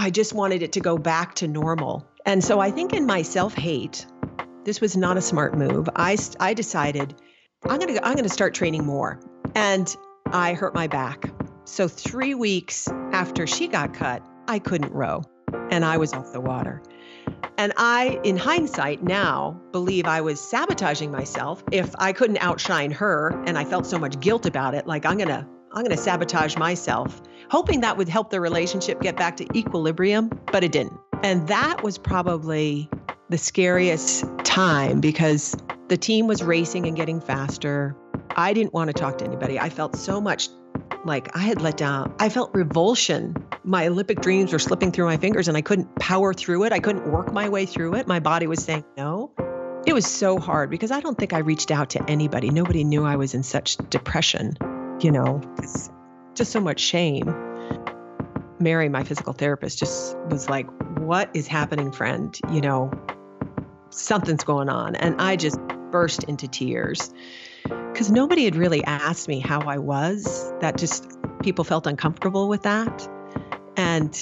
I 0.00 0.08
just 0.08 0.32
wanted 0.32 0.62
it 0.62 0.72
to 0.72 0.80
go 0.80 0.96
back 0.96 1.34
to 1.36 1.46
normal. 1.46 2.08
And 2.24 2.42
so 2.42 2.58
I 2.58 2.70
think 2.70 2.94
in 2.94 3.04
my 3.04 3.20
self 3.20 3.52
hate, 3.54 4.06
this 4.64 4.80
was 4.80 4.96
not 4.96 5.18
a 5.18 5.20
smart 5.20 5.58
move. 5.58 5.90
I, 5.94 6.16
I 6.40 6.54
decided 6.54 7.20
I'm 7.68 7.78
going 7.78 7.94
to 7.94 8.06
I'm 8.06 8.14
going 8.14 8.24
to 8.24 8.30
start 8.30 8.54
training 8.54 8.86
more. 8.86 9.20
And 9.54 9.94
I 10.32 10.54
hurt 10.54 10.74
my 10.74 10.86
back. 10.86 11.30
So 11.64 11.86
3 11.86 12.34
weeks 12.34 12.88
after 13.12 13.46
she 13.46 13.68
got 13.68 13.92
cut, 13.92 14.22
I 14.48 14.58
couldn't 14.58 14.92
row 14.92 15.22
and 15.70 15.84
I 15.84 15.98
was 15.98 16.14
off 16.14 16.32
the 16.32 16.40
water. 16.40 16.82
And 17.58 17.74
I, 17.76 18.18
in 18.24 18.38
hindsight, 18.38 19.02
now 19.02 19.60
believe 19.70 20.06
I 20.06 20.22
was 20.22 20.40
sabotaging 20.40 21.10
myself 21.10 21.62
if 21.72 21.94
I 21.98 22.14
couldn't 22.14 22.38
outshine 22.38 22.90
her 22.92 23.38
and 23.44 23.58
I 23.58 23.66
felt 23.66 23.86
so 23.86 23.98
much 23.98 24.18
guilt 24.18 24.46
about 24.46 24.74
it. 24.74 24.86
Like, 24.86 25.04
I'm 25.04 25.18
going 25.18 25.28
to. 25.28 25.46
I'm 25.72 25.84
going 25.84 25.96
to 25.96 26.02
sabotage 26.02 26.56
myself, 26.56 27.22
hoping 27.48 27.80
that 27.82 27.96
would 27.96 28.08
help 28.08 28.30
the 28.30 28.40
relationship 28.40 29.00
get 29.00 29.16
back 29.16 29.36
to 29.36 29.46
equilibrium, 29.56 30.28
but 30.50 30.64
it 30.64 30.72
didn't. 30.72 30.98
And 31.22 31.46
that 31.46 31.84
was 31.84 31.96
probably 31.96 32.90
the 33.28 33.38
scariest 33.38 34.24
time 34.42 35.00
because 35.00 35.56
the 35.86 35.96
team 35.96 36.26
was 36.26 36.42
racing 36.42 36.86
and 36.86 36.96
getting 36.96 37.20
faster. 37.20 37.94
I 38.34 38.52
didn't 38.52 38.72
want 38.72 38.88
to 38.88 38.94
talk 38.94 39.18
to 39.18 39.24
anybody. 39.24 39.60
I 39.60 39.68
felt 39.68 39.94
so 39.94 40.20
much 40.20 40.48
like 41.04 41.36
I 41.36 41.40
had 41.40 41.60
let 41.62 41.76
down. 41.76 42.16
I 42.18 42.30
felt 42.30 42.52
revulsion. 42.52 43.36
My 43.62 43.86
Olympic 43.86 44.20
dreams 44.20 44.52
were 44.52 44.58
slipping 44.58 44.90
through 44.90 45.06
my 45.06 45.18
fingers 45.18 45.46
and 45.46 45.56
I 45.56 45.60
couldn't 45.60 45.94
power 46.00 46.34
through 46.34 46.64
it. 46.64 46.72
I 46.72 46.80
couldn't 46.80 47.12
work 47.12 47.32
my 47.32 47.48
way 47.48 47.64
through 47.64 47.94
it. 47.94 48.08
My 48.08 48.18
body 48.18 48.48
was 48.48 48.62
saying 48.62 48.84
no. 48.96 49.32
It 49.86 49.92
was 49.92 50.04
so 50.04 50.38
hard 50.38 50.68
because 50.68 50.90
I 50.90 51.00
don't 51.00 51.16
think 51.16 51.32
I 51.32 51.38
reached 51.38 51.70
out 51.70 51.90
to 51.90 52.10
anybody. 52.10 52.50
Nobody 52.50 52.84
knew 52.84 53.04
I 53.04 53.16
was 53.16 53.34
in 53.34 53.42
such 53.42 53.76
depression, 53.88 54.56
you 55.02 55.10
know, 55.10 55.40
just 56.34 56.52
so 56.52 56.60
much 56.60 56.80
shame. 56.80 57.34
Mary, 58.58 58.88
my 58.88 59.04
physical 59.04 59.32
therapist, 59.32 59.78
just 59.78 60.16
was 60.28 60.48
like, 60.48 60.66
What 60.98 61.30
is 61.34 61.46
happening, 61.46 61.92
friend? 61.92 62.38
You 62.50 62.60
know, 62.60 62.90
something's 63.90 64.44
going 64.44 64.68
on. 64.68 64.96
And 64.96 65.20
I 65.20 65.36
just 65.36 65.58
burst 65.90 66.24
into 66.24 66.46
tears 66.46 67.12
because 67.64 68.10
nobody 68.10 68.44
had 68.44 68.56
really 68.56 68.84
asked 68.84 69.28
me 69.28 69.40
how 69.40 69.60
I 69.60 69.78
was. 69.78 70.52
That 70.60 70.76
just 70.76 71.10
people 71.42 71.64
felt 71.64 71.86
uncomfortable 71.86 72.48
with 72.48 72.62
that. 72.62 73.08
And 73.76 74.14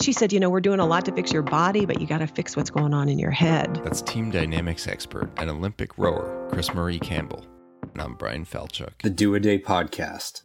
she 0.00 0.12
said, 0.12 0.32
You 0.32 0.40
know, 0.40 0.50
we're 0.50 0.60
doing 0.60 0.80
a 0.80 0.86
lot 0.86 1.04
to 1.06 1.12
fix 1.12 1.32
your 1.32 1.42
body, 1.42 1.86
but 1.86 2.00
you 2.00 2.06
got 2.06 2.18
to 2.18 2.26
fix 2.26 2.56
what's 2.56 2.70
going 2.70 2.94
on 2.94 3.08
in 3.08 3.18
your 3.18 3.30
head. 3.30 3.80
That's 3.84 4.02
team 4.02 4.30
dynamics 4.30 4.86
expert 4.86 5.30
and 5.36 5.50
Olympic 5.50 5.96
rower, 5.96 6.48
Chris 6.50 6.74
Marie 6.74 6.98
Campbell. 6.98 7.46
And 7.94 8.02
I'm 8.02 8.14
Bryan 8.14 8.44
Falchuk. 8.44 9.02
The 9.04 9.10
Do 9.10 9.36
a 9.36 9.40
Day 9.40 9.56
podcast. 9.56 10.42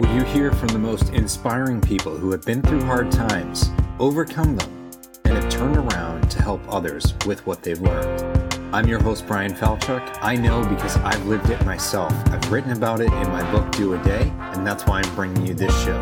Will 0.00 0.14
you 0.14 0.22
hear 0.22 0.52
from 0.52 0.68
the 0.68 0.78
most 0.78 1.08
inspiring 1.08 1.80
people 1.80 2.16
who 2.16 2.30
have 2.30 2.44
been 2.44 2.62
through 2.62 2.84
hard 2.84 3.10
times, 3.10 3.70
overcome 3.98 4.54
them, 4.54 4.90
and 5.24 5.34
have 5.34 5.48
turned 5.48 5.76
around 5.76 6.30
to 6.30 6.40
help 6.40 6.62
others 6.72 7.12
with 7.26 7.44
what 7.44 7.64
they've 7.64 7.80
learned? 7.80 8.54
I'm 8.72 8.86
your 8.86 9.02
host, 9.02 9.26
Bryan 9.26 9.52
Falchuk. 9.52 10.16
I 10.22 10.36
know 10.36 10.64
because 10.64 10.96
I've 10.98 11.26
lived 11.26 11.50
it 11.50 11.64
myself. 11.66 12.12
I've 12.26 12.52
written 12.52 12.70
about 12.70 13.00
it 13.00 13.12
in 13.12 13.28
my 13.30 13.50
book, 13.50 13.72
Do 13.72 13.94
a 13.94 14.04
Day, 14.04 14.32
and 14.38 14.64
that's 14.64 14.86
why 14.86 15.00
I'm 15.00 15.14
bringing 15.16 15.44
you 15.44 15.54
this 15.54 15.76
show. 15.82 15.98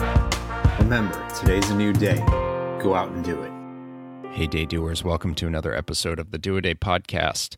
Remember, 0.81 1.27
today's 1.31 1.71
a 1.71 1.75
new 1.75 1.95
day. 1.95 2.19
Go 2.79 2.95
out 2.95 3.11
and 3.11 3.25
do 3.25 3.41
it. 3.41 3.53
Hey, 4.33 4.47
day 4.47 4.67
doers. 4.67 5.03
Welcome 5.03 5.35
to 5.37 5.47
another 5.47 5.75
episode 5.75 6.19
of 6.19 6.31
the 6.31 6.39
Do 6.39 6.59
a 6.59 6.61
Day 6.61 6.75
podcast. 6.75 7.57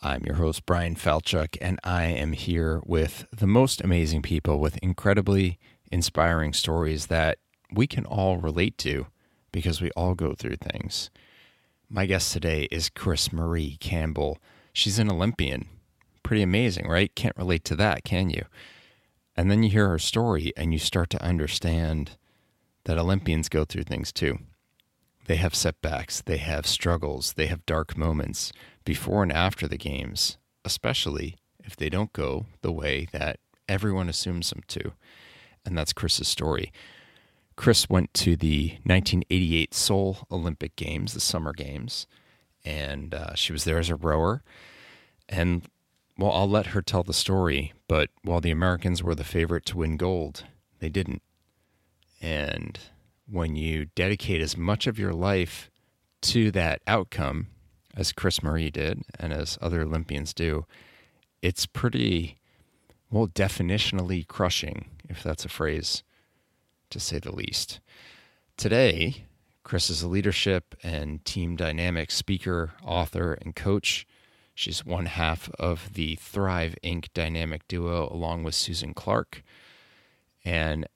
I'm 0.00 0.24
your 0.24 0.36
host, 0.36 0.64
Bryan 0.64 0.94
Falchuk, 0.94 1.56
and 1.60 1.80
I 1.82 2.04
am 2.04 2.30
here 2.30 2.80
with 2.86 3.26
the 3.36 3.48
most 3.48 3.80
amazing 3.80 4.22
people 4.22 4.60
with 4.60 4.76
incredibly 4.76 5.58
inspiring 5.90 6.52
stories 6.52 7.06
that 7.06 7.38
we 7.72 7.88
can 7.88 8.06
all 8.06 8.36
relate 8.36 8.78
to 8.78 9.08
because 9.50 9.80
we 9.80 9.90
all 9.96 10.14
go 10.14 10.34
through 10.34 10.56
things. 10.56 11.10
My 11.90 12.06
guest 12.06 12.32
today 12.32 12.68
is 12.70 12.90
Chris 12.90 13.32
Marie 13.32 13.76
Campbell. 13.80 14.38
She's 14.72 15.00
an 15.00 15.10
Olympian. 15.10 15.66
Pretty 16.22 16.42
amazing, 16.42 16.86
right? 16.86 17.12
Can't 17.16 17.36
relate 17.36 17.64
to 17.64 17.74
that, 17.74 18.04
can 18.04 18.30
you? 18.30 18.44
And 19.36 19.50
then 19.50 19.64
you 19.64 19.70
hear 19.70 19.88
her 19.88 19.98
story 19.98 20.52
and 20.56 20.72
you 20.72 20.78
start 20.78 21.10
to 21.10 21.22
understand 21.24 22.12
that 22.84 22.98
Olympians 22.98 23.48
go 23.48 23.64
through 23.64 23.84
things 23.84 24.12
too. 24.12 24.38
They 25.28 25.36
have 25.36 25.54
setbacks, 25.54 26.22
they 26.22 26.38
have 26.38 26.66
struggles, 26.66 27.34
they 27.34 27.48
have 27.48 27.66
dark 27.66 27.98
moments 27.98 28.50
before 28.86 29.22
and 29.22 29.30
after 29.30 29.68
the 29.68 29.76
games, 29.76 30.38
especially 30.64 31.36
if 31.62 31.76
they 31.76 31.90
don't 31.90 32.14
go 32.14 32.46
the 32.62 32.72
way 32.72 33.08
that 33.12 33.38
everyone 33.68 34.08
assumes 34.08 34.48
them 34.48 34.62
to. 34.68 34.92
And 35.66 35.76
that's 35.76 35.92
Chris's 35.92 36.28
story. 36.28 36.72
Chris 37.56 37.90
went 37.90 38.14
to 38.14 38.36
the 38.36 38.78
1988 38.84 39.74
Seoul 39.74 40.26
Olympic 40.30 40.74
Games, 40.76 41.12
the 41.12 41.20
Summer 41.20 41.52
Games, 41.52 42.06
and 42.64 43.12
uh, 43.12 43.34
she 43.34 43.52
was 43.52 43.64
there 43.64 43.78
as 43.78 43.90
a 43.90 43.96
rower. 43.96 44.42
And 45.28 45.68
well, 46.16 46.32
I'll 46.32 46.48
let 46.48 46.68
her 46.68 46.80
tell 46.80 47.02
the 47.02 47.12
story, 47.12 47.74
but 47.86 48.08
while 48.22 48.40
the 48.40 48.50
Americans 48.50 49.02
were 49.02 49.14
the 49.14 49.24
favorite 49.24 49.66
to 49.66 49.76
win 49.76 49.98
gold, 49.98 50.44
they 50.78 50.88
didn't. 50.88 51.20
And 52.18 52.78
when 53.30 53.56
you 53.56 53.86
dedicate 53.94 54.40
as 54.40 54.56
much 54.56 54.86
of 54.86 54.98
your 54.98 55.12
life 55.12 55.70
to 56.22 56.50
that 56.52 56.80
outcome, 56.86 57.48
as 57.94 58.12
Chris 58.12 58.42
Marie 58.42 58.70
did 58.70 59.02
and 59.18 59.32
as 59.32 59.58
other 59.60 59.82
Olympians 59.82 60.32
do, 60.32 60.66
it's 61.42 61.66
pretty, 61.66 62.38
well, 63.10 63.26
definitionally 63.26 64.26
crushing, 64.26 64.86
if 65.08 65.22
that's 65.22 65.44
a 65.44 65.48
phrase 65.48 66.02
to 66.90 67.00
say 67.00 67.18
the 67.18 67.34
least. 67.34 67.80
Today, 68.56 69.24
Chris 69.62 69.90
is 69.90 70.02
a 70.02 70.08
leadership 70.08 70.74
and 70.82 71.24
team 71.24 71.54
dynamics 71.54 72.14
speaker, 72.14 72.72
author, 72.82 73.34
and 73.34 73.54
coach. 73.54 74.06
She's 74.54 74.84
one 74.84 75.06
half 75.06 75.50
of 75.58 75.94
the 75.94 76.16
Thrive 76.16 76.74
Inc. 76.82 77.08
dynamic 77.14 77.68
duo 77.68 78.08
along 78.10 78.44
with 78.44 78.54
Susan 78.54 78.94
Clark. 78.94 79.42
And 80.44 80.86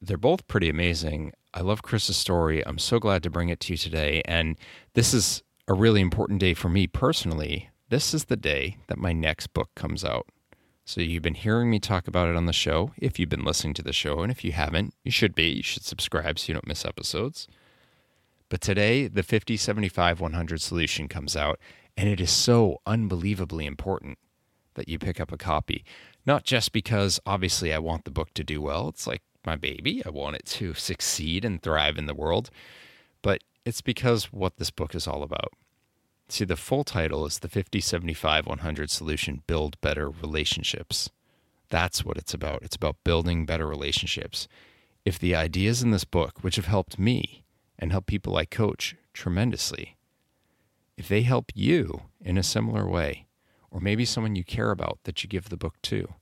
they're 0.00 0.16
both 0.16 0.46
pretty 0.46 0.68
amazing. 0.68 1.32
I 1.54 1.60
love 1.60 1.82
Chris's 1.82 2.16
story. 2.16 2.66
I'm 2.66 2.78
so 2.78 2.98
glad 2.98 3.22
to 3.22 3.30
bring 3.30 3.48
it 3.48 3.60
to 3.60 3.74
you 3.74 3.76
today. 3.76 4.22
And 4.24 4.56
this 4.94 5.12
is 5.12 5.42
a 5.68 5.74
really 5.74 6.00
important 6.00 6.40
day 6.40 6.54
for 6.54 6.68
me 6.68 6.86
personally. 6.86 7.68
This 7.90 8.14
is 8.14 8.24
the 8.24 8.36
day 8.36 8.78
that 8.86 8.98
my 8.98 9.12
next 9.12 9.48
book 9.48 9.70
comes 9.74 10.04
out. 10.04 10.26
So 10.84 11.00
you've 11.00 11.22
been 11.22 11.34
hearing 11.34 11.70
me 11.70 11.78
talk 11.78 12.08
about 12.08 12.28
it 12.28 12.36
on 12.36 12.46
the 12.46 12.52
show. 12.52 12.92
If 12.96 13.18
you've 13.18 13.28
been 13.28 13.44
listening 13.44 13.74
to 13.74 13.82
the 13.82 13.92
show, 13.92 14.20
and 14.20 14.32
if 14.32 14.44
you 14.44 14.52
haven't, 14.52 14.94
you 15.04 15.10
should 15.10 15.34
be. 15.34 15.48
You 15.50 15.62
should 15.62 15.84
subscribe 15.84 16.38
so 16.38 16.48
you 16.48 16.54
don't 16.54 16.66
miss 16.66 16.84
episodes. 16.84 17.46
But 18.48 18.60
today, 18.60 19.06
the 19.06 19.22
50 19.22 19.56
75 19.56 20.20
100 20.20 20.60
solution 20.60 21.06
comes 21.06 21.36
out, 21.36 21.58
and 21.96 22.08
it 22.08 22.20
is 22.20 22.30
so 22.30 22.80
unbelievably 22.86 23.64
important 23.64 24.18
that 24.74 24.88
you 24.88 24.98
pick 24.98 25.20
up 25.20 25.30
a 25.30 25.38
copy. 25.38 25.84
Not 26.26 26.44
just 26.44 26.72
because 26.72 27.20
obviously 27.24 27.72
I 27.72 27.78
want 27.78 28.04
the 28.04 28.10
book 28.10 28.34
to 28.34 28.44
do 28.44 28.60
well, 28.60 28.88
it's 28.88 29.06
like 29.06 29.22
my 29.44 29.56
baby, 29.56 30.02
I 30.04 30.10
want 30.10 30.36
it 30.36 30.46
to 30.46 30.74
succeed 30.90 31.44
and 31.44 31.62
thrive 31.62 31.98
in 31.98 32.06
the 32.06 32.14
world, 32.14 32.50
but 33.22 33.42
it's 33.64 33.80
because 33.80 34.32
what 34.32 34.56
this 34.56 34.70
book 34.70 34.94
is 34.94 35.06
all 35.06 35.22
about. 35.22 35.52
See, 36.28 36.44
the 36.44 36.56
full 36.56 36.84
title 36.84 37.26
is 37.26 37.40
the 37.40 37.48
50 37.48 37.80
75 37.80 38.46
100 38.46 38.90
Solution 38.90 39.42
Build 39.46 39.80
Better 39.80 40.08
Relationships. 40.08 41.10
That's 41.68 42.04
what 42.04 42.16
it's 42.16 42.34
about. 42.34 42.62
It's 42.62 42.76
about 42.76 43.04
building 43.04 43.46
better 43.46 43.66
relationships. 43.66 44.48
If 45.04 45.18
the 45.18 45.34
ideas 45.34 45.82
in 45.82 45.90
this 45.90 46.04
book, 46.04 46.42
which 46.42 46.56
have 46.56 46.66
helped 46.66 46.98
me 46.98 47.44
and 47.78 47.90
helped 47.90 48.06
people 48.06 48.36
I 48.36 48.44
coach 48.44 48.94
tremendously, 49.12 49.96
if 50.96 51.08
they 51.08 51.22
help 51.22 51.50
you 51.54 52.02
in 52.20 52.38
a 52.38 52.42
similar 52.42 52.88
way, 52.88 53.26
or 53.70 53.80
maybe 53.80 54.04
someone 54.04 54.36
you 54.36 54.44
care 54.44 54.70
about 54.70 55.00
that 55.04 55.22
you 55.22 55.28
give 55.28 55.48
the 55.48 55.56
book 55.56 55.74
to, 55.82 56.14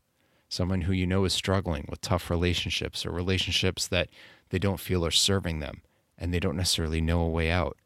someone 0.50 0.82
who 0.82 0.92
you 0.92 1.06
know 1.06 1.24
is 1.24 1.32
struggling 1.32 1.86
with 1.88 2.00
tough 2.00 2.28
relationships 2.28 3.06
or 3.06 3.10
relationships 3.10 3.86
that 3.86 4.10
they 4.50 4.58
don't 4.58 4.80
feel 4.80 5.06
are 5.06 5.10
serving 5.10 5.60
them 5.60 5.80
and 6.18 6.34
they 6.34 6.40
don't 6.40 6.56
necessarily 6.56 7.00
know 7.00 7.22
a 7.22 7.28
way 7.30 7.50
out 7.50 7.78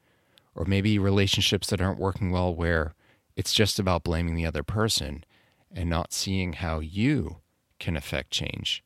or 0.55 0.65
maybe 0.65 0.99
relationships 0.99 1.69
that 1.69 1.81
aren't 1.81 2.01
working 2.01 2.31
well 2.31 2.53
where 2.53 2.95
it's 3.37 3.53
just 3.53 3.79
about 3.79 4.03
blaming 4.03 4.35
the 4.35 4.47
other 4.47 4.63
person 4.63 5.25
and 5.71 5.91
not 5.91 6.13
seeing 6.13 6.55
how 6.55 6.79
you 6.79 7.37
can 7.79 7.97
affect 7.97 8.31
change. 8.31 8.83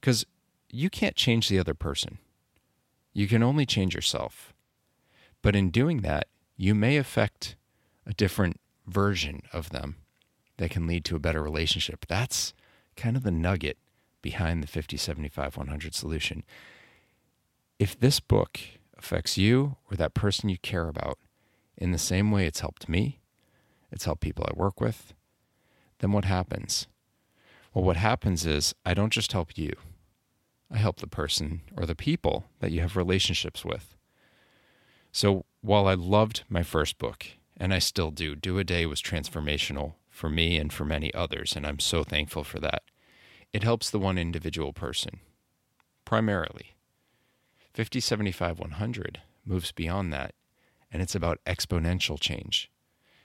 Because 0.00 0.26
you 0.68 0.90
can't 0.90 1.16
change 1.16 1.48
the 1.48 1.58
other 1.58 1.74
person, 1.74 2.18
you 3.12 3.28
can 3.28 3.42
only 3.42 3.64
change 3.64 3.94
yourself. 3.94 4.52
But 5.40 5.54
in 5.54 5.70
doing 5.70 6.00
that, 6.00 6.26
you 6.56 6.74
may 6.74 6.96
affect 6.96 7.54
a 8.04 8.12
different 8.12 8.58
version 8.86 9.42
of 9.52 9.70
them 9.70 9.96
that 10.56 10.70
can 10.70 10.86
lead 10.86 11.04
to 11.04 11.16
a 11.16 11.20
better 11.20 11.42
relationship. 11.42 12.06
That's 12.08 12.54
kind 12.98 13.16
of 13.16 13.22
the 13.22 13.30
nugget 13.30 13.78
behind 14.20 14.62
the 14.62 14.66
50, 14.66 14.96
75, 14.96 15.56
100 15.56 15.94
solution. 15.94 16.44
If 17.78 17.98
this 17.98 18.20
book 18.20 18.58
affects 18.98 19.38
you 19.38 19.76
or 19.90 19.96
that 19.96 20.14
person 20.14 20.48
you 20.48 20.58
care 20.58 20.88
about 20.88 21.18
in 21.76 21.92
the 21.92 21.98
same 21.98 22.30
way 22.30 22.46
it's 22.46 22.60
helped 22.60 22.88
me, 22.88 23.20
it's 23.92 24.04
helped 24.04 24.20
people 24.20 24.44
I 24.46 24.58
work 24.58 24.80
with, 24.80 25.14
then 26.00 26.12
what 26.12 26.24
happens? 26.24 26.88
Well, 27.72 27.84
what 27.84 27.96
happens 27.96 28.44
is 28.44 28.74
I 28.84 28.94
don't 28.94 29.12
just 29.12 29.32
help 29.32 29.56
you, 29.56 29.72
I 30.70 30.78
help 30.78 30.98
the 30.98 31.06
person 31.06 31.62
or 31.76 31.86
the 31.86 31.94
people 31.94 32.46
that 32.58 32.72
you 32.72 32.80
have 32.80 32.96
relationships 32.96 33.64
with. 33.64 33.96
So 35.12 35.44
while 35.60 35.86
I 35.86 35.94
loved 35.94 36.42
my 36.48 36.62
first 36.62 36.98
book, 36.98 37.26
and 37.56 37.74
I 37.74 37.78
still 37.78 38.10
do, 38.10 38.36
Do 38.36 38.58
a 38.58 38.64
Day 38.64 38.86
was 38.86 39.02
transformational 39.02 39.94
for 40.18 40.28
me 40.28 40.58
and 40.58 40.72
for 40.72 40.84
many 40.84 41.14
others, 41.14 41.54
and 41.54 41.64
I'm 41.64 41.78
so 41.78 42.02
thankful 42.02 42.42
for 42.42 42.58
that. 42.58 42.82
It 43.52 43.62
helps 43.62 43.88
the 43.88 44.00
one 44.00 44.18
individual 44.18 44.72
person, 44.72 45.20
primarily. 46.04 46.74
50, 47.72 48.00
75, 48.00 48.58
100 48.58 49.20
moves 49.46 49.70
beyond 49.70 50.12
that, 50.12 50.34
and 50.90 51.00
it's 51.00 51.14
about 51.14 51.38
exponential 51.46 52.18
change. 52.18 52.68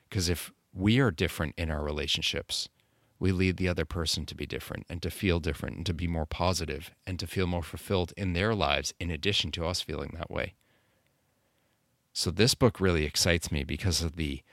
Because 0.07 0.29
if 0.29 0.53
we 0.71 0.99
are 0.99 1.09
different 1.09 1.55
in 1.57 1.71
our 1.71 1.83
relationships, 1.83 2.69
we 3.17 3.31
lead 3.31 3.57
the 3.57 3.67
other 3.67 3.85
person 3.85 4.27
to 4.27 4.35
be 4.35 4.45
different 4.45 4.85
and 4.87 5.01
to 5.01 5.09
feel 5.09 5.39
different 5.39 5.77
and 5.77 5.85
to 5.87 5.93
be 5.93 6.07
more 6.07 6.27
positive 6.27 6.91
and 7.07 7.17
to 7.19 7.25
feel 7.25 7.47
more 7.47 7.63
fulfilled 7.63 8.13
in 8.15 8.33
their 8.33 8.53
lives 8.53 8.93
in 8.99 9.09
addition 9.09 9.51
to 9.51 9.65
us 9.65 9.81
feeling 9.81 10.13
that 10.15 10.29
way. 10.29 10.53
So, 12.11 12.29
this 12.29 12.53
book 12.53 12.79
really 12.79 13.05
excites 13.05 13.51
me 13.51 13.63
because 13.63 14.03
of 14.03 14.15
the 14.15 14.43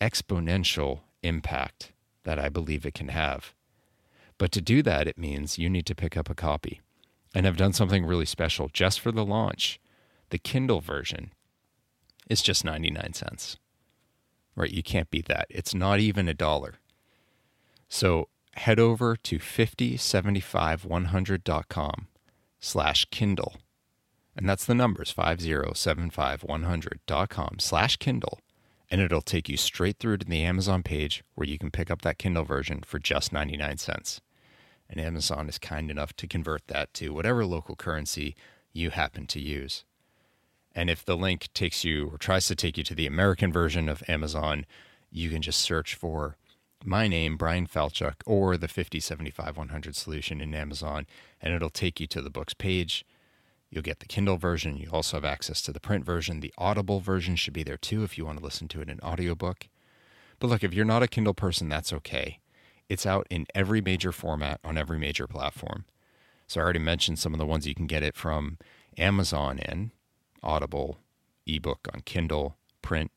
exponential 0.00 1.02
impact 1.24 1.92
that 2.24 2.38
I 2.38 2.48
believe 2.48 2.86
it 2.86 2.94
can 2.94 3.08
have. 3.08 3.52
But 4.38 4.50
to 4.52 4.60
do 4.60 4.82
that, 4.82 5.06
it 5.06 5.18
means 5.18 5.58
you 5.58 5.70
need 5.70 5.86
to 5.86 5.94
pick 5.94 6.16
up 6.16 6.28
a 6.28 6.34
copy. 6.34 6.80
And 7.34 7.46
I've 7.46 7.56
done 7.56 7.72
something 7.72 8.04
really 8.04 8.26
special 8.26 8.68
just 8.72 9.00
for 9.00 9.10
the 9.10 9.24
launch. 9.24 9.80
The 10.30 10.38
Kindle 10.38 10.80
version 10.80 11.32
is 12.28 12.42
just 12.42 12.64
99 12.64 13.12
cents. 13.12 13.58
Right? 14.56 14.70
You 14.70 14.82
can't 14.82 15.10
beat 15.10 15.26
that. 15.26 15.46
It's 15.50 15.74
not 15.74 16.00
even 16.00 16.28
a 16.28 16.34
dollar. 16.34 16.74
So 17.88 18.28
head 18.54 18.78
over 18.78 19.16
to 19.16 19.38
5075100.com 19.38 22.06
slash 22.60 23.04
Kindle. 23.06 23.56
And 24.36 24.48
that's 24.48 24.64
the 24.64 24.74
numbers 24.74 25.12
5075100.com 25.12 27.56
slash 27.58 27.96
Kindle. 27.96 28.38
And 28.94 29.02
it'll 29.02 29.22
take 29.22 29.48
you 29.48 29.56
straight 29.56 29.98
through 29.98 30.18
to 30.18 30.24
the 30.24 30.44
Amazon 30.44 30.84
page 30.84 31.24
where 31.34 31.48
you 31.48 31.58
can 31.58 31.72
pick 31.72 31.90
up 31.90 32.02
that 32.02 32.16
Kindle 32.16 32.44
version 32.44 32.82
for 32.86 33.00
just 33.00 33.32
99 33.32 33.78
cents. 33.78 34.20
And 34.88 35.00
Amazon 35.00 35.48
is 35.48 35.58
kind 35.58 35.90
enough 35.90 36.12
to 36.12 36.28
convert 36.28 36.68
that 36.68 36.94
to 36.94 37.12
whatever 37.12 37.44
local 37.44 37.74
currency 37.74 38.36
you 38.72 38.90
happen 38.90 39.26
to 39.26 39.40
use. 39.40 39.84
And 40.76 40.88
if 40.88 41.04
the 41.04 41.16
link 41.16 41.48
takes 41.54 41.82
you 41.82 42.06
or 42.06 42.18
tries 42.18 42.46
to 42.46 42.54
take 42.54 42.78
you 42.78 42.84
to 42.84 42.94
the 42.94 43.08
American 43.08 43.52
version 43.52 43.88
of 43.88 44.04
Amazon, 44.06 44.64
you 45.10 45.28
can 45.28 45.42
just 45.42 45.58
search 45.58 45.96
for 45.96 46.36
my 46.84 47.08
name, 47.08 47.36
Bryan 47.36 47.66
Falchuk, 47.66 48.22
or 48.24 48.56
the 48.56 48.68
5075 48.68 49.56
100 49.56 49.96
solution 49.96 50.40
in 50.40 50.54
Amazon, 50.54 51.08
and 51.42 51.52
it'll 51.52 51.68
take 51.68 51.98
you 51.98 52.06
to 52.06 52.22
the 52.22 52.30
book's 52.30 52.54
page. 52.54 53.04
You'll 53.70 53.82
get 53.82 54.00
the 54.00 54.06
Kindle 54.06 54.36
version. 54.36 54.76
You 54.76 54.88
also 54.92 55.16
have 55.16 55.24
access 55.24 55.60
to 55.62 55.72
the 55.72 55.80
print 55.80 56.04
version. 56.04 56.40
The 56.40 56.54
Audible 56.56 57.00
version 57.00 57.36
should 57.36 57.54
be 57.54 57.64
there 57.64 57.76
too 57.76 58.04
if 58.04 58.16
you 58.16 58.24
want 58.24 58.38
to 58.38 58.44
listen 58.44 58.68
to 58.68 58.80
it 58.80 58.88
in 58.88 59.00
audiobook. 59.00 59.68
But 60.38 60.48
look, 60.48 60.62
if 60.62 60.74
you're 60.74 60.84
not 60.84 61.02
a 61.02 61.08
Kindle 61.08 61.34
person, 61.34 61.68
that's 61.68 61.92
okay. 61.92 62.40
It's 62.88 63.06
out 63.06 63.26
in 63.30 63.46
every 63.54 63.80
major 63.80 64.12
format 64.12 64.60
on 64.62 64.76
every 64.78 64.98
major 64.98 65.26
platform. 65.26 65.84
So 66.46 66.60
I 66.60 66.64
already 66.64 66.78
mentioned 66.78 67.18
some 67.18 67.32
of 67.32 67.38
the 67.38 67.46
ones 67.46 67.66
you 67.66 67.74
can 67.74 67.86
get 67.86 68.02
it 68.02 68.14
from 68.14 68.58
Amazon 68.98 69.58
in 69.58 69.90
Audible, 70.42 70.98
ebook 71.46 71.88
on 71.92 72.02
Kindle, 72.02 72.56
print. 72.82 73.10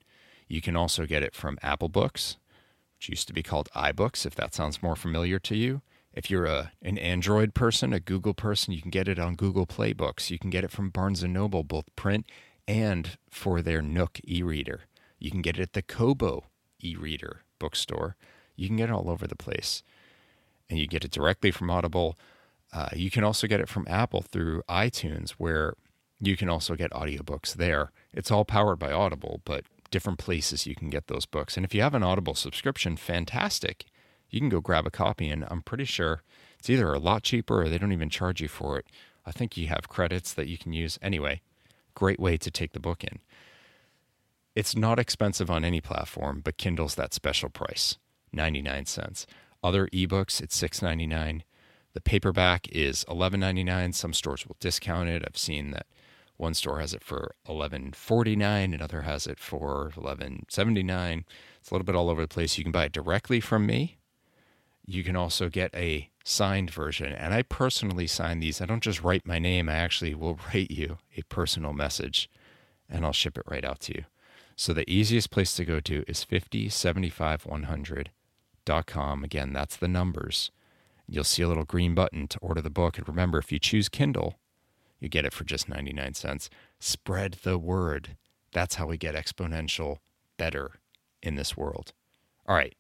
You 0.48 0.62
can 0.62 0.78
also 0.78 1.06
get 1.06 1.24
it 1.24 1.36
from 1.36 1.60
Apple 1.62 1.90
Books, 1.90 2.38
which 2.98 3.10
used 3.10 3.28
to 3.28 3.34
be 3.34 3.44
called 3.44 3.70
iBooks, 3.76 4.26
if 4.26 4.34
that 4.36 4.56
sounds 4.56 4.82
more 4.82 4.96
familiar 4.96 5.40
to 5.40 5.56
you. 5.56 5.82
If 6.18 6.32
you're 6.32 6.46
a 6.46 6.72
an 6.82 6.98
Android 6.98 7.54
person, 7.54 7.94
a 7.94 8.00
Google 8.00 8.34
person, 8.34 8.74
you 8.74 8.82
can 8.82 8.90
get 8.90 9.08
it 9.08 9.20
on 9.20 9.36
Google 9.36 9.68
Play 9.68 9.94
Books. 9.94 10.32
You 10.32 10.40
can 10.40 10.50
get 10.50 10.64
it 10.64 10.72
from 10.72 10.90
Barnes 10.90 11.22
and 11.22 11.32
Noble, 11.32 11.64
both 11.64 11.96
print 11.96 12.26
and 12.68 13.20
for 13.30 13.62
their 13.62 13.84
Nook 13.84 14.20
e-reader. 14.28 14.82
You 15.20 15.30
can 15.30 15.44
get 15.44 15.60
it 15.60 15.62
at 15.62 15.74
the 15.74 15.84
Kobo 15.84 16.46
e-reader 16.84 17.44
bookstore. 17.60 18.16
You 18.56 18.68
can 18.68 18.78
get 18.78 18.90
it 18.90 18.94
all 18.94 19.12
over 19.12 19.28
the 19.28 19.36
place. 19.36 19.84
And 20.72 20.80
you 20.80 20.88
get 20.88 21.06
it 21.06 21.12
directly 21.12 21.52
from 21.52 21.70
Audible. 21.70 22.18
Uh, 22.74 22.90
you 22.94 23.12
can 23.12 23.24
also 23.24 23.46
get 23.46 23.60
it 23.60 23.70
from 23.70 23.86
Apple 23.88 24.24
through 24.24 24.64
iTunes, 24.68 25.32
where 25.32 25.76
you 26.20 26.36
can 26.36 26.50
also 26.50 26.74
get 26.74 26.90
audiobooks 26.94 27.54
there. 27.54 27.92
It's 28.12 28.32
all 28.32 28.44
powered 28.44 28.80
by 28.80 28.92
Audible, 28.92 29.42
but 29.46 29.66
different 29.92 30.18
places 30.18 30.66
you 30.66 30.74
can 30.74 30.90
get 30.90 31.08
those 31.08 31.28
books. 31.28 31.58
And 31.58 31.64
if 31.64 31.76
you 31.76 31.84
have 31.84 31.94
an 31.94 32.02
Audible 32.02 32.34
subscription, 32.34 32.98
fantastic. 32.98 33.86
You 34.30 34.40
can 34.40 34.50
go 34.50 34.62
grab 34.62 34.86
a 34.86 34.92
copy, 34.92 35.30
and 35.30 35.46
I'm 35.50 35.62
pretty 35.62 35.86
sure 35.86 36.22
it's 36.60 36.70
either 36.70 36.94
a 36.94 37.00
lot 37.00 37.24
cheaper 37.24 37.62
or 37.62 37.70
they 37.70 37.78
don't 37.78 37.94
even 37.94 38.10
charge 38.10 38.42
you 38.42 38.48
for 38.48 38.78
it. 38.78 38.86
I 39.26 39.32
think 39.32 39.58
you 39.58 39.68
have 39.68 39.90
credits 39.90 40.34
that 40.34 40.48
you 40.48 40.58
can 40.58 40.74
use. 40.74 40.98
Anyway, 41.02 41.42
great 41.96 42.20
way 42.20 42.38
to 42.38 42.52
take 42.52 42.74
the 42.74 42.80
book 42.80 43.04
in. 43.04 43.20
It's 44.56 44.76
not 44.76 45.00
expensive 45.00 45.52
on 45.52 45.64
any 45.64 45.82
platform, 45.82 46.42
but 46.44 46.58
Kindle's 46.58 46.96
that 46.96 47.14
special 47.14 47.50
price, 47.50 47.98
99 48.34 48.86
cents. 48.86 49.28
Other 49.64 49.88
ebooks, 49.88 50.42
it's 50.42 50.60
$6.99. 50.60 51.42
The 51.94 52.02
paperback 52.02 52.68
is 52.70 53.06
$11.99. 53.06 53.94
Some 53.94 54.14
stores 54.14 54.48
will 54.48 54.56
discount 54.60 55.10
it. 55.10 55.24
I've 55.26 55.38
seen 55.38 55.72
that 55.72 55.88
one 56.38 56.54
store 56.54 56.80
has 56.80 56.94
it 56.94 57.04
for 57.04 57.34
eleven 57.50 57.92
forty 57.92 58.36
nine, 58.36 58.74
another 58.74 59.02
has 59.02 59.26
it 59.26 59.40
for 59.40 59.92
eleven 59.98 60.46
seventy 60.50 60.84
nine. 60.84 61.26
It's 61.60 61.72
a 61.72 61.74
little 61.74 61.86
bit 61.86 61.96
all 61.96 62.10
over 62.10 62.22
the 62.22 62.28
place. 62.28 62.58
You 62.58 62.64
can 62.64 62.72
buy 62.72 62.86
it 62.86 62.92
directly 62.92 63.40
from 63.40 63.66
me. 63.66 63.97
You 64.88 65.04
can 65.04 65.16
also 65.18 65.50
get 65.50 65.76
a 65.76 66.10
signed 66.24 66.72
version, 66.72 67.12
and 67.12 67.34
I 67.34 67.42
personally 67.42 68.08
sign 68.08 68.40
these. 68.40 68.62
I 68.62 68.66
don't 68.66 68.82
just 68.82 69.04
write 69.04 69.28
my 69.28 69.38
name. 69.38 69.68
I 69.68 69.76
actually 69.76 70.16
will 70.16 70.40
write 70.54 70.72
you 70.72 70.98
a 71.16 71.24
personal 71.24 71.74
message, 71.74 72.30
and 72.90 73.06
I'll 73.06 73.14
ship 73.14 73.38
it 73.38 73.44
right 73.48 73.66
out 73.66 73.82
to 73.82 73.96
you. 73.96 74.06
So 74.56 74.74
the 74.74 74.90
easiest 74.90 75.30
place 75.30 75.54
to 75.56 75.66
go 75.66 75.80
to 75.82 76.04
is 76.08 76.26
5075100.com. 76.26 79.24
Again, 79.24 79.54
that's 79.54 79.76
the 79.76 79.88
numbers. 79.88 80.50
You'll 81.08 81.24
see 81.24 81.44
a 81.44 81.48
little 81.48 81.64
green 81.64 81.94
button 81.94 82.28
to 82.28 82.40
order 82.40 82.62
the 82.62 82.72
book. 82.72 82.98
And 82.98 83.08
remember, 83.08 83.38
if 83.38 83.52
you 83.52 83.60
choose 83.60 83.88
Kindle, 83.88 84.40
you 85.00 85.10
get 85.10 85.26
it 85.26 85.34
for 85.34 85.44
just 85.44 85.70
99 85.70 86.16
cents. 86.16 86.50
Spread 86.80 87.34
the 87.44 87.60
word. 87.60 88.18
That's 88.52 88.76
how 88.76 88.88
we 88.88 88.98
get 88.98 89.16
exponential 89.16 89.98
better 90.38 90.80
in 91.22 91.36
this 91.36 91.56
world. 91.56 91.94
All 92.48 92.56
right, 92.56 92.76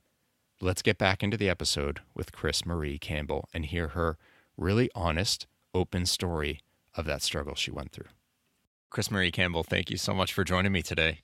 let's 0.61 0.81
get 0.81 0.97
back 0.97 1.21
into 1.21 1.37
the 1.37 1.49
episode 1.49 2.01
with 2.15 2.31
Chris 2.31 2.65
Marie 2.65 2.97
Campbell 2.97 3.47
and 3.53 3.65
hear 3.65 3.89
her 3.89 4.17
really 4.57 4.89
honest, 4.95 5.45
open 5.73 6.05
story 6.05 6.61
of 6.95 7.05
that 7.05 7.21
struggle 7.21 7.55
she 7.55 7.71
went 7.71 7.91
through. 7.91 8.07
Chris 8.89 9.11
Marie 9.11 9.31
Campbell, 9.31 9.63
thank 9.63 9.91
you 9.91 9.97
so 9.97 10.13
much 10.13 10.33
for 10.33 10.43
joining 10.43 10.71
me 10.71 10.81
today. 10.81 11.19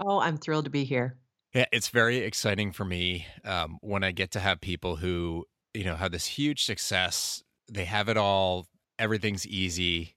Oh, 0.00 0.18
I'm 0.18 0.38
thrilled 0.38 0.64
to 0.64 0.70
be 0.70 0.84
here. 0.84 1.16
Yeah, 1.54 1.66
it's 1.70 1.88
very 1.88 2.18
exciting 2.18 2.72
for 2.72 2.84
me 2.84 3.26
um, 3.44 3.78
when 3.80 4.02
I 4.02 4.10
get 4.10 4.32
to 4.32 4.40
have 4.40 4.60
people 4.60 4.96
who, 4.96 5.44
you 5.72 5.84
know, 5.84 5.94
have 5.94 6.10
this 6.10 6.26
huge 6.26 6.64
success. 6.64 7.44
They 7.70 7.84
have 7.84 8.08
it 8.08 8.16
all, 8.16 8.66
everything's 8.98 9.46
easy. 9.46 10.16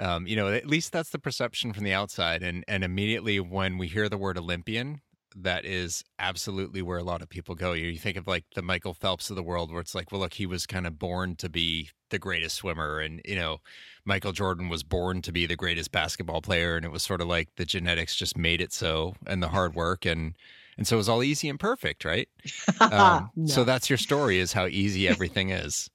Um, 0.00 0.26
you 0.26 0.36
know, 0.36 0.48
at 0.48 0.66
least 0.66 0.92
that's 0.92 1.10
the 1.10 1.18
perception 1.18 1.74
from 1.74 1.84
the 1.84 1.92
outside. 1.92 2.42
And 2.42 2.64
and 2.68 2.84
immediately 2.84 3.38
when 3.40 3.76
we 3.76 3.88
hear 3.88 4.08
the 4.08 4.16
word 4.16 4.38
Olympian, 4.38 5.02
that 5.36 5.64
is 5.64 6.04
absolutely 6.18 6.82
where 6.82 6.98
a 6.98 7.02
lot 7.02 7.22
of 7.22 7.28
people 7.28 7.54
go. 7.54 7.72
You 7.72 7.98
think 7.98 8.16
of 8.16 8.26
like 8.26 8.44
the 8.54 8.62
Michael 8.62 8.94
Phelps 8.94 9.30
of 9.30 9.36
the 9.36 9.42
world, 9.42 9.70
where 9.70 9.80
it's 9.80 9.94
like, 9.94 10.10
well, 10.10 10.20
look, 10.20 10.34
he 10.34 10.46
was 10.46 10.66
kind 10.66 10.86
of 10.86 10.98
born 10.98 11.36
to 11.36 11.48
be 11.48 11.90
the 12.10 12.18
greatest 12.18 12.56
swimmer, 12.56 13.00
and 13.00 13.20
you 13.24 13.36
know, 13.36 13.58
Michael 14.04 14.32
Jordan 14.32 14.68
was 14.68 14.82
born 14.82 15.22
to 15.22 15.32
be 15.32 15.46
the 15.46 15.56
greatest 15.56 15.92
basketball 15.92 16.42
player, 16.42 16.76
and 16.76 16.84
it 16.84 16.92
was 16.92 17.02
sort 17.02 17.20
of 17.20 17.28
like 17.28 17.48
the 17.56 17.64
genetics 17.64 18.16
just 18.16 18.36
made 18.36 18.60
it 18.60 18.72
so, 18.72 19.14
and 19.26 19.42
the 19.42 19.48
hard 19.48 19.74
work, 19.74 20.06
and 20.06 20.34
and 20.76 20.86
so 20.86 20.96
it 20.96 20.98
was 20.98 21.08
all 21.08 21.22
easy 21.22 21.48
and 21.48 21.60
perfect, 21.60 22.04
right? 22.04 22.28
Um, 22.80 23.30
no. 23.34 23.46
So 23.46 23.64
that's 23.64 23.90
your 23.90 23.96
story, 23.96 24.38
is 24.38 24.52
how 24.52 24.66
easy 24.66 25.08
everything 25.08 25.50
is. 25.50 25.90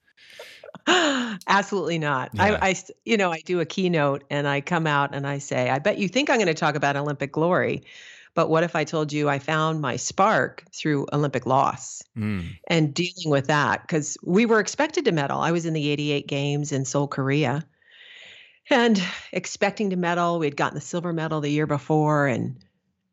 Absolutely 0.87 1.97
not. 1.97 2.31
Yeah. 2.33 2.57
I, 2.61 2.69
I, 2.69 2.75
you 3.05 3.15
know, 3.17 3.31
I 3.31 3.39
do 3.45 3.59
a 3.61 3.65
keynote 3.65 4.23
and 4.29 4.47
I 4.47 4.61
come 4.61 4.85
out 4.85 5.15
and 5.15 5.25
I 5.25 5.37
say, 5.37 5.69
I 5.69 5.79
bet 5.79 5.97
you 5.97 6.07
think 6.07 6.29
I'm 6.29 6.37
going 6.37 6.47
to 6.47 6.53
talk 6.53 6.75
about 6.75 6.95
Olympic 6.95 7.31
glory, 7.31 7.83
but 8.35 8.49
what 8.49 8.63
if 8.63 8.75
I 8.75 8.83
told 8.83 9.13
you 9.13 9.29
I 9.29 9.39
found 9.39 9.81
my 9.81 9.95
spark 9.95 10.63
through 10.73 11.07
Olympic 11.13 11.45
loss 11.45 12.01
mm. 12.17 12.49
and 12.67 12.93
dealing 12.93 13.29
with 13.29 13.47
that? 13.47 13.81
Because 13.81 14.17
we 14.23 14.45
were 14.45 14.59
expected 14.59 15.05
to 15.05 15.11
medal. 15.11 15.39
I 15.39 15.51
was 15.51 15.65
in 15.65 15.73
the 15.73 15.89
88 15.89 16.27
games 16.27 16.71
in 16.71 16.85
Seoul, 16.85 17.07
Korea, 17.07 17.63
and 18.69 19.01
expecting 19.31 19.91
to 19.91 19.95
medal. 19.95 20.39
We 20.39 20.47
had 20.47 20.57
gotten 20.57 20.75
the 20.75 20.81
silver 20.81 21.13
medal 21.13 21.41
the 21.41 21.49
year 21.49 21.67
before, 21.67 22.27
and 22.27 22.57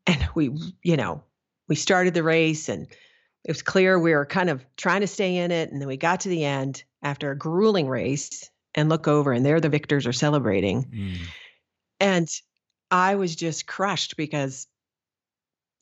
and 0.07 0.27
we, 0.33 0.51
you 0.83 0.97
know, 0.97 1.23
we 1.67 1.75
started 1.75 2.13
the 2.13 2.23
race 2.23 2.67
and 2.67 2.87
it 3.43 3.51
was 3.51 3.61
clear 3.61 3.97
we 3.97 4.13
were 4.13 4.25
kind 4.25 4.49
of 4.49 4.63
trying 4.77 5.01
to 5.01 5.07
stay 5.07 5.37
in 5.37 5.51
it. 5.51 5.71
And 5.71 5.81
then 5.81 5.87
we 5.87 5.97
got 5.97 6.21
to 6.21 6.29
the 6.29 6.45
end 6.45 6.83
after 7.01 7.31
a 7.31 7.37
grueling 7.37 7.87
race 7.87 8.49
and 8.75 8.89
look 8.89 9.07
over, 9.07 9.31
and 9.33 9.45
there 9.45 9.59
the 9.59 9.69
victors 9.69 10.07
are 10.07 10.13
celebrating. 10.13 10.83
Mm. 10.83 11.17
And 11.99 12.29
I 12.89 13.15
was 13.15 13.35
just 13.35 13.67
crushed 13.67 14.15
because 14.17 14.67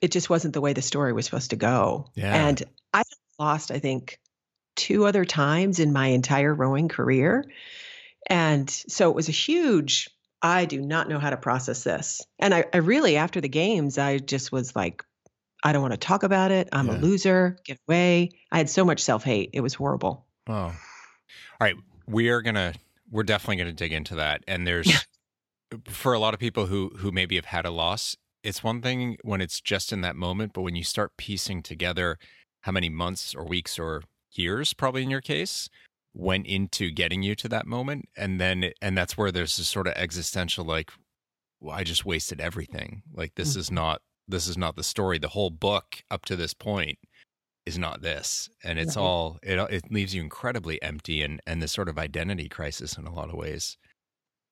it 0.02 0.12
just 0.12 0.30
wasn't 0.30 0.54
the 0.54 0.62
way 0.62 0.74
the 0.74 0.82
story 0.82 1.14
was 1.14 1.26
supposed 1.26 1.50
to 1.52 1.56
go. 1.56 2.08
Yeah. 2.16 2.48
And 2.48 2.64
I 2.94 3.04
lost, 3.38 3.72
I 3.72 3.80
think, 3.80 4.20
two 4.76 5.06
other 5.06 5.26
times 5.26 5.80
in 5.80 5.92
my 5.94 6.08
entire 6.08 6.54
rowing 6.54 6.88
career. 6.88 7.44
And 8.28 8.70
so 8.70 9.10
it 9.10 9.16
was 9.16 9.28
a 9.30 9.34
huge 9.34 10.10
I 10.42 10.64
do 10.66 10.80
not 10.80 11.10
know 11.10 11.20
how 11.20 11.32
to 11.32 11.38
process 11.38 11.84
this. 11.84 12.22
And 12.40 12.54
I, 12.54 12.64
I 12.74 12.78
really, 12.78 13.18
after 13.18 13.42
the 13.42 13.50
games, 13.50 13.98
I 13.98 14.20
just 14.20 14.54
was 14.54 14.74
like, 14.74 15.04
I 15.66 15.74
don't 15.74 15.82
want 15.82 15.92
to 15.94 15.98
talk 15.98 16.24
about 16.24 16.52
it. 16.52 16.70
I'm 16.72 16.88
Yeah. 16.88 16.96
a 16.96 17.00
loser. 17.00 17.58
Get 17.66 17.78
away. 17.90 18.30
I 18.50 18.58
had 18.58 18.70
so 18.70 18.86
much 18.86 19.02
self 19.02 19.24
hate. 19.26 19.50
It 19.52 19.60
was 19.60 19.74
horrible. 19.74 20.26
Oh. 20.48 20.54
All 20.54 20.74
right. 21.60 21.76
We 22.08 22.30
are 22.30 22.42
gonna 22.42 22.74
we're 23.12 23.24
definitely 23.24 23.58
gonna 23.58 23.74
dig 23.74 23.92
into 23.92 24.16
that. 24.16 24.44
And 24.48 24.66
there's 24.66 25.06
for 25.90 26.14
a 26.14 26.20
lot 26.20 26.34
of 26.34 26.40
people 26.40 26.68
who 26.68 26.92
who 26.98 27.12
maybe 27.12 27.36
have 27.36 27.46
had 27.46 27.66
a 27.66 27.72
loss, 27.72 28.16
it's 28.44 28.64
one 28.64 28.82
thing 28.82 29.18
when 29.24 29.42
it's 29.42 29.62
just 29.62 29.92
in 29.92 30.02
that 30.02 30.16
moment, 30.16 30.54
but 30.54 30.62
when 30.62 30.76
you 30.76 30.84
start 30.84 31.18
piecing 31.18 31.64
together 31.64 32.18
how 32.62 32.72
many 32.72 32.90
months 32.90 33.36
or 33.36 33.46
weeks 33.46 33.78
or 33.80 34.04
years, 34.32 34.74
probably 34.74 35.04
in 35.04 35.10
your 35.10 35.22
case, 35.22 35.70
went 36.14 36.48
into 36.48 36.92
getting 36.92 37.24
you 37.24 37.36
to 37.36 37.50
that 37.50 37.66
moment, 37.68 38.10
and 38.18 38.40
then 38.40 38.72
and 38.82 38.98
that's 38.98 39.18
where 39.18 39.32
there's 39.32 39.58
this 39.58 39.68
sort 39.70 39.88
of 39.88 39.94
existential 39.96 40.66
like, 40.66 40.92
well, 41.60 41.76
I 41.76 41.84
just 41.84 42.06
wasted 42.06 42.42
everything. 42.42 43.04
Like 43.14 43.36
this 43.36 43.56
is 43.56 43.72
not 43.72 44.02
this 44.28 44.48
is 44.48 44.58
not 44.58 44.76
the 44.76 44.84
story. 44.84 45.18
The 45.20 45.30
whole 45.30 45.50
book 45.50 46.04
up 46.12 46.26
to 46.26 46.36
this 46.36 46.54
point 46.54 47.00
is 47.66 47.78
not 47.78 48.02
this, 48.02 48.50
and 48.64 48.80
it's 48.80 48.98
all 48.98 49.38
it 49.44 49.60
it 49.72 49.92
leaves 49.92 50.16
you 50.16 50.22
incredibly 50.22 50.82
empty 50.82 51.22
and 51.24 51.42
and 51.48 51.62
this 51.62 51.72
sort 51.72 51.90
of 51.90 51.98
identity 51.98 52.50
crisis 52.50 52.98
in 52.98 53.06
a 53.08 53.14
lot 53.14 53.30
of 53.30 53.36
ways. 53.36 53.78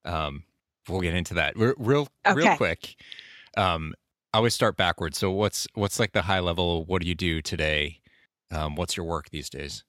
Um, 0.05 0.43
we'll 0.87 1.01
get 1.01 1.13
into 1.15 1.33
that 1.35 1.55
Re- 1.57 1.73
real 1.77 2.07
real 2.33 2.45
Okay. 2.45 2.57
quick. 2.57 2.95
Um, 3.55 3.93
I 4.33 4.37
always 4.37 4.53
start 4.53 4.77
backwards. 4.77 5.17
So 5.17 5.31
what's 5.31 5.67
what's 5.73 5.99
like 5.99 6.11
the 6.11 6.21
high 6.21 6.39
level? 6.39 6.85
What 6.85 7.01
do 7.01 7.07
you 7.07 7.15
do 7.15 7.41
today? 7.41 8.01
Um, 8.51 8.75
what's 8.75 8.97
your 8.97 9.05
work 9.05 9.29
these 9.29 9.49
days? 9.49 9.83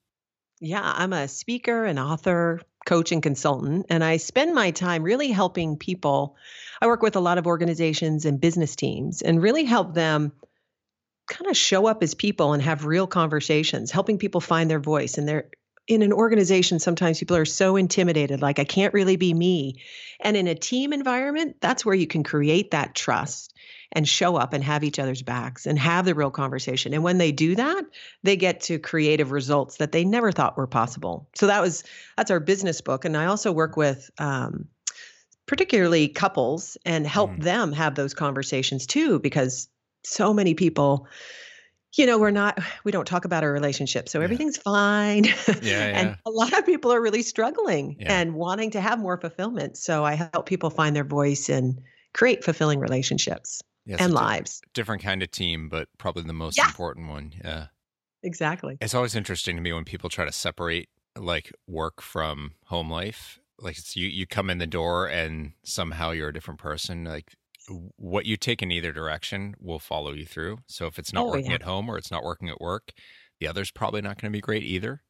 Yeah, 0.59 0.81
I'm 0.83 1.13
a 1.13 1.27
speaker, 1.27 1.85
an 1.85 1.97
author, 1.99 2.61
coach, 2.85 3.11
and 3.11 3.23
consultant. 3.23 3.85
And 3.89 4.03
I 4.03 4.17
spend 4.17 4.53
my 4.53 4.71
time 4.71 5.03
really 5.03 5.29
helping 5.29 5.77
people. 5.77 6.35
I 6.81 6.87
work 6.87 7.01
with 7.01 7.15
a 7.15 7.21
lot 7.21 7.37
of 7.37 7.47
organizations 7.47 8.25
and 8.25 8.41
business 8.41 8.75
teams 8.75 9.21
and 9.21 9.41
really 9.41 9.63
help 9.63 9.93
them 9.93 10.33
kind 11.29 11.49
of 11.49 11.55
show 11.55 11.85
up 11.85 12.03
as 12.03 12.13
people 12.13 12.53
and 12.53 12.61
have 12.63 12.85
real 12.85 13.07
conversations, 13.07 13.91
helping 13.91 14.17
people 14.17 14.41
find 14.41 14.69
their 14.69 14.79
voice. 14.79 15.17
And 15.17 15.27
they're 15.27 15.49
in 15.89 16.03
an 16.03 16.13
organization, 16.13 16.77
sometimes 16.79 17.17
people 17.17 17.35
are 17.35 17.45
so 17.45 17.75
intimidated, 17.75 18.41
like, 18.41 18.59
I 18.59 18.63
can't 18.63 18.93
really 18.93 19.17
be 19.17 19.33
me. 19.33 19.81
And 20.19 20.37
in 20.37 20.47
a 20.47 20.53
team 20.53 20.93
environment, 20.93 21.57
that's 21.59 21.83
where 21.83 21.95
you 21.95 22.05
can 22.05 22.23
create 22.23 22.71
that 22.71 22.93
trust 22.93 23.55
and 23.91 24.07
show 24.07 24.35
up 24.35 24.53
and 24.53 24.63
have 24.63 24.83
each 24.83 24.99
other's 24.99 25.23
backs 25.23 25.65
and 25.65 25.79
have 25.79 26.05
the 26.05 26.13
real 26.13 26.29
conversation. 26.29 26.93
And 26.93 27.03
when 27.03 27.17
they 27.17 27.31
do 27.31 27.55
that, 27.55 27.83
they 28.21 28.37
get 28.37 28.61
to 28.61 28.77
creative 28.77 29.31
results 29.31 29.77
that 29.77 29.91
they 29.91 30.05
never 30.05 30.31
thought 30.31 30.57
were 30.57 30.67
possible. 30.67 31.27
So 31.33 31.47
that 31.47 31.59
was 31.59 31.83
that's 32.15 32.29
our 32.29 32.39
business 32.39 32.81
book, 32.81 33.03
and 33.03 33.17
I 33.17 33.25
also 33.25 33.51
work 33.51 33.75
with 33.75 34.11
um, 34.19 34.67
particularly 35.47 36.07
couples 36.07 36.77
and 36.85 37.07
help 37.07 37.31
Mm. 37.31 37.41
them 37.43 37.73
have 37.73 37.95
those 37.95 38.13
conversations 38.13 38.85
too, 38.85 39.17
because 39.19 39.67
so 40.03 40.35
many 40.35 40.53
people. 40.53 41.07
You 41.95 42.05
know, 42.05 42.19
we're 42.19 42.31
not, 42.31 42.59
we 42.83 42.91
don't 42.91 43.05
talk 43.05 43.25
about 43.25 43.43
our 43.43 43.51
relationship. 43.51 44.09
So 44.09 44.21
Yeah. 44.21 44.21
everything's 44.21 44.57
fine. 44.57 45.25
Yeah, 45.61 45.85
and 45.93 46.13
a 46.25 46.29
lot 46.29 46.57
of 46.57 46.65
people 46.65 46.91
are 46.91 47.01
really 47.01 47.23
struggling 47.23 47.99
Yeah. 47.99 48.21
and 48.21 48.35
wanting 48.35 48.71
to 48.71 48.81
have 48.81 48.99
more 48.99 49.19
fulfillment. 49.19 49.77
So 49.77 50.03
I 50.05 50.13
help 50.15 50.45
people 50.45 50.69
find 50.69 50.95
their 50.95 51.03
voice 51.03 51.49
and 51.49 51.81
create 52.13 52.43
fulfilling 52.43 52.79
relationships 52.79 53.61
Yeah, 53.85 53.97
and 53.97 54.13
lives. 54.13 54.61
different 54.73 55.01
kind 55.03 55.23
of 55.23 55.31
team, 55.31 55.69
but 55.69 55.89
probably 55.97 56.23
the 56.23 56.33
most 56.33 56.63
Yeah. 56.63 56.65
important 56.65 57.09
one. 57.09 57.33
Yeah. 57.43 57.67
Exactly. 58.23 58.79
It's 58.81 58.93
always 58.93 59.15
interesting 59.15 59.55
to 59.55 59.61
me 59.61 59.73
when 59.73 59.83
people 59.85 60.09
try 60.09 60.25
to 60.25 60.31
separate 60.31 60.89
like 61.15 61.51
work 61.67 62.01
from 62.01 62.55
home 62.65 62.89
life. 62.89 63.39
Like 63.59 63.77
it's 63.77 63.95
you 63.95 64.07
you 64.07 64.25
come 64.25 64.49
in 64.49 64.57
the 64.57 64.67
door 64.67 65.07
and 65.09 65.53
somehow 65.63 66.11
you're 66.11 66.29
a 66.29 66.33
different 66.33 66.59
person. 66.59 67.03
Like 67.03 67.35
what 67.97 68.25
you 68.25 68.37
take 68.37 68.61
in 68.61 68.71
either 68.71 68.91
direction 68.91 69.55
will 69.59 69.79
follow 69.79 70.11
you 70.13 70.25
through. 70.25 70.59
So 70.67 70.87
if 70.87 70.99
it's 70.99 71.13
not 71.13 71.25
Oh, 71.25 71.29
working 71.29 71.47
yeah. 71.51 71.55
at 71.55 71.63
home 71.63 71.89
or 71.89 71.97
it's 71.97 72.11
not 72.11 72.23
working 72.23 72.49
at 72.49 72.59
work, 72.61 72.91
the 73.39 73.47
other's 73.47 73.71
probably 73.71 74.01
not 74.01 74.19
going 74.21 74.31
to 74.31 74.35
be 74.37 74.41
great 74.41 74.63
either. 74.63 75.01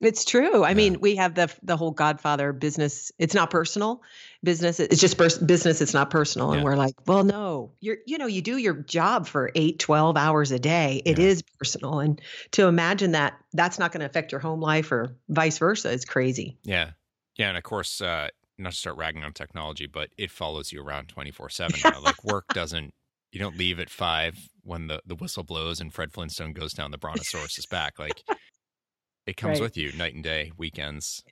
It's 0.00 0.24
true. 0.24 0.64
I 0.64 0.70
Yeah. 0.70 0.74
mean, 0.74 1.00
we 1.00 1.14
have 1.16 1.36
the 1.36 1.48
the 1.62 1.76
whole 1.76 1.92
Godfather 1.92 2.52
business. 2.52 3.12
It's 3.20 3.34
not 3.34 3.50
personal. 3.50 4.02
Business. 4.42 4.80
It's 4.80 5.00
just 5.00 5.16
pers- 5.16 5.38
business. 5.38 5.80
It's 5.80 5.94
not 5.94 6.10
personal. 6.10 6.50
And 6.50 6.60
Yeah. 6.60 6.64
we're 6.64 6.74
like, 6.76 6.94
well, 7.06 7.22
no. 7.22 7.70
You're 7.80 7.98
you 8.06 8.18
know 8.18 8.26
you 8.26 8.42
do 8.42 8.56
your 8.56 8.74
job 8.74 9.28
for 9.28 9.52
eight, 9.54 9.78
12 9.78 10.16
hours 10.16 10.50
a 10.50 10.58
day. 10.58 11.02
It 11.04 11.18
Yeah. 11.20 11.26
is 11.26 11.42
personal, 11.56 12.00
and 12.00 12.20
to 12.52 12.66
imagine 12.66 13.12
that 13.12 13.34
that's 13.52 13.78
not 13.78 13.92
going 13.92 14.00
to 14.00 14.06
affect 14.06 14.32
your 14.32 14.40
home 14.40 14.60
life 14.60 14.90
or 14.90 15.14
vice 15.28 15.58
versa 15.58 15.90
is 15.92 16.04
crazy. 16.04 16.58
Yeah. 16.64 16.90
Yeah. 17.36 17.48
And 17.50 17.56
of 17.56 17.62
course, 17.62 18.00
uh, 18.00 18.28
not 18.62 18.72
to 18.72 18.78
start 18.78 18.96
ragging 18.96 19.24
on 19.24 19.32
technology, 19.32 19.86
but 19.86 20.10
it 20.18 20.30
follows 20.30 20.72
you 20.72 20.82
around 20.82 21.08
24 21.08 21.50
7 21.50 21.80
now. 21.84 22.00
Like 22.00 22.22
work 22.24 22.46
doesn't, 22.54 22.92
you 23.32 23.38
don't 23.40 23.56
leave 23.58 23.78
at 23.80 23.90
five 23.90 24.36
when 24.62 24.86
the, 24.88 25.00
the 25.06 25.14
whistle 25.14 25.42
blows 25.44 25.80
and 25.80 25.92
Fred 25.92 26.12
Flintstone 26.12 26.52
goes 26.52 26.72
down 26.72 26.90
the 26.90 26.98
Brontosaurus' 26.98 27.58
is 27.58 27.66
back. 27.66 27.98
Like 27.98 28.22
it 29.26 29.36
comes 29.36 29.58
Right. 29.60 29.62
with 29.62 29.76
you 29.76 29.92
night 29.92 30.14
and 30.14 30.24
day, 30.24 30.52
weekends. 30.56 31.22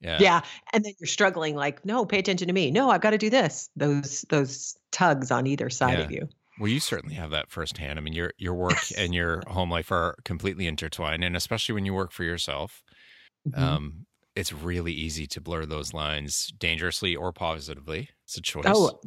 Yeah. 0.00 0.18
Yeah. 0.20 0.40
And 0.72 0.84
then 0.84 0.92
you're 1.00 1.08
struggling. 1.08 1.56
Like, 1.56 1.84
no, 1.84 2.04
pay 2.04 2.18
attention 2.20 2.46
to 2.48 2.54
me. 2.54 2.70
No, 2.70 2.88
I've 2.90 3.00
got 3.00 3.10
to 3.10 3.18
do 3.18 3.30
this. 3.30 3.68
Those 3.74 4.24
those 4.28 4.76
tugs 4.92 5.30
on 5.32 5.46
either 5.46 5.70
side 5.70 5.98
of 5.98 6.10
you. 6.12 6.28
Well, 6.60 6.68
you 6.70 6.78
certainly 6.80 7.14
have 7.16 7.30
that 7.30 7.50
firsthand. 7.50 7.98
I 7.98 8.02
mean, 8.02 8.12
your 8.14 8.32
your 8.38 8.54
work 8.54 8.78
and 8.98 9.12
your 9.12 9.42
home 9.48 9.70
life 9.70 9.90
are 9.90 10.14
completely 10.24 10.66
intertwined, 10.68 11.24
and 11.24 11.36
especially 11.36 11.74
when 11.74 11.84
you 11.84 11.94
work 11.94 12.12
for 12.12 12.22
yourself, 12.24 12.82
Mhm. 13.48 13.58
um, 13.58 14.06
it's 14.38 14.52
really 14.52 14.92
easy 14.92 15.26
to 15.26 15.40
blur 15.40 15.66
those 15.66 15.92
lines 15.92 16.52
dangerously 16.58 17.16
or 17.16 17.32
positively. 17.32 18.08
It's 18.24 18.36
a 18.36 18.40
choice. 18.40 18.64
Oh, 18.68 19.00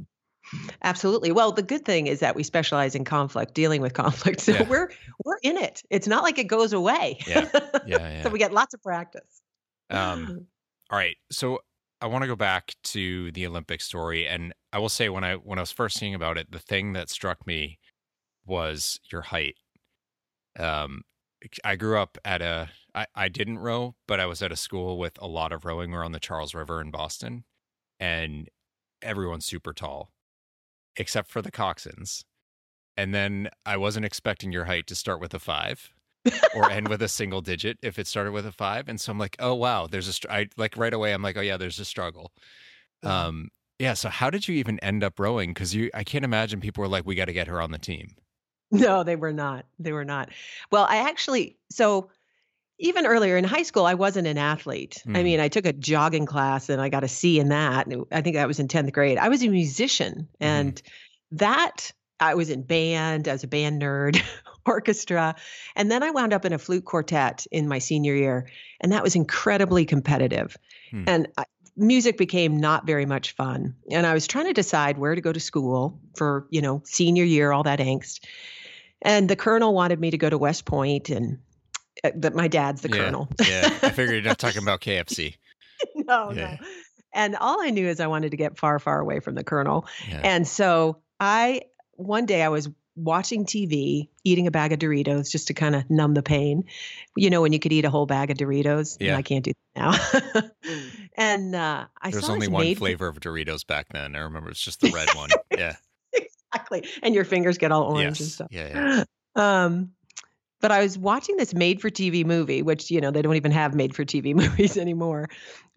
absolutely. 0.83 1.31
Well, 1.31 1.53
the 1.53 1.61
good 1.63 1.85
thing 1.85 2.07
is 2.07 2.19
that 2.19 2.35
we 2.35 2.43
specialize 2.43 2.95
in 2.95 3.05
conflict, 3.05 3.53
dealing 3.53 3.81
with 3.81 3.93
conflict. 3.93 4.41
So 4.45 4.51
Yeah. 4.51 4.67
we're 4.67 4.89
we're 5.23 5.37
in 5.41 5.55
it. 5.55 5.81
It's 5.89 6.07
not 6.07 6.23
like 6.23 6.37
it 6.37 6.47
goes 6.47 6.73
away. 6.73 7.17
Yeah. 7.25 7.47
yeah, 7.53 7.71
yeah. 7.85 8.23
so 8.23 8.29
we 8.29 8.39
get 8.39 8.51
lots 8.51 8.73
of 8.73 8.81
practice. 8.83 9.41
Um, 9.89 10.47
All 10.89 10.97
right. 10.97 11.15
So 11.31 11.59
I 12.01 12.07
want 12.07 12.23
to 12.23 12.27
go 12.27 12.35
back 12.35 12.73
to 12.85 13.31
the 13.31 13.47
Olympic 13.47 13.79
story, 13.79 14.27
and 14.27 14.53
I 14.73 14.79
will 14.79 14.89
say 14.89 15.07
when 15.07 15.23
I 15.23 15.35
when 15.35 15.59
I 15.59 15.61
was 15.61 15.71
first 15.71 15.97
seeing 15.97 16.13
about 16.13 16.37
it, 16.37 16.51
the 16.51 16.59
thing 16.59 16.91
that 16.93 17.09
struck 17.09 17.47
me 17.47 17.79
was 18.45 18.99
your 19.11 19.21
height. 19.21 19.55
Um, 20.59 21.03
I 21.63 21.77
grew 21.77 21.97
up 21.97 22.17
at 22.25 22.41
a 22.41 22.69
I, 22.93 23.07
I 23.15 23.29
didn't 23.29 23.59
row, 23.59 23.95
but 24.07 24.19
I 24.19 24.25
was 24.25 24.41
at 24.41 24.51
a 24.51 24.57
school 24.57 24.97
with 24.97 25.17
a 25.21 25.27
lot 25.27 25.51
of 25.51 25.65
rowing. 25.65 25.91
We're 25.91 26.03
on 26.03 26.11
the 26.11 26.19
Charles 26.19 26.53
River 26.53 26.81
in 26.81 26.91
Boston, 26.91 27.43
and 27.99 28.49
everyone's 29.01 29.45
super 29.45 29.73
tall, 29.73 30.11
except 30.95 31.29
for 31.29 31.41
the 31.41 31.51
coxswains. 31.51 32.23
And 32.97 33.13
then 33.13 33.49
I 33.65 33.77
wasn't 33.77 34.05
expecting 34.05 34.51
your 34.51 34.65
height 34.65 34.87
to 34.87 34.95
start 34.95 35.21
with 35.21 35.33
a 35.33 35.39
five 35.39 35.93
or 36.55 36.69
end 36.69 36.89
with 36.89 37.01
a 37.01 37.07
single 37.07 37.41
digit 37.41 37.77
if 37.81 37.97
it 37.97 38.07
started 38.07 38.31
with 38.31 38.45
a 38.45 38.51
five. 38.51 38.87
And 38.87 38.99
so 38.99 39.11
I'm 39.11 39.17
like, 39.17 39.35
oh 39.39 39.55
wow, 39.55 39.87
there's 39.87 40.07
a 40.07 40.13
str- 40.13 40.29
I 40.29 40.49
like 40.57 40.77
right 40.77 40.93
away. 40.93 41.13
I'm 41.13 41.21
like, 41.21 41.37
oh 41.37 41.41
yeah, 41.41 41.57
there's 41.57 41.79
a 41.79 41.85
struggle. 41.85 42.31
Um, 43.03 43.49
yeah. 43.79 43.93
So 43.93 44.09
how 44.09 44.29
did 44.29 44.47
you 44.47 44.55
even 44.55 44.77
end 44.79 45.03
up 45.03 45.19
rowing? 45.19 45.51
Because 45.51 45.73
you, 45.73 45.89
I 45.93 46.03
can't 46.03 46.25
imagine 46.25 46.59
people 46.59 46.81
were 46.81 46.87
like, 46.87 47.05
we 47.05 47.15
got 47.15 47.25
to 47.25 47.33
get 47.33 47.47
her 47.47 47.61
on 47.61 47.71
the 47.71 47.79
team. 47.79 48.15
No, 48.69 49.03
they 49.03 49.15
were 49.15 49.33
not. 49.33 49.65
They 49.79 49.91
were 49.91 50.05
not. 50.05 50.29
Well, 50.71 50.85
I 50.87 50.97
actually 50.97 51.57
so 51.69 52.09
even 52.81 53.05
earlier 53.05 53.37
in 53.37 53.43
high 53.43 53.63
school, 53.63 53.85
I 53.85 53.93
wasn't 53.93 54.27
an 54.27 54.37
athlete. 54.37 55.01
I 55.07 55.19
Hmm. 55.19 55.23
mean, 55.23 55.39
I 55.39 55.47
took 55.47 55.65
a 55.65 55.73
jogging 55.73 56.25
class 56.25 56.67
and 56.67 56.81
I 56.81 56.89
got 56.89 57.03
a 57.03 57.07
C 57.07 57.39
in 57.39 57.49
that. 57.49 57.87
I 58.11 58.21
think 58.21 58.35
that 58.35 58.47
was 58.47 58.59
in 58.59 58.67
10th 58.67 58.91
grade. 58.91 59.17
I 59.17 59.29
was 59.29 59.43
a 59.43 59.47
musician 59.47 60.27
and 60.39 60.81
that 61.31 61.91
I 62.19 62.35
was 62.35 62.49
in 62.49 62.63
band 62.63 63.27
as 63.27 63.43
a 63.43 63.47
band 63.47 63.81
nerd, 63.81 64.21
orchestra. 64.65 65.35
And 65.75 65.89
then 65.89 66.03
I 66.03 66.11
wound 66.11 66.33
up 66.33 66.43
in 66.45 66.53
a 66.53 66.57
flute 66.57 66.85
quartet 66.85 67.45
in 67.51 67.67
my 67.67 67.79
senior 67.79 68.15
year. 68.15 68.49
And 68.79 68.91
that 68.91 69.03
was 69.03 69.15
incredibly 69.15 69.85
competitive. 69.85 70.57
Hmm. 70.91 71.03
And 71.07 71.27
I, 71.37 71.45
music 71.77 72.17
became 72.17 72.57
not 72.59 72.85
very 72.85 73.05
much 73.05 73.31
fun. 73.31 73.75
And 73.89 74.05
I 74.05 74.13
was 74.13 74.27
trying 74.27 74.45
to 74.47 74.53
decide 74.53 74.97
where 74.97 75.15
to 75.15 75.21
go 75.21 75.31
to 75.31 75.39
school 75.39 75.99
for, 76.15 76.47
you 76.49 76.61
know, 76.61 76.81
senior 76.85 77.23
year, 77.23 77.51
all 77.51 77.63
that 77.63 77.79
angst. 77.79 78.25
And 79.01 79.29
the 79.29 79.35
colonel 79.35 79.73
wanted 79.73 79.99
me 79.99 80.11
to 80.11 80.17
go 80.17 80.29
to 80.29 80.37
West 80.37 80.65
Point 80.65 81.09
and 81.09 81.39
that 82.13 82.33
my 82.35 82.47
dad's 82.47 82.81
the 82.81 82.89
Yeah, 82.89 82.97
colonel. 82.97 83.27
yeah. 83.47 83.65
I 83.83 83.89
figured 83.89 84.15
you're 84.15 84.21
not 84.23 84.39
talking 84.39 84.61
about 84.63 84.81
KFC. 84.81 85.35
no, 85.95 86.31
Yeah. 86.31 86.57
no. 86.61 86.67
And 87.13 87.35
all 87.35 87.61
I 87.61 87.71
knew 87.71 87.87
is 87.87 87.99
I 87.99 88.07
wanted 88.07 88.31
to 88.31 88.37
get 88.37 88.57
far, 88.57 88.79
far 88.79 88.99
away 88.99 89.19
from 89.19 89.35
the 89.35 89.43
colonel. 89.43 89.85
Yeah. 90.07 90.21
And 90.23 90.47
so 90.47 91.01
I, 91.19 91.63
one 91.95 92.25
day 92.25 92.41
I 92.41 92.47
was 92.47 92.69
watching 92.95 93.45
TV, 93.45 94.07
eating 94.23 94.47
a 94.47 94.51
bag 94.51 94.71
of 94.71 94.79
Doritos 94.79 95.29
just 95.29 95.47
to 95.47 95.53
kind 95.53 95.75
of 95.75 95.89
numb 95.89 96.13
the 96.13 96.23
pain. 96.23 96.63
You 97.17 97.29
know, 97.29 97.41
when 97.41 97.51
you 97.51 97.59
could 97.59 97.73
eat 97.73 97.83
a 97.83 97.89
whole 97.89 98.05
bag 98.05 98.31
of 98.31 98.37
Doritos. 98.37 98.95
Yeah. 99.01 99.17
I 99.17 99.21
can't 99.23 99.43
do 99.43 99.51
that 99.75 100.13
now. 100.23 100.41
and 101.17 101.53
uh, 101.55 101.85
I 102.01 102.11
There's 102.11 102.29
only 102.29 102.47
one 102.47 102.75
flavor 102.75 103.07
of 103.09 103.19
Doritos 103.19 103.67
back 103.67 103.87
then. 103.91 104.15
I 104.15 104.19
remember 104.19 104.49
it's 104.49 104.63
just 104.63 104.79
the 104.79 104.91
red 104.91 105.09
one. 105.13 105.29
Yeah. 105.57 105.75
exactly. 106.13 106.87
And 107.03 107.13
your 107.13 107.25
fingers 107.25 107.57
get 107.57 107.71
all 107.73 107.83
orange 107.83 108.19
and 108.21 108.29
stuff. 108.29 108.47
Yeah. 108.51 108.69
Yeah. 108.73 109.03
Um, 109.33 109.91
but 110.61 110.71
I 110.71 110.81
was 110.81 110.97
watching 110.97 111.37
this 111.37 111.53
made 111.53 111.81
for 111.81 111.89
TV 111.89 112.23
movie, 112.23 112.61
which, 112.61 112.91
you 112.91 113.01
know, 113.01 113.11
they 113.11 113.21
don't 113.21 113.35
even 113.35 113.51
have 113.51 113.73
made 113.73 113.95
for 113.95 114.05
TV 114.05 114.33
movies 114.35 114.77
anymore. 114.77 115.27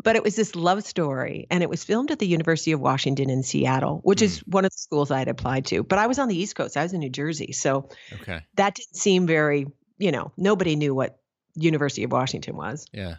But 0.02 0.16
it 0.16 0.22
was 0.22 0.36
this 0.36 0.54
love 0.54 0.84
story 0.84 1.46
and 1.50 1.62
it 1.62 1.70
was 1.70 1.82
filmed 1.82 2.10
at 2.10 2.18
the 2.18 2.26
University 2.26 2.72
of 2.72 2.80
Washington 2.80 3.30
in 3.30 3.42
Seattle, 3.42 4.00
which 4.04 4.20
mm. 4.20 4.24
is 4.24 4.38
one 4.40 4.64
of 4.64 4.70
the 4.70 4.78
schools 4.78 5.10
I 5.10 5.18
had 5.18 5.28
applied 5.28 5.66
to. 5.66 5.82
But 5.82 5.98
I 5.98 6.06
was 6.06 6.18
on 6.18 6.28
the 6.28 6.36
East 6.36 6.54
Coast, 6.54 6.76
I 6.76 6.82
was 6.82 6.92
in 6.92 7.00
New 7.00 7.10
Jersey. 7.10 7.52
So 7.52 7.88
okay. 8.12 8.42
that 8.56 8.74
didn't 8.74 8.96
seem 8.96 9.26
very, 9.26 9.66
you 9.98 10.12
know, 10.12 10.32
nobody 10.36 10.76
knew 10.76 10.94
what 10.94 11.18
University 11.54 12.04
of 12.04 12.12
Washington 12.12 12.56
was. 12.56 12.86
Yeah 12.92 13.16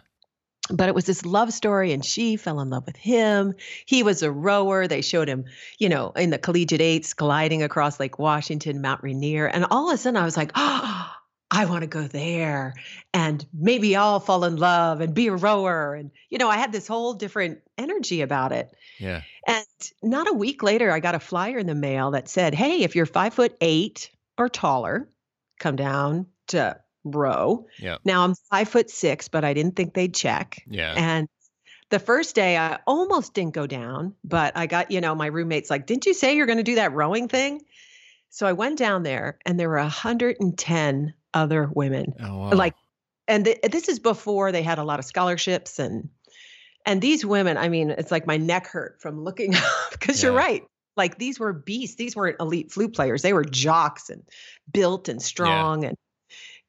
but 0.70 0.88
it 0.88 0.94
was 0.94 1.04
this 1.04 1.24
love 1.24 1.52
story 1.52 1.92
and 1.92 2.04
she 2.04 2.36
fell 2.36 2.60
in 2.60 2.70
love 2.70 2.86
with 2.86 2.96
him 2.96 3.54
he 3.84 4.02
was 4.02 4.22
a 4.22 4.30
rower 4.30 4.86
they 4.86 5.00
showed 5.00 5.28
him 5.28 5.44
you 5.78 5.88
know 5.88 6.10
in 6.10 6.30
the 6.30 6.38
collegiate 6.38 6.80
eights 6.80 7.14
gliding 7.14 7.62
across 7.62 8.00
lake 8.00 8.18
washington 8.18 8.80
mount 8.80 9.02
rainier 9.02 9.46
and 9.46 9.66
all 9.70 9.88
of 9.88 9.94
a 9.94 9.98
sudden 9.98 10.16
i 10.16 10.24
was 10.24 10.36
like 10.36 10.50
oh 10.54 10.95
I 11.50 11.66
want 11.66 11.82
to 11.82 11.86
go 11.86 12.02
there 12.02 12.74
and 13.14 13.44
maybe 13.54 13.94
I'll 13.94 14.18
fall 14.18 14.44
in 14.44 14.56
love 14.56 15.00
and 15.00 15.14
be 15.14 15.28
a 15.28 15.34
rower. 15.34 15.94
And, 15.94 16.10
you 16.28 16.38
know, 16.38 16.48
I 16.48 16.56
had 16.56 16.72
this 16.72 16.88
whole 16.88 17.14
different 17.14 17.60
energy 17.78 18.20
about 18.20 18.52
it. 18.52 18.74
Yeah. 18.98 19.22
And 19.46 19.64
not 20.02 20.28
a 20.28 20.32
week 20.32 20.62
later, 20.62 20.90
I 20.90 20.98
got 20.98 21.14
a 21.14 21.20
flyer 21.20 21.58
in 21.58 21.66
the 21.66 21.74
mail 21.74 22.10
that 22.12 22.28
said, 22.28 22.54
Hey, 22.54 22.82
if 22.82 22.96
you're 22.96 23.06
five 23.06 23.32
foot 23.34 23.56
eight 23.60 24.10
or 24.36 24.48
taller, 24.48 25.08
come 25.60 25.76
down 25.76 26.26
to 26.48 26.80
row. 27.04 27.66
Yeah. 27.78 27.98
Now 28.04 28.24
I'm 28.24 28.34
five 28.50 28.68
foot 28.68 28.90
six, 28.90 29.28
but 29.28 29.44
I 29.44 29.54
didn't 29.54 29.76
think 29.76 29.94
they'd 29.94 30.14
check. 30.14 30.62
Yeah. 30.66 30.94
And 30.96 31.28
the 31.90 32.00
first 32.00 32.34
day 32.34 32.56
I 32.56 32.80
almost 32.88 33.34
didn't 33.34 33.54
go 33.54 33.68
down, 33.68 34.14
but 34.24 34.56
I 34.56 34.66
got, 34.66 34.90
you 34.90 35.00
know, 35.00 35.14
my 35.14 35.26
roommate's 35.26 35.70
like, 35.70 35.86
Didn't 35.86 36.06
you 36.06 36.14
say 36.14 36.34
you're 36.34 36.46
going 36.46 36.58
to 36.58 36.64
do 36.64 36.74
that 36.74 36.92
rowing 36.92 37.28
thing? 37.28 37.62
So 38.30 38.46
I 38.46 38.52
went 38.52 38.78
down 38.78 39.04
there 39.04 39.38
and 39.46 39.58
there 39.58 39.68
were 39.68 39.78
110 39.78 41.14
other 41.36 41.68
women. 41.72 42.14
Oh, 42.20 42.38
wow. 42.38 42.50
Like, 42.50 42.74
and 43.28 43.44
th- 43.44 43.60
this 43.70 43.88
is 43.88 43.98
before 43.98 44.52
they 44.52 44.62
had 44.62 44.78
a 44.78 44.84
lot 44.84 44.98
of 44.98 45.04
scholarships 45.04 45.78
and 45.78 46.08
and 46.84 47.02
these 47.02 47.26
women. 47.26 47.56
I 47.56 47.68
mean, 47.68 47.90
it's 47.90 48.10
like 48.10 48.26
my 48.26 48.36
neck 48.36 48.68
hurt 48.68 49.00
from 49.00 49.22
looking 49.22 49.54
up 49.56 49.90
because 49.92 50.22
yeah. 50.22 50.28
you're 50.28 50.36
right. 50.36 50.64
Like 50.96 51.18
these 51.18 51.38
were 51.38 51.52
beasts. 51.52 51.96
These 51.96 52.16
weren't 52.16 52.40
elite 52.40 52.72
flute 52.72 52.94
players. 52.94 53.22
They 53.22 53.32
were 53.32 53.44
jocks 53.44 54.08
and 54.08 54.22
built 54.72 55.08
and 55.08 55.20
strong 55.20 55.82
yeah. 55.82 55.88
and 55.90 55.98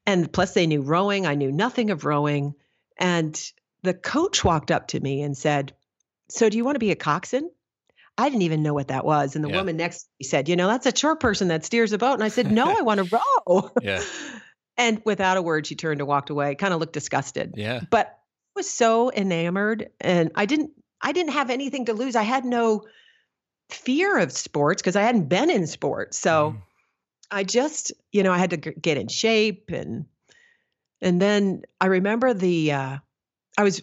and 0.06 0.32
plus 0.32 0.54
they 0.54 0.66
knew 0.66 0.82
rowing. 0.82 1.26
I 1.26 1.34
knew 1.34 1.52
nothing 1.52 1.90
of 1.90 2.04
rowing. 2.04 2.54
And 2.98 3.40
the 3.82 3.94
coach 3.94 4.44
walked 4.44 4.70
up 4.70 4.88
to 4.88 5.00
me 5.00 5.22
and 5.22 5.36
said, 5.36 5.72
"So 6.28 6.48
do 6.50 6.56
you 6.56 6.64
want 6.64 6.74
to 6.74 6.80
be 6.80 6.90
a 6.90 6.96
coxswain?" 6.96 7.50
I 8.18 8.28
didn't 8.28 8.42
even 8.42 8.64
know 8.64 8.74
what 8.74 8.88
that 8.88 9.04
was. 9.04 9.36
And 9.36 9.44
the 9.44 9.48
yeah. 9.48 9.58
woman 9.58 9.76
next 9.76 10.02
to 10.02 10.08
me 10.18 10.24
said, 10.24 10.48
You 10.48 10.56
know, 10.56 10.66
that's 10.66 10.86
a 10.86 10.96
short 10.96 11.20
person 11.20 11.48
that 11.48 11.64
steers 11.64 11.92
a 11.92 11.98
boat. 11.98 12.14
And 12.14 12.24
I 12.24 12.28
said, 12.28 12.50
No, 12.50 12.66
I 12.78 12.82
want 12.82 13.08
to 13.08 13.20
row. 13.46 13.70
Yeah. 13.80 14.02
And 14.78 15.02
without 15.04 15.36
a 15.36 15.42
word, 15.42 15.66
she 15.66 15.74
turned 15.74 16.00
and 16.00 16.08
walked 16.08 16.30
away, 16.30 16.54
kind 16.54 16.72
of 16.72 16.78
looked 16.78 16.92
disgusted. 16.92 17.54
Yeah. 17.56 17.80
But 17.90 18.06
I 18.06 18.12
was 18.54 18.70
so 18.70 19.10
enamored 19.12 19.90
and 20.00 20.30
I 20.36 20.46
didn't 20.46 20.70
I 21.02 21.12
didn't 21.12 21.32
have 21.32 21.50
anything 21.50 21.86
to 21.86 21.92
lose. 21.92 22.16
I 22.16 22.22
had 22.22 22.44
no 22.44 22.84
fear 23.70 24.18
of 24.18 24.32
sports 24.32 24.80
because 24.80 24.96
I 24.96 25.02
hadn't 25.02 25.28
been 25.28 25.50
in 25.50 25.66
sports. 25.66 26.18
So 26.18 26.52
mm. 26.52 26.62
I 27.30 27.44
just, 27.44 27.92
you 28.12 28.22
know, 28.22 28.32
I 28.32 28.38
had 28.38 28.50
to 28.50 28.56
g- 28.56 28.74
get 28.80 28.96
in 28.96 29.08
shape 29.08 29.70
and 29.70 30.06
and 31.00 31.20
then 31.20 31.62
I 31.80 31.86
remember 31.86 32.32
the 32.32 32.72
uh 32.72 32.98
I 33.58 33.62
was 33.64 33.82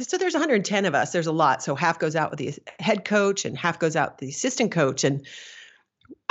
so 0.00 0.18
there's 0.18 0.34
110 0.34 0.84
of 0.84 0.94
us. 0.94 1.12
There's 1.12 1.26
a 1.26 1.32
lot. 1.32 1.62
So 1.62 1.74
half 1.74 1.98
goes 1.98 2.16
out 2.16 2.30
with 2.30 2.38
the 2.38 2.54
head 2.80 3.04
coach 3.04 3.44
and 3.44 3.56
half 3.56 3.78
goes 3.78 3.96
out 3.96 4.12
with 4.12 4.18
the 4.18 4.28
assistant 4.28 4.72
coach 4.72 5.04
and 5.04 5.26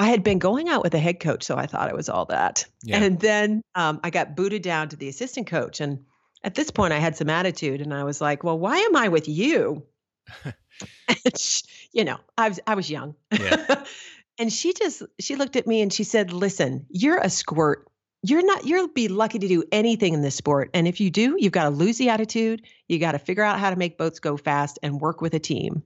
I 0.03 0.07
had 0.07 0.21
been 0.21 0.37
going 0.37 0.67
out 0.67 0.83
with 0.83 0.93
a 0.95 0.99
head 0.99 1.21
coach, 1.21 1.43
so 1.43 1.55
I 1.55 1.65
thought 1.65 1.89
it 1.89 1.95
was 1.95 2.09
all 2.09 2.25
that. 2.25 2.65
Yeah. 2.81 3.01
And 3.01 3.17
then 3.21 3.61
um, 3.73 4.01
I 4.03 4.09
got 4.09 4.35
booted 4.35 4.61
down 4.61 4.89
to 4.89 4.97
the 4.97 5.07
assistant 5.07 5.47
coach. 5.47 5.79
And 5.79 6.03
at 6.43 6.55
this 6.55 6.71
point, 6.71 6.91
I 6.91 6.99
had 6.99 7.15
some 7.15 7.29
attitude, 7.29 7.79
and 7.79 7.93
I 7.93 8.03
was 8.03 8.19
like, 8.19 8.43
"Well, 8.43 8.59
why 8.59 8.79
am 8.79 8.97
I 8.97 9.07
with 9.07 9.29
you?" 9.29 9.85
you 11.93 12.03
know, 12.03 12.17
I 12.37 12.49
was 12.49 12.59
I 12.67 12.75
was 12.75 12.89
young. 12.89 13.15
Yeah. 13.31 13.85
and 14.37 14.51
she 14.51 14.73
just 14.73 15.03
she 15.21 15.37
looked 15.37 15.55
at 15.55 15.67
me 15.67 15.79
and 15.79 15.93
she 15.93 16.03
said, 16.03 16.33
"Listen, 16.33 16.85
you're 16.89 17.19
a 17.19 17.29
squirt. 17.29 17.87
You're 18.23 18.45
not. 18.45 18.65
You'll 18.65 18.89
be 18.89 19.07
lucky 19.07 19.39
to 19.39 19.47
do 19.47 19.63
anything 19.71 20.13
in 20.13 20.21
this 20.21 20.35
sport. 20.35 20.69
And 20.73 20.85
if 20.85 20.99
you 20.99 21.11
do, 21.11 21.37
you've 21.39 21.53
got 21.53 21.63
to 21.63 21.69
lose 21.69 21.97
the 21.97 22.09
attitude. 22.09 22.63
You 22.89 22.99
got 22.99 23.13
to 23.13 23.19
figure 23.19 23.43
out 23.43 23.57
how 23.57 23.69
to 23.69 23.77
make 23.77 23.97
boats 23.97 24.19
go 24.19 24.35
fast 24.35 24.79
and 24.83 24.99
work 24.99 25.21
with 25.21 25.33
a 25.33 25.39
team." 25.39 25.81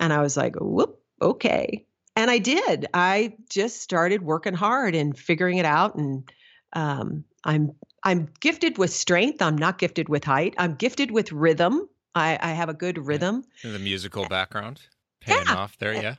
And 0.00 0.12
I 0.12 0.22
was 0.22 0.36
like, 0.36 0.56
"Whoop, 0.58 1.00
okay." 1.22 1.84
And 2.18 2.32
I 2.32 2.38
did. 2.38 2.86
I 2.92 3.36
just 3.48 3.80
started 3.80 4.22
working 4.22 4.54
hard 4.54 4.96
and 4.96 5.16
figuring 5.16 5.58
it 5.58 5.64
out. 5.64 5.94
And 5.94 6.28
um, 6.72 7.24
I'm 7.44 7.76
I'm 8.02 8.28
gifted 8.40 8.76
with 8.76 8.92
strength. 8.92 9.40
I'm 9.40 9.56
not 9.56 9.78
gifted 9.78 10.08
with 10.08 10.24
height. 10.24 10.54
I'm 10.58 10.74
gifted 10.74 11.12
with 11.12 11.30
rhythm. 11.30 11.88
I, 12.16 12.36
I 12.40 12.50
have 12.52 12.68
a 12.68 12.74
good 12.74 12.98
rhythm. 12.98 13.44
Yeah. 13.62 13.70
The 13.72 13.78
musical 13.78 14.26
background 14.26 14.80
paying 15.20 15.44
yeah. 15.46 15.54
off 15.54 15.78
there, 15.78 15.92
yeah. 15.92 16.16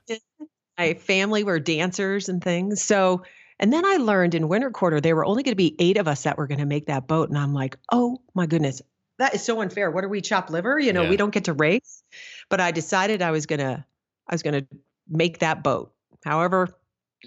My 0.77 0.93
family 0.93 1.43
were 1.43 1.59
dancers 1.59 2.29
and 2.29 2.41
things. 2.41 2.81
So, 2.81 3.23
and 3.59 3.73
then 3.73 3.85
I 3.85 3.97
learned 3.97 4.35
in 4.35 4.47
winter 4.47 4.71
quarter 4.71 5.01
there 5.01 5.17
were 5.17 5.25
only 5.25 5.43
going 5.43 5.51
to 5.51 5.57
be 5.57 5.75
eight 5.79 5.97
of 5.97 6.07
us 6.07 6.23
that 6.23 6.37
were 6.37 6.47
going 6.47 6.59
to 6.59 6.65
make 6.65 6.85
that 6.85 7.07
boat, 7.07 7.27
and 7.27 7.37
I'm 7.37 7.53
like, 7.53 7.75
oh 7.91 8.21
my 8.33 8.45
goodness, 8.45 8.81
that 9.17 9.35
is 9.35 9.43
so 9.43 9.59
unfair. 9.59 9.91
What 9.91 10.05
are 10.05 10.09
we 10.09 10.21
chop 10.21 10.49
liver? 10.49 10.79
You 10.79 10.93
know, 10.93 11.03
yeah. 11.03 11.09
we 11.09 11.17
don't 11.17 11.33
get 11.33 11.45
to 11.45 11.53
race. 11.53 12.03
But 12.47 12.61
I 12.61 12.71
decided 12.71 13.21
I 13.21 13.31
was 13.31 13.45
gonna 13.45 13.85
I 14.29 14.33
was 14.33 14.43
gonna 14.43 14.65
make 15.09 15.39
that 15.39 15.63
boat. 15.63 15.91
However, 16.23 16.69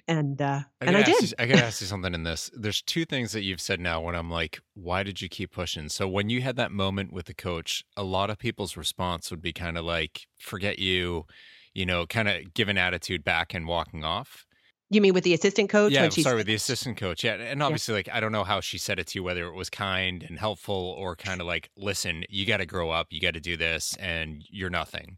and 0.08 0.40
uh, 0.40 0.60
I 0.80 0.84
and 0.84 0.96
I 0.96 1.02
did. 1.02 1.22
You, 1.22 1.28
I 1.38 1.46
gotta 1.46 1.64
ask 1.64 1.80
you 1.80 1.86
something 1.86 2.14
in 2.14 2.24
this. 2.24 2.50
There's 2.54 2.80
two 2.82 3.04
things 3.04 3.32
that 3.32 3.42
you've 3.42 3.60
said 3.60 3.80
now 3.80 4.00
when 4.00 4.14
I'm 4.14 4.30
like, 4.30 4.60
why 4.74 5.02
did 5.02 5.20
you 5.20 5.28
keep 5.28 5.52
pushing? 5.52 5.88
So 5.88 6.08
when 6.08 6.30
you 6.30 6.40
had 6.40 6.56
that 6.56 6.72
moment 6.72 7.12
with 7.12 7.26
the 7.26 7.34
coach, 7.34 7.84
a 7.96 8.02
lot 8.02 8.30
of 8.30 8.38
people's 8.38 8.76
response 8.76 9.30
would 9.30 9.42
be 9.42 9.52
kind 9.52 9.76
of 9.76 9.84
like, 9.84 10.26
forget 10.38 10.78
you, 10.78 11.26
you 11.74 11.84
know, 11.84 12.06
kind 12.06 12.28
of 12.28 12.54
give 12.54 12.68
an 12.68 12.78
attitude 12.78 13.22
back 13.22 13.54
and 13.54 13.66
walking 13.66 14.04
off. 14.04 14.46
You 14.88 15.00
mean 15.00 15.14
with 15.14 15.24
the 15.24 15.32
assistant 15.32 15.70
coach? 15.70 15.92
Yeah, 15.92 16.08
sorry, 16.10 16.36
with 16.36 16.46
the 16.46 16.54
assistant 16.54 16.98
coach. 16.98 17.24
Yeah, 17.24 17.34
and 17.34 17.62
obviously, 17.62 17.92
yeah. 17.92 17.96
like 17.96 18.08
I 18.12 18.20
don't 18.20 18.32
know 18.32 18.44
how 18.44 18.60
she 18.60 18.76
said 18.76 18.98
it 18.98 19.06
to 19.08 19.18
you, 19.18 19.22
whether 19.22 19.46
it 19.46 19.54
was 19.54 19.70
kind 19.70 20.22
and 20.22 20.38
helpful 20.38 20.94
or 20.98 21.16
kind 21.16 21.40
of 21.40 21.46
like, 21.46 21.70
listen, 21.78 22.24
you 22.28 22.44
got 22.44 22.58
to 22.58 22.66
grow 22.66 22.90
up, 22.90 23.06
you 23.10 23.18
got 23.18 23.32
to 23.32 23.40
do 23.40 23.56
this, 23.56 23.96
and 23.96 24.44
you're 24.50 24.68
nothing. 24.68 25.16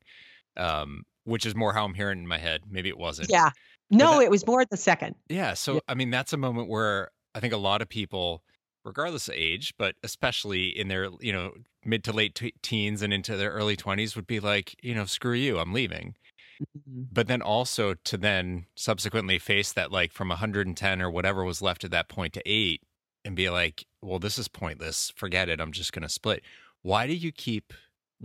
Um, 0.57 1.03
which 1.24 1.46
is 1.46 1.54
more 1.54 1.72
how 1.72 1.84
I'm 1.84 1.94
hearing 1.94 2.20
in 2.20 2.26
my 2.26 2.38
head. 2.38 2.62
Maybe 2.68 2.88
it 2.88 2.98
wasn't. 2.98 3.30
Yeah. 3.30 3.50
No, 3.90 4.18
that, 4.18 4.24
it 4.24 4.30
was 4.30 4.46
more 4.46 4.64
the 4.64 4.76
second. 4.76 5.14
Yeah. 5.28 5.54
So, 5.54 5.74
yeah. 5.74 5.80
I 5.88 5.94
mean, 5.94 6.10
that's 6.10 6.32
a 6.32 6.37
moment 6.37 6.68
where 6.68 7.10
I 7.34 7.40
think 7.40 7.52
a 7.52 7.58
lot 7.58 7.82
of 7.82 7.88
people, 7.88 8.42
regardless 8.84 9.28
of 9.28 9.34
age, 9.34 9.74
but 9.78 9.94
especially 10.02 10.68
in 10.68 10.88
their, 10.88 11.08
you 11.20 11.32
know, 11.32 11.52
mid 11.84 12.04
to 12.04 12.12
late 12.12 12.34
t- 12.34 12.54
teens 12.62 13.02
and 13.02 13.12
into 13.12 13.37
their 13.37 13.50
early 13.50 13.76
20s 13.76 14.16
would 14.16 14.26
be 14.26 14.40
like, 14.40 14.76
you 14.82 14.94
know, 14.94 15.04
screw 15.04 15.34
you, 15.34 15.58
I'm 15.58 15.72
leaving. 15.72 16.14
Mm-hmm. 16.62 17.02
But 17.12 17.26
then 17.26 17.42
also 17.42 17.94
to 18.04 18.16
then 18.16 18.66
subsequently 18.76 19.38
face 19.38 19.72
that, 19.72 19.92
like 19.92 20.12
from 20.12 20.28
110 20.28 21.02
or 21.02 21.10
whatever 21.10 21.44
was 21.44 21.62
left 21.62 21.84
at 21.84 21.90
that 21.90 22.08
point 22.08 22.32
to 22.34 22.42
eight 22.46 22.82
and 23.24 23.34
be 23.34 23.50
like, 23.50 23.87
well, 24.02 24.18
this 24.18 24.38
is 24.38 24.48
pointless. 24.48 25.12
Forget 25.16 25.48
it. 25.48 25.60
I'm 25.60 25.72
just 25.72 25.92
going 25.92 26.02
to 26.02 26.08
split. 26.08 26.42
Why 26.82 27.06
do 27.06 27.14
you 27.14 27.32
keep 27.32 27.72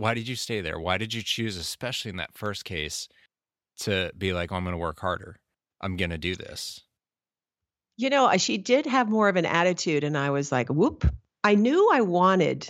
why 0.00 0.14
did 0.14 0.26
you 0.26 0.34
stay 0.34 0.62
there? 0.62 0.80
Why 0.80 0.96
did 0.96 1.12
you 1.12 1.22
choose, 1.22 1.58
especially 1.58 2.08
in 2.08 2.16
that 2.16 2.32
first 2.32 2.64
case, 2.64 3.06
to 3.80 4.10
be 4.16 4.32
like, 4.32 4.50
oh, 4.50 4.56
I'm 4.56 4.64
going 4.64 4.72
to 4.72 4.78
work 4.78 4.98
harder? 4.98 5.36
I'm 5.82 5.98
going 5.98 6.08
to 6.08 6.16
do 6.16 6.34
this? 6.34 6.80
You 7.98 8.08
know, 8.08 8.34
she 8.38 8.56
did 8.56 8.86
have 8.86 9.10
more 9.10 9.28
of 9.28 9.36
an 9.36 9.44
attitude, 9.44 10.02
and 10.02 10.16
I 10.16 10.30
was 10.30 10.50
like, 10.50 10.70
whoop. 10.70 11.06
I 11.44 11.54
knew 11.54 11.90
I 11.92 12.00
wanted, 12.00 12.66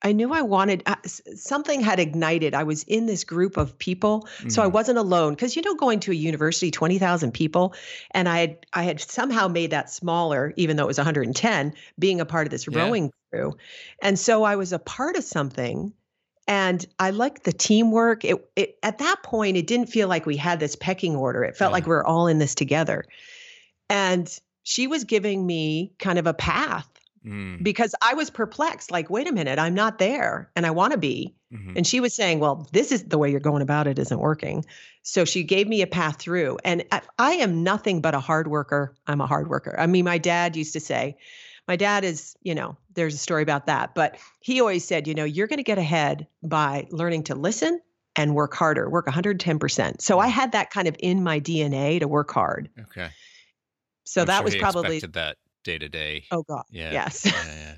I 0.00 0.12
knew 0.12 0.32
I 0.32 0.40
wanted, 0.40 0.82
uh, 0.86 0.96
something 1.04 1.82
had 1.82 2.00
ignited. 2.00 2.54
I 2.54 2.62
was 2.62 2.82
in 2.84 3.04
this 3.04 3.24
group 3.24 3.58
of 3.58 3.76
people, 3.76 4.22
mm-hmm. 4.22 4.48
so 4.48 4.62
I 4.62 4.64
mm-hmm. 4.64 4.74
wasn't 4.74 4.98
alone. 4.98 5.34
Because, 5.34 5.56
you 5.56 5.62
know, 5.62 5.74
going 5.74 6.00
to 6.00 6.12
a 6.12 6.14
university, 6.14 6.70
20,000 6.70 7.32
people, 7.32 7.74
and 8.12 8.26
I 8.26 8.38
had, 8.38 8.66
I 8.72 8.84
had 8.84 9.00
somehow 9.00 9.48
made 9.48 9.72
that 9.72 9.90
smaller, 9.90 10.54
even 10.56 10.78
though 10.78 10.84
it 10.84 10.88
was 10.88 10.98
110, 10.98 11.74
being 11.98 12.22
a 12.22 12.26
part 12.26 12.46
of 12.46 12.50
this 12.50 12.66
yeah. 12.66 12.78
rowing 12.78 13.12
crew. 13.30 13.52
And 14.00 14.18
so 14.18 14.44
I 14.44 14.56
was 14.56 14.72
a 14.72 14.78
part 14.78 15.16
of 15.16 15.24
something 15.24 15.92
and 16.46 16.84
I 16.98 17.10
liked 17.10 17.44
the 17.44 17.52
teamwork. 17.52 18.24
It, 18.24 18.48
it 18.56 18.78
at 18.82 18.98
that 18.98 19.22
point 19.22 19.56
it 19.56 19.66
didn't 19.66 19.86
feel 19.86 20.08
like 20.08 20.26
we 20.26 20.36
had 20.36 20.60
this 20.60 20.76
pecking 20.76 21.16
order. 21.16 21.44
It 21.44 21.56
felt 21.56 21.70
yeah. 21.70 21.74
like 21.74 21.86
we 21.86 21.94
are 21.94 22.04
all 22.04 22.26
in 22.26 22.38
this 22.38 22.54
together. 22.54 23.04
And 23.88 24.28
she 24.62 24.86
was 24.86 25.04
giving 25.04 25.46
me 25.46 25.92
kind 25.98 26.18
of 26.18 26.26
a 26.26 26.34
path 26.34 26.88
mm. 27.24 27.62
because 27.62 27.94
I 28.02 28.14
was 28.14 28.30
perplexed. 28.30 28.90
Like, 28.90 29.10
wait 29.10 29.28
a 29.28 29.32
minute, 29.32 29.58
I'm 29.58 29.74
not 29.74 29.98
there, 29.98 30.50
and 30.56 30.66
I 30.66 30.70
want 30.70 30.92
to 30.92 30.98
be. 30.98 31.34
Mm-hmm. 31.52 31.74
And 31.76 31.86
she 31.86 32.00
was 32.00 32.14
saying, 32.14 32.40
"Well, 32.40 32.68
this 32.72 32.92
is 32.92 33.04
the 33.04 33.18
way 33.18 33.30
you're 33.30 33.40
going 33.40 33.62
about 33.62 33.86
it 33.86 33.98
isn't 33.98 34.18
working." 34.18 34.64
So 35.02 35.24
she 35.24 35.44
gave 35.44 35.68
me 35.68 35.82
a 35.82 35.86
path 35.86 36.18
through. 36.18 36.58
And 36.64 36.84
I, 36.90 37.02
I 37.18 37.32
am 37.34 37.62
nothing 37.62 38.00
but 38.00 38.14
a 38.14 38.20
hard 38.20 38.48
worker. 38.48 38.94
I'm 39.06 39.20
a 39.20 39.26
hard 39.26 39.48
worker. 39.48 39.74
I 39.78 39.86
mean, 39.86 40.06
my 40.06 40.18
dad 40.18 40.56
used 40.56 40.72
to 40.72 40.80
say, 40.80 41.18
my 41.68 41.76
dad 41.76 42.04
is, 42.04 42.36
you 42.42 42.54
know, 42.54 42.76
there's 42.94 43.14
a 43.14 43.18
story 43.18 43.42
about 43.42 43.66
that, 43.66 43.94
but 43.94 44.16
he 44.40 44.60
always 44.60 44.84
said, 44.84 45.06
you 45.08 45.14
know, 45.14 45.24
you're 45.24 45.46
going 45.46 45.58
to 45.58 45.62
get 45.64 45.78
ahead 45.78 46.26
by 46.42 46.86
learning 46.90 47.24
to 47.24 47.34
listen 47.34 47.80
and 48.16 48.34
work 48.34 48.54
harder, 48.54 48.88
work 48.88 49.06
110%. 49.06 50.00
So 50.00 50.18
I 50.18 50.28
had 50.28 50.52
that 50.52 50.70
kind 50.70 50.86
of 50.86 50.96
in 50.98 51.22
my 51.24 51.40
DNA 51.40 52.00
to 52.00 52.08
work 52.08 52.30
hard. 52.30 52.68
Okay. 52.78 53.08
So 54.04 54.20
I'm 54.22 54.26
that 54.28 54.36
sure 54.38 54.44
was 54.44 54.56
probably 54.56 55.00
to 55.00 55.08
that 55.08 55.36
day 55.64 55.78
to 55.78 55.88
day. 55.88 56.24
Oh 56.30 56.42
God. 56.42 56.64
Yeah. 56.70 56.92
Yes. 56.92 57.24
Yeah, 57.24 57.32
yeah. 57.46 57.74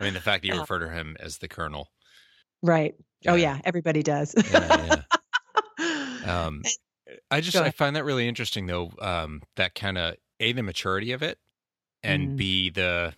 I 0.00 0.04
mean, 0.04 0.14
the 0.14 0.20
fact 0.20 0.42
that 0.42 0.48
you 0.48 0.54
Yeah. 0.54 0.60
refer 0.62 0.78
to 0.80 0.90
him 0.90 1.16
as 1.18 1.38
the 1.38 1.48
Colonel. 1.48 1.88
right. 2.62 2.94
Oh 3.26 3.34
Yeah. 3.34 3.58
Everybody 3.64 4.02
does. 4.02 4.34
Yeah, 4.52 5.02
Um, 6.26 6.62
I 7.30 7.40
just 7.40 7.56
I 7.56 7.70
find 7.70 7.96
that 7.96 8.04
really 8.04 8.28
interesting 8.28 8.66
though. 8.66 8.92
Um, 9.00 9.42
that 9.56 9.74
kind 9.74 9.96
of 9.96 10.16
a 10.40 10.52
the 10.52 10.62
maturity 10.62 11.12
of 11.12 11.22
it, 11.22 11.38
and 12.02 12.36
Mm. 12.36 12.36
b 12.36 12.70
the 12.70 13.14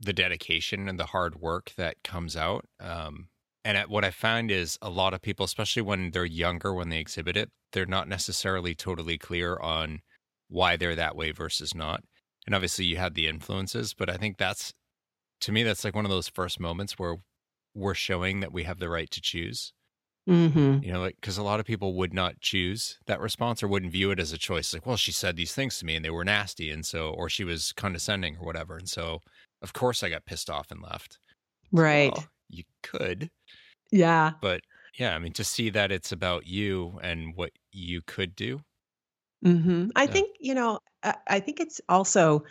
the 0.00 0.12
dedication 0.12 0.88
and 0.88 0.98
the 0.98 1.06
hard 1.06 1.36
work 1.36 1.72
that 1.76 2.02
comes 2.04 2.36
out. 2.36 2.66
Um, 2.80 3.28
and 3.64 3.76
at, 3.78 3.88
what 3.90 4.04
I 4.04 4.10
find 4.10 4.50
is 4.50 4.78
a 4.82 4.90
lot 4.90 5.14
of 5.14 5.22
people, 5.22 5.44
especially 5.44 5.82
when 5.82 6.10
they're 6.10 6.24
younger, 6.24 6.74
when 6.74 6.88
they 6.88 6.98
exhibit 7.00 7.36
it, 7.36 7.50
they're 7.72 7.86
not 7.86 8.08
necessarily 8.08 8.74
totally 8.74 9.18
clear 9.18 9.58
on 9.58 10.02
why 10.48 10.76
they're 10.76 10.96
that 10.96 11.16
way 11.16 11.30
versus 11.32 11.74
not. 11.74 12.04
And 12.46 12.54
obviously, 12.54 12.84
you 12.86 12.96
had 12.96 13.14
the 13.14 13.28
influences, 13.28 13.94
but 13.94 14.10
I 14.10 14.16
think 14.16 14.38
that's 14.38 14.74
to 15.42 15.52
me 15.52 15.62
that's 15.64 15.84
like 15.84 15.94
one 15.96 16.04
of 16.06 16.10
those 16.10 16.28
first 16.28 16.60
moments 16.60 16.98
where 16.98 17.16
we're 17.74 17.94
showing 17.94 18.40
that 18.40 18.52
we 18.52 18.64
have 18.64 18.78
the 18.80 18.88
right 18.90 19.10
to 19.10 19.20
choose 19.20 19.72
hmm 20.26 20.82
you 20.82 20.92
know 20.92 21.00
like 21.00 21.16
because 21.20 21.38
a 21.38 21.42
lot 21.42 21.60
of 21.60 21.66
people 21.66 21.94
would 21.94 22.12
not 22.12 22.40
choose 22.40 22.98
that 23.06 23.20
response 23.20 23.62
or 23.62 23.68
wouldn't 23.68 23.92
view 23.92 24.10
it 24.10 24.18
as 24.20 24.32
a 24.32 24.38
choice 24.38 24.74
like 24.74 24.86
well 24.86 24.96
she 24.96 25.12
said 25.12 25.36
these 25.36 25.54
things 25.54 25.78
to 25.78 25.86
me 25.86 25.96
and 25.96 26.04
they 26.04 26.10
were 26.10 26.24
nasty 26.24 26.70
and 26.70 26.86
so 26.86 27.10
or 27.10 27.28
she 27.28 27.44
was 27.44 27.72
condescending 27.74 28.36
or 28.38 28.44
whatever 28.46 28.76
and 28.76 28.88
so 28.88 29.20
of 29.62 29.72
course 29.72 30.02
i 30.02 30.08
got 30.08 30.24
pissed 30.26 30.50
off 30.50 30.70
and 30.70 30.82
left 30.82 31.18
Right. 31.72 32.16
Well, 32.16 32.30
you 32.48 32.64
could 32.82 33.30
Yeah. 33.92 34.34
but 34.40 34.60
yeah 34.98 35.14
i 35.14 35.18
mean 35.18 35.32
to 35.32 35.44
see 35.44 35.70
that 35.70 35.90
it's 35.92 36.12
about 36.12 36.46
you 36.46 36.98
and 37.02 37.34
what 37.36 37.52
you 37.72 38.02
could 38.02 38.34
do 38.34 38.60
hmm 39.42 39.88
I 39.96 40.06
Yeah. 40.06 40.06
think, 40.06 40.36
you 40.40 40.54
know, 40.54 40.78
I 41.26 41.40
think 41.40 41.58
it's 41.60 41.80
also, 41.88 42.44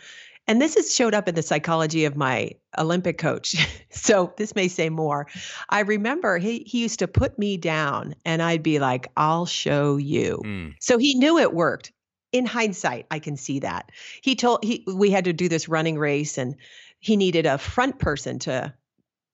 and 0.48 0.60
this 0.60 0.74
has 0.74 0.94
showed 0.94 1.14
up 1.14 1.28
in 1.28 1.34
the 1.34 1.42
psychology 1.42 2.04
of 2.04 2.16
my 2.16 2.52
Olympic 2.76 3.18
coach. 3.18 3.54
so 3.90 4.32
this 4.36 4.54
may 4.54 4.68
say 4.68 4.88
more. 4.88 5.26
I 5.68 5.80
remember 5.80 6.38
he, 6.38 6.64
he 6.66 6.80
used 6.82 6.98
to 6.98 7.08
put 7.08 7.38
me 7.38 7.56
down 7.56 8.14
and 8.24 8.42
I'd 8.42 8.62
be 8.62 8.78
like, 8.78 9.10
I'll 9.16 9.46
show 9.46 9.96
you. 9.96 10.42
Mm, 10.44 10.74
So 10.80 10.98
he 10.98 11.14
knew 11.14 11.38
it 11.38 11.52
worked. 11.54 11.92
In 12.32 12.46
hindsight, 12.46 13.06
I 13.10 13.18
can 13.18 13.36
see 13.36 13.58
that. 13.58 13.92
He 14.22 14.34
told 14.36 14.64
he 14.64 14.84
we 14.86 15.10
had 15.10 15.26
to 15.26 15.34
do 15.34 15.50
this 15.50 15.68
running 15.68 15.98
race 15.98 16.38
and 16.38 16.56
he 16.98 17.16
needed 17.18 17.44
a 17.44 17.58
front 17.58 17.98
person 17.98 18.38
to 18.40 18.72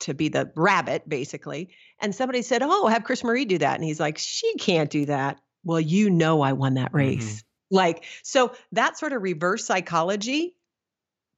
to 0.01 0.14
be 0.14 0.29
the 0.29 0.51
rabbit 0.57 1.09
basically. 1.09 1.68
And 2.01 2.12
somebody 2.12 2.42
said, 2.42 2.61
"Oh, 2.64 2.88
have 2.88 3.05
Chris 3.05 3.23
Marie 3.23 3.44
do 3.44 3.59
that." 3.59 3.77
And 3.77 3.85
he's 3.85 4.01
like, 4.01 4.18
"She 4.18 4.53
can't 4.57 4.90
do 4.90 5.07
that." 5.07 5.40
Well, 5.62 5.79
you 5.79 6.11
know 6.11 6.40
I 6.40 6.55
won 6.55 6.75
that 6.75 6.92
race. 6.92 7.44
Like 7.71 8.03
so 8.25 8.53
that 8.73 8.99
sort 8.99 9.12
of 9.12 9.23
reverse 9.23 9.64
psychology 9.64 10.57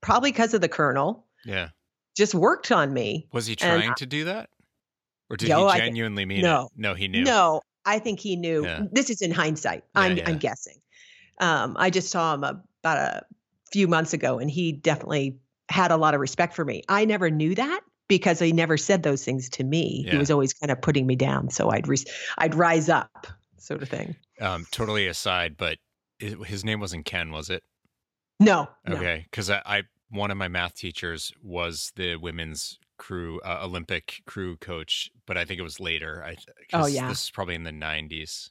probably 0.01 0.31
because 0.33 0.55
of 0.55 0.61
the 0.61 0.69
colonel 0.69 1.27
yeah 1.45 1.69
just 2.17 2.35
worked 2.35 2.73
on 2.73 2.93
me. 2.93 3.29
was 3.33 3.47
he 3.47 3.57
trying 3.57 3.95
to 3.95 4.07
do 4.07 4.25
that 4.25 4.51
or 5.31 5.37
did 5.37 5.51
I 5.51 5.73
he 5.75 5.79
genuinely 5.79 6.27
mean 6.27 6.43
no. 6.43 6.65
it 6.65 6.73
no 6.77 6.95
he 6.95 7.09
knew 7.09 7.23
No, 7.23 7.61
I 7.85 7.99
think 7.99 8.21
he 8.21 8.37
knew. 8.37 8.65
Yeah. 8.65 8.83
This 8.93 9.09
is 9.09 9.23
in 9.23 9.31
hindsight. 9.31 9.85
Yeah, 9.95 10.01
I'm 10.03 10.17
yeah. 10.17 10.29
I'm 10.29 10.39
guessing. 10.39 10.77
Um, 11.41 11.77
I 11.79 11.89
just 11.89 12.11
saw 12.11 12.35
him 12.35 12.45
about 12.45 12.63
a 12.85 13.23
few 13.73 13.89
months 13.89 14.13
ago, 14.13 14.39
and 14.39 14.51
he 14.51 14.73
definitely 14.73 15.39
had 15.71 15.91
a 15.93 15.97
lot 15.97 16.15
of 16.15 16.21
respect 16.21 16.55
for 16.55 16.65
me. 16.65 16.83
I 16.89 17.05
never 17.07 17.31
knew 17.31 17.55
that 17.55 17.81
because 18.09 18.39
he 18.41 18.53
never 18.53 18.77
said 18.77 19.03
those 19.03 19.25
things 19.25 19.49
to 19.51 19.65
me. 19.65 20.05
He 20.11 20.19
was 20.19 20.31
always 20.31 20.53
kind 20.53 20.71
of 20.71 20.83
putting 20.83 21.07
me 21.07 21.17
down, 21.17 21.49
so 21.49 21.71
I'd 21.71 21.89
re- 21.89 22.05
I'd 22.37 22.55
rise 22.55 22.89
up, 22.89 23.27
sort 23.57 23.83
of 23.83 23.89
thing. 23.89 24.17
um 24.41 24.67
totally 24.71 25.07
aside 25.07 25.57
but 25.57 25.79
his 26.19 26.65
name 26.65 26.81
wasn't 26.81 27.05
ken 27.05 27.31
was 27.31 27.51
it 27.51 27.63
No. 28.41 28.69
Okay, 28.89 29.27
because 29.31 29.51
I, 29.51 29.63
I 29.65 29.83
one 30.11 30.31
of 30.31 30.37
my 30.37 30.49
math 30.49 30.75
teachers 30.75 31.33
was 31.43 31.93
the 31.97 32.17
women's 32.17 32.79
crew 32.99 33.41
uh, 33.45 33.61
Olympic 33.63 34.23
crew 34.27 34.57
coach, 34.57 35.11
but 35.27 35.37
I 35.37 35.45
think 35.45 35.61
it 35.61 35.63
was 35.63 35.79
later. 35.79 36.25
I 36.27 36.37
Oh, 36.73 36.87
yeah. 36.87 37.09
this 37.09 37.23
is 37.25 37.31
probably 37.31 37.55
in 37.55 37.63
the 37.65 37.73
nineties. 37.73 38.51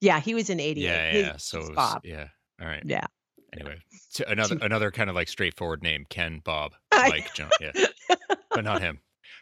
yeah, 0.00 0.20
he 0.20 0.34
was 0.34 0.50
in 0.50 0.60
'88. 0.60 0.82
Yeah, 0.84 1.10
His- 1.10 1.22
yeah. 1.26 1.36
So 1.38 1.60
his 1.60 1.68
was- 1.70 1.76
Bob. 1.76 2.02
yeah. 2.04 2.28
All 2.60 2.66
right. 2.66 2.82
Yeah. 2.84 3.06
Anyway, 3.54 3.76
so 4.10 4.24
another 4.28 4.58
another 4.60 4.90
kind 4.90 5.08
of 5.08 5.16
like 5.16 5.28
straightforward 5.28 5.82
name, 5.82 6.04
Ken, 6.10 6.40
Bob, 6.44 6.74
Mike, 6.92 7.32
John. 7.34 7.48
Yeah, 7.60 7.72
but 8.50 8.62
not 8.64 8.82
him. 8.82 9.00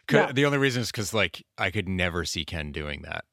No. 0.09 0.31
The 0.31 0.45
only 0.45 0.57
reason 0.59 0.81
is 0.81 0.91
because 0.91 1.13
like 1.13 1.45
I 1.57 1.71
could 1.71 1.89
never 1.89 2.23
see 2.23 2.45
Ken 2.45 2.71
doing 2.71 3.01
that. 3.01 3.25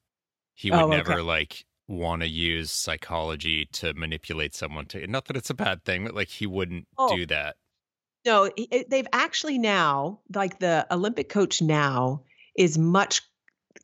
He 0.53 0.71
Oh, 0.71 0.87
would 0.87 0.95
okay. 0.99 1.09
never 1.09 1.23
like 1.23 1.63
want 1.87 2.21
to 2.21 2.27
use 2.27 2.71
psychology 2.71 3.67
to 3.73 3.93
manipulate 3.93 4.55
someone 4.55 4.85
to. 4.87 5.05
Not 5.07 5.25
that 5.25 5.37
it's 5.37 5.49
a 5.49 5.53
bad 5.55 5.83
thing, 5.85 6.05
but 6.05 6.15
like 6.15 6.29
he 6.29 6.47
wouldn't 6.47 6.87
Oh. 6.97 7.15
do 7.15 7.25
that. 7.27 7.55
No, 8.25 8.49
it- 8.57 8.89
they've 8.89 9.07
actually 9.13 9.59
now, 9.59 10.19
like 10.33 10.57
the 10.59 10.87
Olympic 10.89 11.29
coach 11.29 11.61
now, 11.61 12.23
is 12.57 12.77
much 12.77 13.21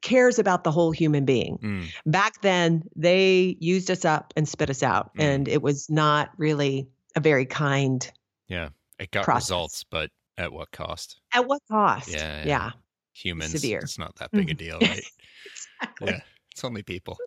cares 0.01 0.39
about 0.39 0.63
the 0.63 0.71
whole 0.71 0.91
human 0.91 1.25
being. 1.25 1.57
Mm, 1.61 1.87
back 2.07 2.41
then 2.41 2.83
they 2.95 3.55
used 3.59 3.91
us 3.91 4.03
up 4.03 4.33
and 4.35 4.49
spit 4.49 4.69
us 4.71 4.81
out 4.81 5.13
Mm. 5.15 5.23
and 5.23 5.47
it 5.47 5.61
was 5.61 5.89
not 5.89 6.31
really 6.37 6.87
a 7.15 7.19
very 7.19 7.45
kind 7.45 8.09
Yeah. 8.47 8.69
it 8.97 9.11
got 9.11 9.25
Process. 9.25 9.49
results, 9.49 9.83
but 9.83 10.09
at 10.37 10.51
what 10.51 10.71
cost? 10.71 11.19
at 11.33 11.45
what 11.45 11.61
cost 11.69 12.09
Yeah, 12.09 12.39
yeah. 12.39 12.45
yeah 12.47 12.71
humans 13.13 13.51
Severe. 13.51 13.79
it's 13.79 13.99
not 13.99 14.15
that 14.15 14.31
big 14.31 14.49
a 14.49 14.53
deal 14.55 14.79
right 14.81 15.03
exactly 15.45 16.07
yeah 16.13 16.21
it's 16.51 16.63
only 16.63 16.81
people 16.81 17.17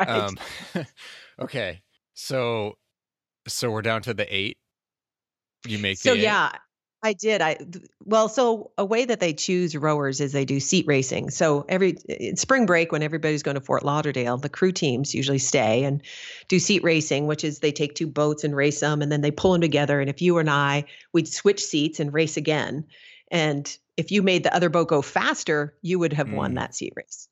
right. 0.00 0.08
um 0.08 0.36
okay 1.40 1.82
so 2.14 2.74
so 3.46 3.70
we're 3.70 3.82
down 3.82 4.02
to 4.02 4.14
the 4.14 4.34
eight 4.34 4.58
you 5.66 5.78
make 5.78 5.98
so 5.98 6.10
the 6.12 6.18
eight? 6.18 6.22
yeah 6.22 6.52
i 7.02 7.12
did 7.12 7.42
i 7.42 7.56
well 8.04 8.28
so 8.28 8.70
a 8.78 8.84
way 8.84 9.04
that 9.04 9.20
they 9.20 9.32
choose 9.34 9.76
rowers 9.76 10.20
is 10.20 10.32
they 10.32 10.44
do 10.44 10.58
seat 10.60 10.86
racing 10.86 11.28
so 11.30 11.64
every 11.68 11.96
in 12.08 12.36
spring 12.36 12.64
break 12.66 12.92
when 12.92 13.02
everybody's 13.02 13.42
going 13.42 13.54
to 13.56 13.60
fort 13.60 13.84
lauderdale 13.84 14.36
the 14.38 14.48
crew 14.48 14.72
teams 14.72 15.14
usually 15.14 15.38
stay 15.38 15.84
and 15.84 16.02
do 16.48 16.58
seat 16.58 16.82
racing 16.82 17.26
which 17.26 17.44
is 17.44 17.58
they 17.58 17.72
take 17.72 17.94
two 17.94 18.06
boats 18.06 18.44
and 18.44 18.56
race 18.56 18.80
them 18.80 19.02
and 19.02 19.12
then 19.12 19.20
they 19.20 19.30
pull 19.30 19.52
them 19.52 19.60
together 19.60 20.00
and 20.00 20.08
if 20.08 20.22
you 20.22 20.38
and 20.38 20.48
i 20.48 20.84
we'd 21.12 21.28
switch 21.28 21.62
seats 21.62 22.00
and 22.00 22.12
race 22.14 22.36
again 22.36 22.84
and 23.30 23.76
if 23.96 24.10
you 24.10 24.22
made 24.22 24.42
the 24.42 24.54
other 24.54 24.68
boat 24.70 24.88
go 24.88 25.02
faster 25.02 25.74
you 25.82 25.98
would 25.98 26.12
have 26.14 26.32
won 26.32 26.52
Mm. 26.52 26.56
that 26.56 26.74
seat 26.74 26.92
race 26.96 27.28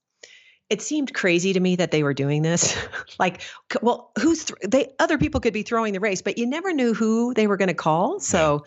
it 0.72 0.80
seemed 0.80 1.12
crazy 1.12 1.52
to 1.52 1.61
me 1.61 1.76
that 1.76 1.90
they 1.90 2.02
were 2.02 2.14
doing 2.14 2.40
this. 2.40 2.76
Like 3.18 3.42
well 3.82 4.11
who's 4.18 4.46
th- 4.46 4.58
they 4.66 4.94
other 4.98 5.18
people 5.18 5.40
could 5.40 5.52
be 5.52 5.62
throwing 5.62 5.92
the 5.92 6.00
race 6.00 6.22
but 6.22 6.38
you 6.38 6.46
never 6.46 6.72
knew 6.72 6.94
who 6.94 7.35
they 7.35 7.46
were 7.46 7.56
going 7.56 7.68
to 7.68 7.74
call 7.74 8.18
so 8.18 8.64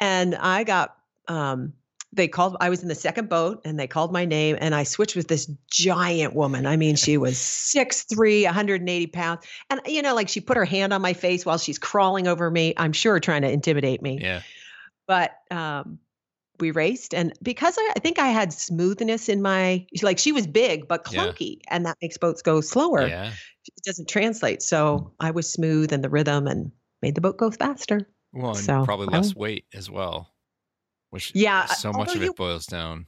and 0.00 0.34
i 0.34 0.64
got 0.64 0.96
um 1.28 1.74
they 2.12 2.26
called 2.26 2.56
i 2.60 2.70
was 2.70 2.82
in 2.82 2.88
the 2.88 2.94
second 2.94 3.28
boat 3.28 3.60
and 3.64 3.78
they 3.78 3.86
called 3.86 4.12
my 4.12 4.24
name 4.24 4.56
and 4.58 4.74
i 4.74 4.82
switched 4.82 5.14
with 5.14 5.28
this 5.28 5.50
giant 5.70 6.34
woman. 6.34 6.66
I 6.66 6.76
mean 6.76 6.96
she 6.96 7.18
was 7.18 7.36
6'3 7.36 8.44
180 8.44 9.06
pounds. 9.08 9.44
And 9.70 9.80
you 9.86 10.02
know 10.02 10.14
like 10.14 10.28
she 10.28 10.40
put 10.40 10.56
her 10.56 10.64
hand 10.64 10.92
on 10.92 11.02
my 11.02 11.12
face 11.12 11.44
while 11.46 11.58
she's 11.58 11.78
crawling 11.78 12.26
over 12.26 12.50
me 12.50 12.74
i'm 12.76 12.92
sure 12.92 13.20
trying 13.20 13.42
to 13.42 13.50
intimidate 13.50 14.02
me. 14.02 14.18
Yeah. 14.20 14.42
But 15.06 15.36
um 15.50 16.00
we 16.60 16.70
raced 16.70 17.14
and 17.14 17.32
because 17.42 17.76
I, 17.78 17.92
I 17.96 18.00
think 18.00 18.18
i 18.18 18.28
had 18.28 18.52
smoothness 18.52 19.28
in 19.28 19.42
my 19.42 19.86
like 20.02 20.18
she 20.18 20.32
was 20.32 20.46
big 20.46 20.88
but 20.88 21.06
Yeah. 21.10 21.26
clunky 21.26 21.60
and 21.68 21.86
that 21.86 21.96
makes 22.02 22.18
boats 22.18 22.42
go 22.42 22.60
slower 22.60 23.06
yeah 23.06 23.32
it 23.66 23.84
doesn't 23.84 24.08
translate 24.08 24.62
so 24.62 25.12
i 25.20 25.30
was 25.30 25.50
smooth 25.50 25.92
and 25.92 26.02
the 26.02 26.08
rhythm 26.08 26.46
and 26.46 26.72
made 27.02 27.14
the 27.14 27.20
boat 27.20 27.36
go 27.36 27.50
faster 27.50 28.08
well 28.32 28.50
and 28.56 28.64
So, 28.64 28.84
probably 28.84 29.06
less 29.06 29.34
weight 29.36 29.66
as 29.74 29.90
well 29.90 30.32
which 31.10 31.32
Yeah, 31.34 31.66
so 31.66 31.92
much 31.92 32.14
of 32.14 32.22
it 32.22 32.26
you- 32.26 32.34
boils 32.34 32.66
down 32.66 33.06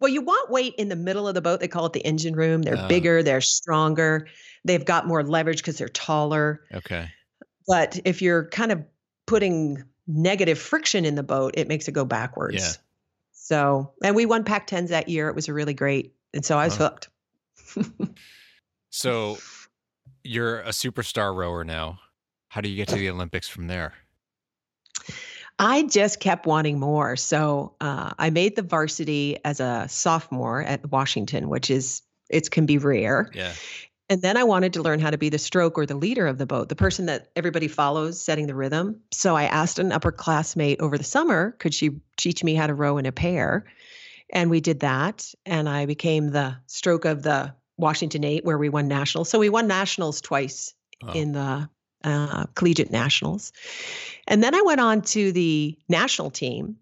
Well, 0.00 0.10
you 0.10 0.22
want 0.22 0.50
weight 0.50 0.74
in 0.78 0.88
the 0.88 0.96
middle 0.96 1.28
of 1.28 1.34
the 1.34 1.42
boat. 1.42 1.60
They 1.60 1.68
call 1.68 1.86
it 1.86 1.92
the 1.92 2.04
engine 2.04 2.34
room. 2.34 2.62
They're 2.62 2.76
Uh. 2.76 2.88
bigger, 2.88 3.22
they're 3.22 3.40
stronger, 3.42 4.26
they've 4.64 4.84
got 4.84 5.06
more 5.06 5.22
leverage 5.22 5.58
because 5.58 5.78
they're 5.78 5.88
taller. 5.88 6.64
okay 6.74 7.08
But 7.68 8.00
if 8.04 8.20
you're 8.22 8.48
kind 8.48 8.72
of 8.72 8.82
putting 9.26 9.84
negative 10.06 10.58
friction 10.58 11.04
in 11.04 11.14
the 11.14 11.22
boat, 11.22 11.54
it 11.56 11.68
makes 11.68 11.88
it 11.88 11.92
go 11.92 12.04
backwards. 12.04 12.56
Yeah. 12.56 12.72
So, 13.32 13.92
and 14.02 14.14
we 14.14 14.26
won 14.26 14.44
Pac 14.44 14.66
10s 14.68 14.88
that 14.88 15.08
year. 15.08 15.28
It 15.28 15.34
was 15.34 15.48
a 15.48 15.52
really 15.52 15.74
great. 15.74 16.14
And 16.32 16.44
so 16.44 16.58
I 16.58 16.64
was 16.66 16.78
Wow. 16.78 16.88
hooked. 16.88 17.08
so 18.90 19.38
you're 20.24 20.60
a 20.60 20.68
superstar 20.68 21.34
rower 21.34 21.64
now 21.64 21.98
how 22.48 22.60
do 22.60 22.68
you 22.68 22.76
get 22.76 22.88
to 22.88 22.94
the 22.96 23.10
olympics 23.10 23.48
from 23.48 23.66
there 23.66 23.94
I 25.58 25.84
just 25.84 26.18
kept 26.18 26.46
wanting 26.46 26.80
more. 26.80 27.14
So 27.14 27.74
uh, 27.80 28.12
I 28.18 28.30
made 28.30 28.56
the 28.56 28.62
varsity 28.62 29.38
as 29.44 29.60
a 29.60 29.86
sophomore 29.88 30.62
at 30.62 30.90
Washington, 30.90 31.48
which 31.48 31.70
is, 31.70 32.02
it 32.30 32.50
can 32.50 32.66
be 32.66 32.78
rare. 32.78 33.30
yeah 33.32 33.52
And 34.12 34.20
then 34.20 34.36
I 34.36 34.44
wanted 34.44 34.74
to 34.74 34.82
learn 34.82 35.00
how 35.00 35.08
to 35.08 35.16
be 35.16 35.30
the 35.30 35.38
stroke 35.38 35.78
or 35.78 35.86
the 35.86 35.94
leader 35.94 36.26
of 36.26 36.36
the 36.36 36.44
boat, 36.44 36.68
the 36.68 36.76
person 36.76 37.06
that 37.06 37.30
everybody 37.34 37.66
follows, 37.66 38.22
setting 38.22 38.46
the 38.46 38.54
rhythm. 38.54 39.00
So 39.10 39.34
I 39.34 39.44
asked 39.44 39.78
an 39.78 39.88
upperclassmate 39.88 40.80
over 40.80 40.98
the 40.98 41.02
summer, 41.02 41.52
could 41.52 41.72
she 41.72 42.02
teach 42.18 42.44
me 42.44 42.54
how 42.54 42.66
to 42.66 42.74
row 42.74 42.98
in 42.98 43.06
a 43.06 43.12
pair? 43.12 43.64
And 44.28 44.50
we 44.50 44.60
did 44.60 44.80
that. 44.80 45.32
And 45.46 45.66
I 45.66 45.86
became 45.86 46.28
the 46.28 46.56
stroke 46.66 47.06
of 47.06 47.22
the 47.22 47.54
Washington 47.78 48.22
Eight, 48.22 48.44
where 48.44 48.58
we 48.58 48.68
won 48.68 48.86
nationals. 48.86 49.30
So 49.30 49.38
we 49.38 49.48
won 49.48 49.66
nationals 49.66 50.20
twice 50.20 50.74
Oh, 51.02 51.12
in 51.12 51.32
the 51.32 51.68
uh, 52.04 52.44
collegiate 52.54 52.90
nationals. 52.90 53.52
And 54.28 54.42
then 54.42 54.54
I 54.54 54.60
went 54.60 54.80
on 54.80 55.00
to 55.02 55.32
the 55.32 55.78
national 55.88 56.30
team 56.30 56.76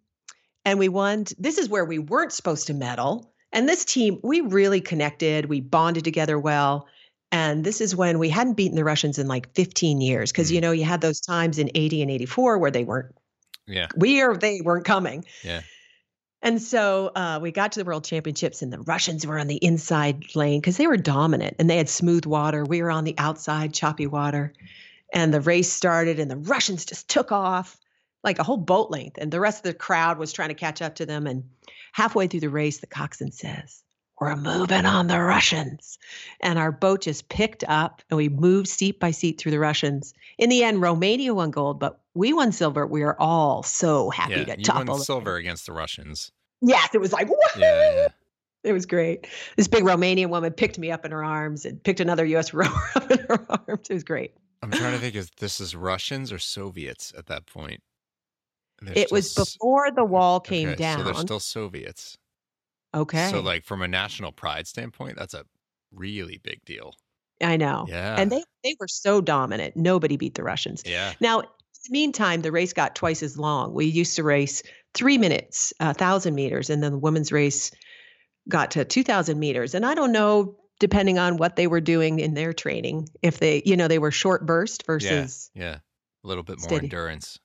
and 0.64 0.80
we 0.80 0.88
won. 0.88 1.26
This 1.38 1.58
is 1.58 1.68
where 1.68 1.84
we 1.84 2.00
weren't 2.00 2.32
supposed 2.32 2.66
to 2.66 2.74
medal. 2.74 3.32
And 3.52 3.68
this 3.68 3.84
team, 3.84 4.18
we 4.22 4.40
really 4.40 4.80
connected, 4.80 5.46
we 5.46 5.60
bonded 5.60 6.04
together 6.04 6.38
well. 6.38 6.88
And 7.32 7.64
this 7.64 7.80
is 7.80 7.94
when 7.94 8.18
we 8.18 8.28
hadn't 8.28 8.54
beaten 8.54 8.76
the 8.76 8.84
Russians 8.84 9.18
in 9.18 9.28
like 9.28 9.54
15 9.54 10.00
years. 10.00 10.32
Cause, 10.32 10.50
Mm. 10.50 10.54
you 10.54 10.60
know, 10.60 10.72
you 10.72 10.84
had 10.84 11.00
those 11.00 11.20
times 11.20 11.58
in 11.58 11.70
80 11.74 12.02
and 12.02 12.10
84 12.10 12.58
where 12.58 12.70
they 12.70 12.84
weren't, 12.84 13.14
Yeah. 13.66 13.86
we 13.96 14.20
or 14.20 14.36
they 14.36 14.60
weren't 14.60 14.84
coming. 14.84 15.24
Yeah. 15.44 15.60
And 16.42 16.60
so 16.60 17.08
uh, 17.14 17.38
we 17.40 17.52
got 17.52 17.72
to 17.72 17.80
the 17.80 17.84
world 17.84 18.04
championships, 18.04 18.62
and 18.62 18.72
the 18.72 18.80
Russians 18.80 19.26
were 19.26 19.38
on 19.38 19.46
the 19.46 19.56
inside 19.62 20.34
lane 20.34 20.58
because 20.60 20.78
they 20.78 20.86
were 20.86 20.96
dominant 20.96 21.56
and 21.58 21.68
they 21.68 21.76
had 21.76 21.88
smooth 21.88 22.24
water. 22.24 22.64
We 22.64 22.82
were 22.82 22.90
on 22.90 23.04
the 23.04 23.14
outside, 23.18 23.74
choppy 23.74 24.06
water. 24.06 24.54
And 25.12 25.34
the 25.34 25.40
race 25.40 25.70
started, 25.70 26.18
and 26.18 26.30
the 26.30 26.36
Russians 26.36 26.84
just 26.86 27.08
took 27.08 27.30
off 27.30 27.76
like 28.24 28.38
a 28.38 28.42
whole 28.42 28.56
boat 28.56 28.90
length. 28.90 29.18
And 29.18 29.30
the 29.30 29.40
rest 29.40 29.58
of 29.58 29.64
the 29.64 29.74
crowd 29.74 30.18
was 30.18 30.32
trying 30.32 30.48
to 30.48 30.54
catch 30.54 30.80
up 30.80 30.94
to 30.96 31.06
them. 31.06 31.26
And 31.26 31.44
halfway 31.92 32.26
through 32.26 32.40
the 32.40 32.48
race, 32.48 32.78
the 32.78 32.86
coxswain 32.86 33.32
says, 33.32 33.82
We're 34.20 34.36
moving 34.36 34.84
on 34.84 35.06
the 35.06 35.18
Russians. 35.20 35.98
And 36.40 36.58
our 36.58 36.70
boat 36.70 37.00
just 37.00 37.30
picked 37.30 37.64
up 37.68 38.02
and 38.10 38.18
we 38.18 38.28
moved 38.28 38.68
seat 38.68 39.00
by 39.00 39.12
seat 39.12 39.40
through 39.40 39.52
the 39.52 39.58
Russians. 39.58 40.12
In 40.36 40.50
the 40.50 40.62
end, 40.62 40.82
Romania 40.82 41.32
won 41.32 41.50
gold, 41.50 41.80
but 41.80 42.00
we 42.14 42.34
won 42.34 42.52
silver. 42.52 42.86
We 42.86 43.02
are 43.02 43.16
all 43.18 43.62
so 43.62 44.10
happy 44.10 44.34
Yeah. 44.34 44.44
to 44.44 44.58
You 44.58 44.64
topple 44.64 44.94
won 44.94 45.02
silver 45.02 45.36
against 45.36 45.64
the 45.64 45.72
Russians. 45.72 46.32
Yes, 46.60 46.90
it 46.94 47.00
was 47.00 47.12
like, 47.12 47.28
what? 47.28 47.56
Yeah. 47.56 47.94
Yeah. 47.94 48.08
It 48.62 48.74
was 48.74 48.84
great. 48.84 49.26
This 49.56 49.68
big 49.68 49.84
Romanian 49.84 50.28
woman 50.28 50.52
picked 50.52 50.78
me 50.78 50.90
up 50.90 51.06
in 51.06 51.12
her 51.12 51.24
arms 51.24 51.64
and 51.64 51.82
picked 51.82 51.98
another 51.98 52.26
U.S. 52.26 52.52
rower 52.54 52.90
up 52.94 53.10
in 53.10 53.18
her 53.20 53.46
arms. 53.48 53.88
It 53.88 53.94
was 53.94 54.04
great. 54.04 54.34
I'm 54.62 54.70
trying 54.70 54.92
to 54.92 54.98
think 55.00 55.14
if 55.14 55.34
this 55.36 55.62
is 55.62 55.74
Russians 55.74 56.30
or 56.30 56.38
Soviets 56.38 57.10
at 57.16 57.24
that 57.28 57.46
point. 57.46 57.82
They're 58.82 58.92
it 58.98 59.10
was 59.10 59.32
before 59.32 59.90
the 59.90 60.04
wall 60.04 60.40
came 60.40 60.68
okay, 60.68 60.76
down. 60.76 60.98
So 60.98 61.04
they're 61.04 61.14
still 61.14 61.40
Soviets. 61.40 62.18
Okay. 62.94 63.30
So, 63.30 63.40
like, 63.40 63.64
from 63.64 63.82
a 63.82 63.88
national 63.88 64.32
pride 64.32 64.66
standpoint, 64.66 65.16
that's 65.16 65.34
a 65.34 65.44
really 65.92 66.38
big 66.42 66.64
deal. 66.64 66.94
I 67.42 67.56
know. 67.56 67.86
Yeah. 67.88 68.16
And 68.18 68.30
they, 68.30 68.44
they 68.62 68.76
were 68.78 68.88
so 68.88 69.20
dominant. 69.20 69.76
Nobody 69.76 70.16
beat 70.16 70.34
the 70.34 70.42
Russians. 70.42 70.82
yeah. 70.84 71.14
Now, 71.20 71.40
in 71.40 71.46
the 71.86 71.92
meantime, 71.92 72.42
the 72.42 72.52
race 72.52 72.72
got 72.72 72.94
twice 72.94 73.22
as 73.22 73.38
long. 73.38 73.72
We 73.72 73.86
used 73.86 74.16
to 74.16 74.22
race 74.22 74.62
three 74.92 75.16
minutes, 75.18 75.72
a 75.80 75.94
thousand 75.94 76.34
meters, 76.34 76.68
and 76.68 76.82
then 76.82 76.92
the 76.92 76.98
women's 76.98 77.32
race 77.32 77.70
got 78.48 78.72
to 78.72 78.84
2,000 78.84 79.38
meters. 79.38 79.74
And 79.74 79.86
I 79.86 79.94
don't 79.94 80.12
know, 80.12 80.56
depending 80.78 81.18
on 81.18 81.36
what 81.36 81.56
they 81.56 81.66
were 81.66 81.80
doing 81.80 82.18
in 82.20 82.34
their 82.34 82.52
training, 82.52 83.08
if 83.22 83.38
they, 83.38 83.62
you 83.64 83.76
know, 83.76 83.88
they 83.88 83.98
were 83.98 84.10
short 84.10 84.44
burst 84.44 84.84
versus. 84.86 85.50
Yeah. 85.54 85.78
A 86.24 86.28
little 86.28 86.42
bit 86.42 86.58
more 86.58 86.68
Steady. 86.68 86.86
endurance. 86.86 87.38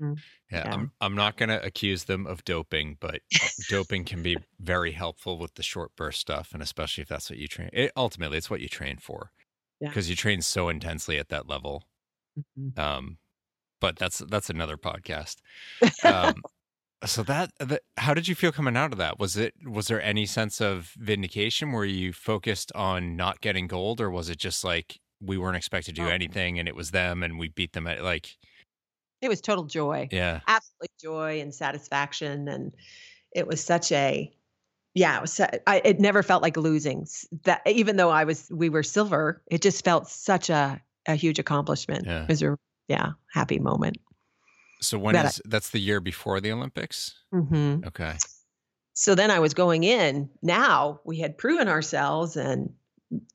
Mm. 0.00 0.18
Yeah, 0.50 0.64
Yeah. 0.66 0.74
I'm 0.74 0.92
I'm 1.00 1.14
not 1.14 1.36
gonna 1.36 1.60
accuse 1.62 2.04
them 2.04 2.26
of 2.26 2.44
doping, 2.44 2.96
but 3.00 3.20
doping 3.68 4.04
can 4.04 4.22
be 4.22 4.36
very 4.58 4.92
helpful 4.92 5.38
with 5.38 5.54
the 5.54 5.62
short 5.62 5.94
burst 5.96 6.20
stuff, 6.20 6.50
and 6.52 6.62
especially 6.62 7.02
if 7.02 7.08
that's 7.08 7.30
what 7.30 7.38
you 7.38 7.48
train. 7.48 7.70
It, 7.72 7.92
ultimately, 7.96 8.38
it's 8.38 8.50
what 8.50 8.60
you 8.60 8.68
train 8.68 8.98
for, 8.98 9.30
Yeah. 9.80 9.88
because 9.88 10.10
you 10.10 10.16
train 10.16 10.42
so 10.42 10.68
intensely 10.68 11.18
at 11.18 11.28
that 11.28 11.48
level. 11.48 11.84
Mhm. 12.58 12.78
Um, 12.78 13.18
but 13.80 13.96
that's 13.96 14.18
that's 14.18 14.50
another 14.50 14.76
podcast. 14.76 15.36
Um, 16.04 16.42
so 17.04 17.22
that, 17.22 17.50
that 17.60 17.82
how 17.96 18.12
did 18.12 18.28
you 18.28 18.34
feel 18.34 18.52
coming 18.52 18.76
out 18.76 18.92
of 18.92 18.98
that? 18.98 19.18
Was 19.18 19.36
it 19.36 19.54
was 19.64 19.86
there 19.88 20.02
any 20.02 20.26
sense 20.26 20.60
of 20.60 20.92
vindication? 20.98 21.72
Were 21.72 21.84
you 21.86 22.12
focused 22.12 22.70
on 22.74 23.16
not 23.16 23.40
getting 23.40 23.66
gold, 23.68 24.00
or 24.00 24.10
was 24.10 24.28
it 24.28 24.38
just 24.38 24.64
like 24.64 24.98
we 25.22 25.38
weren't 25.38 25.56
expected 25.56 25.94
to 25.94 26.02
do 26.02 26.08
Oh. 26.08 26.10
anything 26.12 26.58
and 26.58 26.66
it 26.68 26.74
was 26.74 26.90
them 26.92 27.22
and 27.22 27.38
we 27.38 27.48
beat 27.48 27.72
them 27.74 27.86
at 27.86 28.02
like 28.02 28.36
It 29.22 29.28
was 29.28 29.40
total 29.40 29.64
joy. 29.64 30.08
yeah 30.10 30.40
absolutely 30.48 30.88
joy 31.00 31.40
and 31.40 31.54
satisfaction 31.54 32.48
and 32.48 32.72
it 33.34 33.46
was 33.46 33.62
such 33.62 33.92
a 33.92 34.34
yeah 34.94 35.18
it 35.18 35.20
was 35.20 35.40
I, 35.66 35.82
it 35.84 36.00
never 36.00 36.22
felt 36.22 36.42
like 36.42 36.56
losing 36.56 37.06
that 37.44 37.62
even 37.66 37.96
though 37.96 38.10
i 38.10 38.24
was 38.24 38.48
we 38.50 38.68
were 38.68 38.82
silver 38.82 39.42
it 39.50 39.62
just 39.62 39.84
felt 39.84 40.08
such 40.08 40.50
a 40.50 40.82
a 41.06 41.14
huge 41.14 41.38
accomplishment 41.38 42.06
Yeah. 42.06 42.22
it 42.24 42.28
was 42.28 42.42
a 42.42 42.56
yeah 42.88 43.10
happy 43.32 43.58
moment 43.58 43.98
So 44.80 44.98
when 44.98 45.14
That 45.14 45.26
I- 45.26 45.48
that's 45.48 45.70
the 45.70 45.78
year 45.80 46.00
before 46.00 46.40
the 46.40 46.52
Olympics? 46.52 47.14
hmm 47.32 47.76
Okay. 47.86 48.16
so 48.94 49.14
then 49.14 49.30
i 49.30 49.38
was 49.38 49.54
going 49.54 49.84
in 49.84 50.28
now 50.42 51.00
we 51.04 51.18
had 51.18 51.38
proven 51.38 51.68
ourselves 51.68 52.36
and 52.36 52.72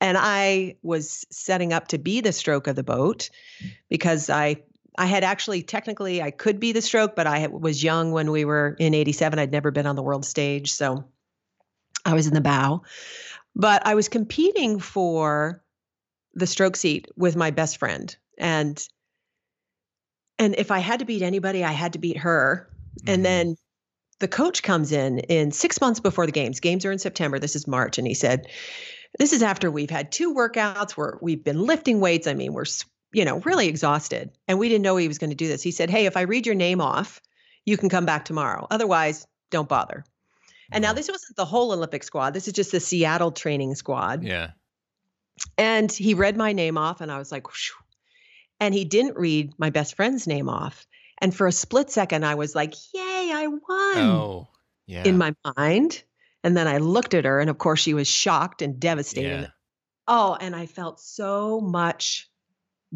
and 0.00 0.18
i 0.20 0.76
was 0.82 1.24
setting 1.30 1.72
up 1.72 1.88
to 1.88 1.98
be 1.98 2.20
the 2.20 2.32
stroke 2.32 2.66
of 2.66 2.76
the 2.76 2.82
boat 2.84 3.30
because 3.88 4.28
i 4.28 4.56
i 4.98 5.06
had 5.06 5.24
actually 5.24 5.62
technically 5.62 6.22
i 6.22 6.30
could 6.30 6.60
be 6.60 6.72
the 6.72 6.82
stroke 6.82 7.14
but 7.16 7.26
i 7.26 7.46
was 7.46 7.82
young 7.82 8.12
when 8.12 8.30
we 8.30 8.44
were 8.44 8.76
in 8.78 8.94
87 8.94 9.38
i'd 9.38 9.52
never 9.52 9.70
been 9.70 9.86
on 9.86 9.96
the 9.96 10.02
world 10.02 10.24
stage 10.24 10.72
so 10.72 11.04
i 12.04 12.14
was 12.14 12.26
in 12.26 12.34
the 12.34 12.40
bow 12.40 12.82
but 13.54 13.86
i 13.86 13.94
was 13.94 14.08
competing 14.08 14.78
for 14.80 15.62
the 16.34 16.46
stroke 16.46 16.76
seat 16.76 17.08
with 17.16 17.36
my 17.36 17.50
best 17.50 17.78
friend 17.78 18.16
and 18.38 18.86
and 20.38 20.54
if 20.56 20.70
i 20.70 20.78
had 20.78 21.00
to 21.00 21.04
beat 21.04 21.22
anybody 21.22 21.64
i 21.64 21.72
had 21.72 21.92
to 21.94 21.98
beat 21.98 22.18
her 22.18 22.68
Mhm. 23.00 23.12
and 23.12 23.24
then 23.24 23.56
the 24.18 24.28
coach 24.28 24.62
comes 24.62 24.92
in 24.92 25.18
in 25.18 25.52
six 25.52 25.78
months 25.78 26.00
before 26.00 26.24
the 26.24 26.32
games. 26.32 26.60
Games 26.60 26.86
are 26.86 26.90
in 26.90 26.98
September. 26.98 27.38
This 27.38 27.54
is 27.54 27.66
March. 27.66 27.98
And 27.98 28.06
he 28.06 28.14
said, 28.14 28.46
This 29.18 29.34
is 29.34 29.42
after 29.42 29.70
we've 29.70 29.90
had 29.90 30.10
two 30.10 30.32
workouts 30.34 30.92
where 30.92 31.18
we've 31.20 31.44
been 31.44 31.60
lifting 31.60 32.00
weights. 32.00 32.26
I 32.26 32.32
mean, 32.32 32.54
we're, 32.54 32.64
you 33.12 33.24
know, 33.24 33.38
really 33.40 33.68
exhausted. 33.68 34.30
And 34.48 34.58
we 34.58 34.68
didn't 34.68 34.82
know 34.82 34.96
he 34.96 35.08
was 35.08 35.18
going 35.18 35.30
to 35.30 35.36
do 35.36 35.48
this. 35.48 35.62
He 35.62 35.70
said, 35.70 35.90
Hey, 35.90 36.06
if 36.06 36.16
I 36.16 36.22
read 36.22 36.46
your 36.46 36.54
name 36.54 36.80
off, 36.80 37.20
you 37.64 37.76
can 37.76 37.88
come 37.88 38.04
back 38.06 38.24
tomorrow. 38.24 38.66
Otherwise, 38.70 39.26
don't 39.50 39.68
bother. 39.68 40.04
And 40.72 40.82
now 40.82 40.92
this 40.92 41.08
wasn't 41.08 41.36
the 41.36 41.44
whole 41.44 41.72
Olympic 41.72 42.02
squad. 42.02 42.34
This 42.34 42.46
is 42.48 42.52
just 42.52 42.72
the 42.72 42.80
Seattle 42.80 43.30
training 43.30 43.74
squad. 43.76 44.24
Yeah. 44.24 44.50
And 45.58 45.90
he 45.92 46.14
read 46.14 46.36
my 46.36 46.52
name 46.52 46.76
off, 46.78 47.00
and 47.00 47.10
I 47.12 47.18
was 47.18 47.30
like, 47.30 47.46
Whew. 47.46 47.74
and 48.60 48.74
he 48.74 48.84
didn't 48.84 49.16
read 49.16 49.52
my 49.58 49.70
best 49.70 49.94
friend's 49.94 50.26
name 50.26 50.48
off. 50.48 50.86
And 51.18 51.34
for 51.34 51.46
a 51.46 51.52
split 51.52 51.90
second, 51.90 52.24
I 52.24 52.34
was 52.34 52.54
like, 52.54 52.74
Yay, 52.94 53.30
I 53.32 53.46
won 53.46 53.96
Oh. 53.98 54.48
Yeah. 54.86 55.04
in 55.04 55.18
my 55.18 55.34
mind. 55.56 56.02
And 56.44 56.56
then 56.56 56.68
I 56.68 56.78
looked 56.78 57.14
at 57.14 57.24
her, 57.24 57.40
and 57.40 57.50
of 57.50 57.58
course, 57.58 57.80
she 57.80 57.94
was 57.94 58.08
shocked 58.08 58.62
and 58.62 58.78
devastated. 58.80 59.40
Yeah. 59.42 59.46
Oh, 60.08 60.36
and 60.40 60.54
I 60.54 60.66
felt 60.66 61.00
so 61.00 61.60
much 61.60 62.28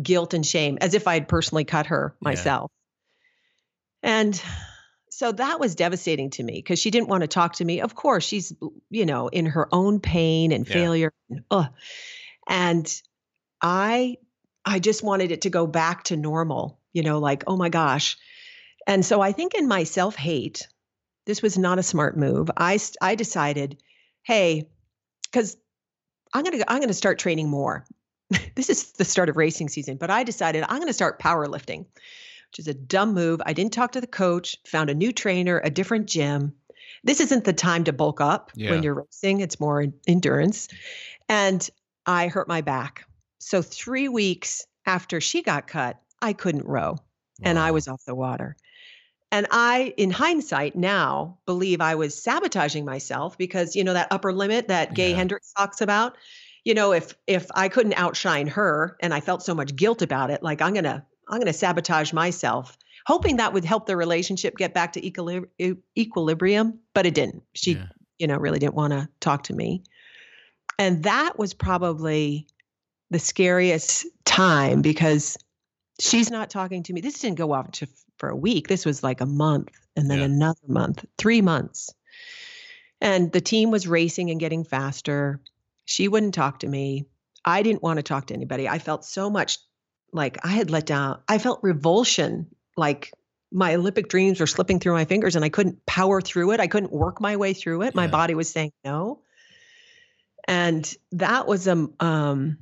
guilt 0.01 0.35
and 0.35 0.45
shame 0.45 0.79
as 0.81 0.95
if 0.95 1.07
I 1.09 1.15
had 1.15 1.29
personally 1.29 1.65
cut 1.65 1.87
her 1.87 2.15
Yeah. 2.21 2.29
myself. 2.29 2.71
And 4.03 4.41
so 5.11 5.33
that 5.33 5.61
was 5.61 5.75
devastating 5.75 6.31
to 6.31 6.43
me 6.43 6.55
because 6.55 6.79
she 6.79 6.91
didn't 6.91 7.09
want 7.09 7.23
to 7.23 7.29
talk 7.29 7.55
to 7.57 7.65
me. 7.65 7.81
Of 7.81 7.95
course, 7.95 8.25
she's, 8.25 8.53
you 8.89 9.07
know, 9.07 9.29
in 9.29 9.47
her 9.47 9.69
own 9.73 10.01
pain 10.01 10.53
and 10.53 10.67
Yeah. 10.67 10.73
failure. 10.73 11.13
And, 11.29 11.45
ugh. 11.51 11.67
and 12.49 13.03
I, 13.61 14.17
I 14.65 14.79
just 14.79 15.03
wanted 15.03 15.33
it 15.33 15.43
to 15.43 15.51
go 15.51 15.67
back 15.67 16.05
to 16.05 16.17
normal, 16.17 16.79
you 16.93 17.03
know, 17.03 17.19
like, 17.19 17.45
oh 17.47 17.57
my 17.57 17.69
gosh. 17.69 18.17
And 18.87 19.05
so 19.05 19.21
I 19.21 19.33
think 19.33 19.55
in 19.55 19.69
my 19.69 19.85
self 19.85 20.17
hate, 20.17 20.67
this 21.27 21.43
was 21.43 21.59
not 21.59 21.79
a 21.79 21.83
smart 21.83 22.17
move. 22.17 22.51
I 22.57 22.79
I 23.01 23.15
decided, 23.15 23.83
hey, 24.23 24.69
because 25.25 25.57
I'm 26.33 26.45
gonna 26.45 26.65
I'm 26.67 26.81
gonna 26.81 26.95
start 26.95 27.19
training 27.19 27.49
more. 27.49 27.85
this 28.55 28.71
is 28.71 28.93
the 28.93 29.05
start 29.05 29.29
of 29.29 29.37
racing 29.37 29.69
season, 29.69 29.97
but 29.97 30.11
I 30.11 30.23
decided 30.25 30.65
I'm 30.69 30.79
gonna 30.79 30.93
start 30.93 31.21
powerlifting, 31.21 31.81
which 31.81 32.59
is 32.59 32.69
a 32.69 32.75
dumb 32.75 33.15
move. 33.15 33.41
I 33.45 33.53
didn't 33.53 33.73
talk 33.73 33.93
to 33.93 34.01
the 34.01 34.07
coach, 34.07 34.57
found 34.67 34.91
a 34.91 34.95
new 34.95 35.13
trainer, 35.13 35.61
a 35.63 35.71
different 35.71 36.07
gym. 36.07 36.55
This 37.05 37.21
isn't 37.21 37.45
the 37.45 37.53
time 37.53 37.85
to 37.85 37.93
bulk 37.93 38.21
up 38.21 38.51
Yeah. 38.55 38.71
when 38.71 38.83
you're 38.83 38.95
racing. 38.95 39.41
It's 39.41 39.59
more 39.61 39.87
endurance. 40.07 40.69
And 41.29 41.69
I 42.07 42.29
hurt 42.29 42.49
my 42.49 42.61
back. 42.61 43.07
So 43.39 43.63
three 43.63 44.09
weeks 44.09 44.67
after 44.87 45.21
she 45.21 45.43
got 45.43 45.67
cut, 45.67 46.01
I 46.21 46.33
couldn't 46.33 46.67
row 46.67 46.97
and 47.43 47.59
I 47.59 47.71
was 47.71 47.89
off 47.89 48.05
the 48.05 48.15
water. 48.15 48.57
And 49.33 49.47
I, 49.51 49.95
in 49.97 50.11
hindsight, 50.11 50.75
now 50.77 51.39
believe 51.47 51.81
I 51.81 51.95
was 51.95 52.21
sabotaging 52.21 52.85
myself 52.85 53.39
because 53.39 53.77
you 53.77 53.85
know 53.85 53.93
that 53.95 54.09
upper 54.11 54.33
limit 54.33 54.69
that 54.69 54.93
Gay 54.93 55.11
Yeah. 55.11 55.17
Hendricks 55.17 55.53
talks 55.53 55.81
about. 55.81 56.17
You 56.65 56.75
know, 56.75 56.93
if 56.93 57.15
if 57.27 57.47
I 57.55 57.69
couldn't 57.69 57.95
outshine 57.95 58.47
her, 58.49 58.97
and 59.01 59.15
I 59.15 59.21
felt 59.21 59.43
so 59.43 59.55
much 59.55 59.75
guilt 59.77 60.03
about 60.03 60.31
it, 60.31 60.43
like 60.43 60.61
I'm 60.61 60.75
gonna 60.75 61.05
I'm 61.29 61.39
gonna 61.39 61.53
sabotage 61.53 62.13
myself, 62.13 62.77
hoping 63.07 63.37
that 63.37 63.53
would 63.53 63.65
help 63.65 63.87
the 63.87 63.97
relationship 63.97 64.57
get 64.57 64.75
back 64.75 64.93
to 64.95 65.01
equilib- 65.01 65.79
equilibrium. 65.97 66.79
But 66.95 67.07
it 67.07 67.15
didn't. 67.15 67.43
She, 67.55 67.73
Yeah. 67.73 67.87
you 68.19 68.27
know, 68.27 68.37
really 68.37 68.59
didn't 68.59 68.75
want 68.75 68.93
to 68.93 69.09
talk 69.21 69.45
to 69.45 69.55
me, 69.55 69.83
and 70.79 71.03
that 71.05 71.39
was 71.39 71.55
probably 71.55 72.47
the 73.11 73.19
scariest 73.19 74.07
time 74.25 74.83
because 74.83 75.37
she's 75.99 76.31
not 76.31 76.51
talking 76.51 76.83
to 76.85 76.93
me. 76.93 77.01
This 77.01 77.19
didn't 77.19 77.39
go 77.39 77.53
off 77.53 77.73
to, 77.73 77.89
for 78.19 78.29
a 78.29 78.37
week. 78.37 78.69
This 78.69 78.87
was 78.87 79.03
like 79.03 79.21
a 79.21 79.27
month 79.27 79.71
and 79.97 80.09
then 80.11 80.19
Yeah. 80.21 80.27
another 80.27 80.61
month, 80.69 81.05
three 81.19 81.41
months. 81.41 81.93
And 83.01 83.33
the 83.33 83.41
team 83.41 83.71
was 83.73 83.89
racing 83.89 84.31
and 84.31 84.39
getting 84.39 84.63
faster. 84.63 85.41
She 85.91 86.07
wouldn't 86.07 86.35
talk 86.35 86.61
to 86.61 86.69
me. 86.69 87.09
I 87.45 87.65
didn't 87.65 87.83
want 87.83 87.97
to 87.97 88.05
talk 88.05 88.27
to 88.27 88.35
anybody. 88.35 88.69
I 88.69 88.79
felt 88.79 89.05
so 89.05 89.29
much 89.29 89.59
like 90.13 90.39
I 90.45 90.51
had 90.51 90.71
let 90.71 90.87
down. 90.87 91.21
I 91.29 91.39
felt 91.39 91.65
revulsion, 91.65 92.47
like 92.77 93.13
my 93.51 93.75
Olympic 93.75 94.09
dreams 94.09 94.39
were 94.39 94.47
slipping 94.47 94.79
through 94.79 94.93
my 94.93 95.05
fingers 95.05 95.35
and 95.35 95.45
I 95.45 95.49
couldn't 95.49 95.85
power 95.87 96.21
through 96.21 96.53
it. 96.53 96.61
I 96.61 96.69
couldn't 96.69 96.93
work 96.93 97.21
my 97.21 97.35
way 97.37 97.55
through 97.55 97.83
it. 97.83 97.97
My 97.97 98.07
body 98.07 98.37
was 98.37 98.49
saying 98.49 98.71
no. 98.85 99.23
And 100.47 100.95
that 101.11 101.49
was 101.49 101.67
um 101.67 101.93
um 101.99 102.59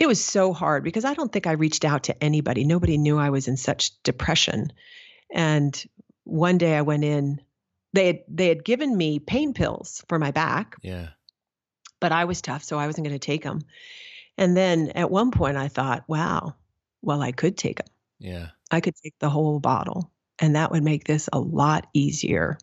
it 0.00 0.08
was 0.08 0.22
so 0.22 0.52
hard 0.52 0.82
because 0.82 1.04
I 1.04 1.14
don't 1.14 1.32
think 1.32 1.46
I 1.46 1.52
reached 1.52 1.84
out 1.84 2.04
to 2.04 2.20
anybody. 2.24 2.64
Nobody 2.64 2.98
knew 2.98 3.16
I 3.16 3.30
was 3.30 3.46
in 3.46 3.56
such 3.56 4.02
depression. 4.02 4.72
And 5.32 5.80
one 6.24 6.58
day 6.58 6.74
I 6.74 6.82
went 6.82 7.04
in 7.04 7.40
they 7.92 8.08
had 8.08 8.18
they 8.26 8.48
had 8.48 8.64
given 8.64 8.96
me 8.96 9.20
pain 9.20 9.54
pills 9.54 10.04
for 10.08 10.18
my 10.18 10.32
back, 10.32 10.74
Yeah. 10.82 11.10
But 12.04 12.12
I 12.12 12.26
was 12.26 12.42
tough 12.42 12.62
so 12.62 12.78
I 12.78 12.86
wasn't 12.86 13.06
going 13.06 13.18
to 13.18 13.26
take 13.26 13.42
them. 13.42 13.62
And 14.36 14.54
then 14.54 14.90
at 14.90 15.10
one 15.10 15.30
point 15.30 15.56
I 15.56 15.68
thought, 15.68 16.04
wow, 16.06 16.54
well 17.00 17.22
I 17.22 17.32
could 17.32 17.56
take 17.56 17.78
them. 17.78 17.86
Yeah. 18.18 18.48
I 18.70 18.82
could 18.82 18.94
take 19.02 19.14
the 19.20 19.30
whole 19.30 19.58
bottle 19.58 20.12
and 20.38 20.54
that 20.54 20.70
would 20.70 20.82
make 20.82 21.04
this 21.04 21.30
a 21.32 21.40
lot 21.40 21.86
easier, 21.94 22.58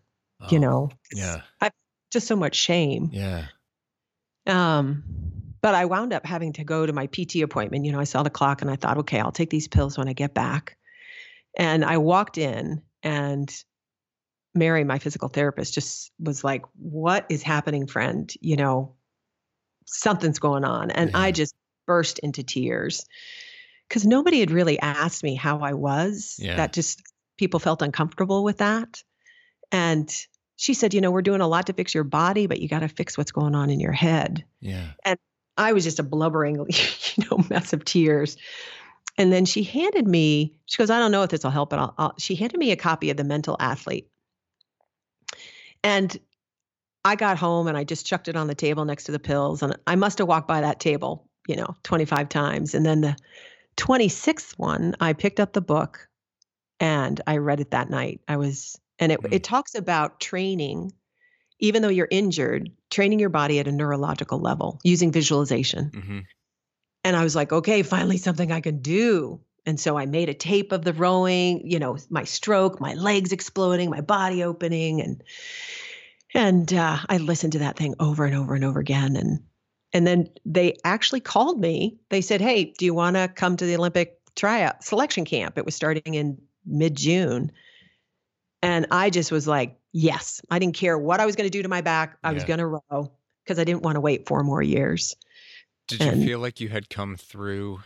you 0.51 0.59
know? 0.59 0.91
Yeah. 1.11 1.41
I've 1.59 1.71
just 2.11 2.27
so 2.27 2.35
much 2.35 2.55
shame. 2.55 3.09
Yeah. 3.11 3.45
Um, 4.45 5.05
but 5.59 5.73
I 5.73 5.85
wound 5.85 6.13
up 6.13 6.23
having 6.23 6.53
to 6.53 6.63
go 6.63 6.85
to 6.85 6.93
my 6.93 7.07
PT 7.07 7.37
appointment. 7.37 7.85
You 7.85 7.93
know, 7.93 7.99
I 7.99 8.03
saw 8.03 8.21
the 8.21 8.29
clock 8.29 8.61
and 8.61 8.69
I 8.69 8.75
thought, 8.75 8.99
okay, 8.99 9.19
I'll 9.19 9.31
take 9.31 9.49
these 9.49 9.67
pills 9.67 9.97
when 9.97 10.07
I 10.07 10.13
get 10.13 10.35
back. 10.35 10.77
And 11.57 11.83
I 11.83 11.97
walked 11.97 12.37
in 12.37 12.83
and 13.01 13.51
Mary, 14.53 14.83
my 14.83 14.99
physical 14.99 15.29
therapist, 15.29 15.73
just 15.73 16.11
was 16.19 16.43
like, 16.43 16.63
What 16.75 17.25
is 17.29 17.41
happening, 17.41 17.87
friend? 17.87 18.31
You 18.39 18.57
know, 18.57 18.97
something's 19.85 20.39
going 20.39 20.63
on. 20.63 20.91
And 20.91 21.11
Yeah. 21.11 21.19
I 21.19 21.31
just 21.31 21.55
burst 21.87 22.19
into 22.19 22.43
tears 22.43 23.05
because 23.87 24.05
nobody 24.05 24.39
had 24.39 24.51
really 24.51 24.79
asked 24.79 25.23
me 25.23 25.35
how 25.35 25.59
I 25.59 25.73
was. 25.73 26.35
Yeah. 26.39 26.57
That 26.57 26.73
just 26.73 27.01
people 27.37 27.59
felt 27.59 27.81
uncomfortable 27.81 28.43
with 28.43 28.59
that. 28.59 29.03
And 29.71 30.13
she 30.55 30.73
said, 30.73 30.93
You 30.93 31.01
know, 31.01 31.11
we're 31.11 31.21
doing 31.21 31.41
a 31.41 31.47
lot 31.47 31.67
to 31.67 31.73
fix 31.73 31.93
your 31.93 32.03
body, 32.03 32.47
but 32.47 32.59
you 32.59 32.67
got 32.67 32.79
to 32.79 32.87
fix 32.87 33.17
what's 33.17 33.31
going 33.31 33.55
on 33.55 33.69
in 33.69 33.79
your 33.79 33.91
head. 33.91 34.45
Yeah. 34.59 34.91
And 35.03 35.17
I 35.57 35.73
was 35.73 35.83
just 35.83 35.99
a 35.99 36.03
blubbering, 36.03 36.55
you 37.15 37.23
know, 37.29 37.43
mess 37.49 37.73
of 37.73 37.83
tears. 37.85 38.37
And 39.17 39.31
then 39.31 39.45
she 39.45 39.63
handed 39.63 40.07
me, 40.07 40.55
she 40.65 40.77
goes, 40.77 40.89
I 40.89 40.99
don't 40.99 41.11
know 41.11 41.23
if 41.23 41.29
this 41.29 41.43
will 41.43 41.51
help, 41.51 41.69
but 41.69 41.79
I'll, 41.79 41.93
I'll, 41.97 42.13
she 42.17 42.35
handed 42.35 42.57
me 42.57 42.71
a 42.71 42.77
copy 42.77 43.09
of 43.09 43.17
The 43.17 43.23
Mental 43.23 43.57
Athlete. 43.59 44.07
And 45.83 46.17
I 47.03 47.15
got 47.15 47.37
home 47.37 47.67
and 47.67 47.77
I 47.77 47.83
just 47.83 48.05
chucked 48.05 48.27
it 48.27 48.35
on 48.35 48.47
the 48.47 48.55
table 48.55 48.85
next 48.85 49.05
to 49.05 49.11
the 49.11 49.19
pills. 49.19 49.63
And 49.63 49.75
I 49.87 49.95
must 49.95 50.19
have 50.19 50.27
walked 50.27 50.47
by 50.47 50.61
that 50.61 50.79
table, 50.79 51.27
you 51.47 51.55
know, 51.55 51.75
25 51.83 52.29
times. 52.29 52.75
And 52.75 52.85
then 52.85 53.01
the 53.01 53.15
26th 53.77 54.57
one, 54.57 54.95
I 54.99 55.13
picked 55.13 55.39
up 55.39 55.53
the 55.53 55.61
book 55.61 56.07
and 56.79 57.19
I 57.25 57.37
read 57.37 57.59
it 57.59 57.71
that 57.71 57.89
night. 57.89 58.21
I 58.27 58.37
was, 58.37 58.79
and 58.99 59.11
it, 59.11 59.21
Mm. 59.21 59.33
it 59.33 59.43
talks 59.43 59.73
about 59.75 60.19
training, 60.19 60.91
even 61.59 61.81
though 61.81 61.89
you're 61.89 62.07
injured, 62.11 62.69
training 62.89 63.19
your 63.19 63.29
body 63.29 63.59
at 63.59 63.67
a 63.67 63.71
neurological 63.71 64.39
level 64.39 64.79
using 64.83 65.11
visualization. 65.11 65.91
hmm 65.93 66.19
And 67.03 67.15
I 67.15 67.23
was 67.23 67.35
like, 67.35 67.51
okay, 67.51 67.81
finally 67.81 68.17
something 68.17 68.51
I 68.51 68.61
can 68.61 68.79
do. 68.81 69.41
And 69.65 69.79
so 69.79 69.97
I 69.97 70.05
made 70.05 70.29
a 70.29 70.33
tape 70.33 70.71
of 70.71 70.83
the 70.83 70.93
rowing, 70.93 71.69
you 71.69 71.79
know, 71.79 71.97
my 72.09 72.23
stroke, 72.23 72.79
my 72.79 72.93
legs 72.93 73.31
exploding, 73.31 73.89
my 73.89 74.01
body 74.01 74.43
opening, 74.43 75.01
and 75.01 75.23
and 76.33 76.73
uh, 76.73 76.97
I 77.09 77.17
listened 77.17 77.53
to 77.53 77.59
that 77.59 77.77
thing 77.77 77.95
over 77.99 78.25
and 78.25 78.35
over 78.35 78.55
and 78.55 78.63
over 78.63 78.79
again. 78.79 79.15
And 79.15 79.39
and 79.93 80.07
then 80.07 80.29
they 80.45 80.77
actually 80.83 81.19
called 81.19 81.59
me. 81.59 81.97
They 82.09 82.21
said, 82.21 82.41
"Hey, 82.41 82.73
do 82.77 82.85
you 82.85 82.93
want 82.93 83.15
to 83.17 83.27
come 83.27 83.57
to 83.57 83.65
the 83.65 83.75
Olympic 83.75 84.17
tryout 84.35 84.83
selection 84.83 85.25
camp?" 85.25 85.57
It 85.57 85.65
was 85.65 85.75
starting 85.75 86.13
in 86.13 86.41
mid 86.65 86.95
June, 86.95 87.51
and 88.61 88.87
I 88.91 89.09
just 89.09 89.31
was 89.31 89.47
like, 89.47 89.77
"Yes." 89.91 90.41
I 90.49 90.59
didn't 90.59 90.75
care 90.75 90.97
what 90.97 91.19
I 91.19 91.25
was 91.25 91.35
going 91.35 91.49
to 91.49 91.57
do 91.57 91.63
to 91.63 91.69
my 91.69 91.81
back. 91.81 92.17
I 92.23 92.31
was 92.31 92.43
going 92.43 92.59
to 92.59 92.67
row 92.67 93.11
because 93.43 93.59
I 93.59 93.63
didn't 93.63 93.83
want 93.83 93.95
to 93.95 94.01
wait 94.01 94.27
four 94.27 94.43
more 94.43 94.61
years. 94.61 95.15
Did 95.87 96.03
you 96.03 96.25
feel 96.25 96.39
like 96.39 96.61
you 96.61 96.69
had 96.69 96.89
come 96.89 97.17
through 97.17 97.81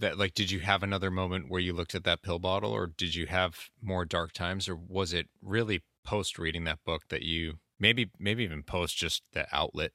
that? 0.00 0.18
Like, 0.18 0.34
did 0.34 0.50
you 0.50 0.58
have 0.60 0.82
another 0.82 1.12
moment 1.12 1.48
where 1.48 1.60
you 1.60 1.72
looked 1.72 1.94
at 1.94 2.02
that 2.02 2.22
pill 2.22 2.40
bottle, 2.40 2.72
or 2.72 2.88
did 2.88 3.14
you 3.14 3.26
have 3.26 3.70
more 3.80 4.04
dark 4.04 4.32
times, 4.32 4.68
or 4.68 4.74
was 4.74 5.12
it 5.12 5.28
really 5.40 5.84
post 6.04 6.40
reading 6.40 6.64
that 6.64 6.82
book 6.84 7.02
that 7.08 7.22
you 7.22 7.58
maybe, 7.78 8.10
maybe 8.18 8.44
even 8.44 8.62
post 8.62 8.96
just 8.96 9.22
the 9.32 9.46
outlet? 9.52 9.92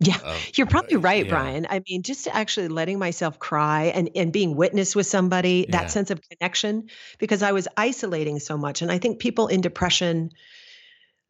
Yeah, 0.00 0.36
You're 0.54 0.68
probably 0.68 0.96
right, 0.96 1.24
yeah. 1.24 1.30
Bryan. 1.30 1.66
I 1.68 1.82
mean, 1.88 2.04
just 2.04 2.28
actually 2.28 2.68
letting 2.68 3.00
myself 3.00 3.40
cry 3.40 3.86
and, 3.86 4.08
and 4.14 4.32
being 4.32 4.54
witness 4.54 4.94
with 4.94 5.08
somebody, 5.08 5.66
Yeah. 5.68 5.80
that 5.80 5.90
sense 5.90 6.12
of 6.12 6.20
connection, 6.30 6.88
because 7.18 7.42
I 7.42 7.50
was 7.50 7.66
isolating 7.76 8.38
so 8.38 8.56
much. 8.56 8.80
And 8.80 8.92
I 8.92 8.98
think 8.98 9.18
people 9.18 9.48
in 9.48 9.60
depression 9.60 10.30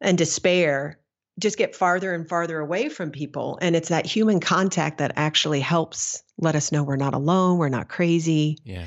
and 0.01 0.19
despair 0.19 0.99
just 1.39 1.57
get 1.57 1.75
farther 1.75 2.13
and 2.13 2.29
farther 2.29 2.59
away 2.59 2.89
from 2.89 3.09
people. 3.09 3.57
And 3.59 3.75
it's 3.75 3.89
that 3.89 4.05
human 4.05 4.39
contact 4.39 4.99
that 4.99 5.13
actually 5.15 5.61
helps 5.61 6.21
let 6.37 6.55
us 6.55 6.71
know 6.71 6.83
we're 6.83 6.95
not 6.95 7.15
alone, 7.15 7.57
we're 7.57 7.69
not 7.69 7.89
crazy. 7.89 8.59
Yeah. 8.63 8.85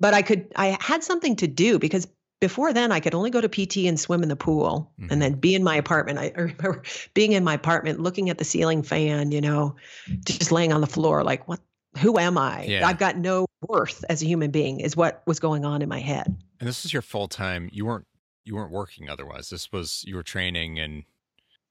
But 0.00 0.12
I 0.12 0.22
could, 0.22 0.50
I 0.56 0.76
had 0.80 1.04
something 1.04 1.36
to 1.36 1.46
do 1.46 1.78
because 1.78 2.08
before 2.40 2.72
then 2.72 2.90
I 2.90 3.00
could 3.00 3.14
only 3.14 3.30
go 3.30 3.40
to 3.40 3.48
PT 3.48 3.86
and 3.86 3.98
swim 4.00 4.22
in 4.22 4.28
the 4.28 4.36
pool 4.36 4.90
Mhm. 4.98 5.10
and 5.10 5.22
then 5.22 5.34
be 5.34 5.54
in 5.54 5.62
my 5.62 5.76
apartment. 5.76 6.18
I, 6.18 6.32
I 6.36 6.40
remember 6.40 6.82
being 7.14 7.32
in 7.32 7.44
my 7.44 7.54
apartment, 7.54 8.00
looking 8.00 8.30
at 8.30 8.38
the 8.38 8.44
ceiling 8.44 8.82
fan, 8.82 9.30
you 9.30 9.40
know, 9.40 9.76
just 10.24 10.50
laying 10.50 10.72
on 10.72 10.80
the 10.80 10.86
floor, 10.86 11.22
like, 11.22 11.46
what, 11.48 11.60
who 11.98 12.18
am 12.18 12.38
I? 12.38 12.64
Yeah. 12.64 12.86
I've 12.86 12.98
got 12.98 13.16
no 13.18 13.46
worth 13.68 14.04
as 14.08 14.22
a 14.22 14.26
human 14.26 14.50
being, 14.50 14.80
is 14.80 14.96
what 14.96 15.22
was 15.26 15.38
going 15.40 15.64
on 15.64 15.82
in 15.82 15.88
my 15.88 16.00
head. 16.00 16.34
And 16.60 16.68
this 16.68 16.84
is 16.84 16.92
your 16.92 17.02
full 17.02 17.28
time. 17.28 17.68
You 17.72 17.84
weren't 17.86 18.06
you 18.44 18.54
weren't 18.56 18.72
working 18.72 19.08
otherwise. 19.10 19.50
This 19.50 19.70
was 19.70 20.02
you 20.06 20.16
were 20.16 20.22
training 20.22 20.78
and 20.80 21.04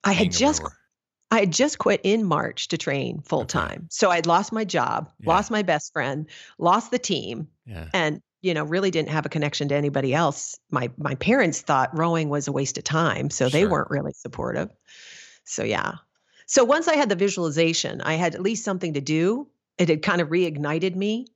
I 0.03 0.13
had 0.13 0.31
just. 0.31 0.61
I 1.31 1.41
had 1.41 1.51
just 1.53 1.77
quit 1.77 2.01
in 2.03 2.23
March 2.25 2.69
to 2.69 2.77
train 2.77 3.21
full 3.21 3.45
time. 3.45 3.85
So 3.91 4.09
I'd 4.09 4.25
lost 4.25 4.51
my 4.51 4.65
job, 4.65 5.11
Yeah. 5.19 5.29
lost 5.29 5.51
my 5.51 5.61
best 5.61 5.93
friend, 5.93 6.27
lost 6.57 6.89
the 6.89 6.97
team, 6.97 7.47
yeah 7.67 7.87
and 7.93 8.19
you 8.41 8.53
know 8.53 8.63
really 8.63 8.91
didn't 8.91 9.09
have 9.09 9.25
a 9.25 9.29
connection 9.29 9.67
to 9.69 9.75
anybody 9.75 10.13
else. 10.13 10.57
My 10.71 10.89
my 10.97 11.15
parents 11.15 11.61
thought 11.61 11.97
rowing 11.97 12.29
was 12.29 12.47
a 12.47 12.51
waste 12.51 12.77
of 12.77 12.83
time 12.83 13.29
so 13.29 13.49
they 13.49 13.61
Sure. 13.61 13.69
weren't 13.69 13.89
really 13.91 14.13
supportive. 14.13 14.69
So 15.45 15.63
yeah. 15.63 15.93
So 16.45 16.63
once 16.63 16.87
i 16.87 16.95
had 16.95 17.09
the 17.09 17.15
visualization 17.15 18.01
i 18.01 18.13
had 18.15 18.35
at 18.35 18.41
least 18.41 18.63
something 18.65 18.93
to 18.93 19.01
do. 19.01 19.47
It 19.77 19.89
had 19.89 20.01
kind 20.01 20.19
of 20.21 20.29
reignited 20.29 20.95
me. 20.95 21.27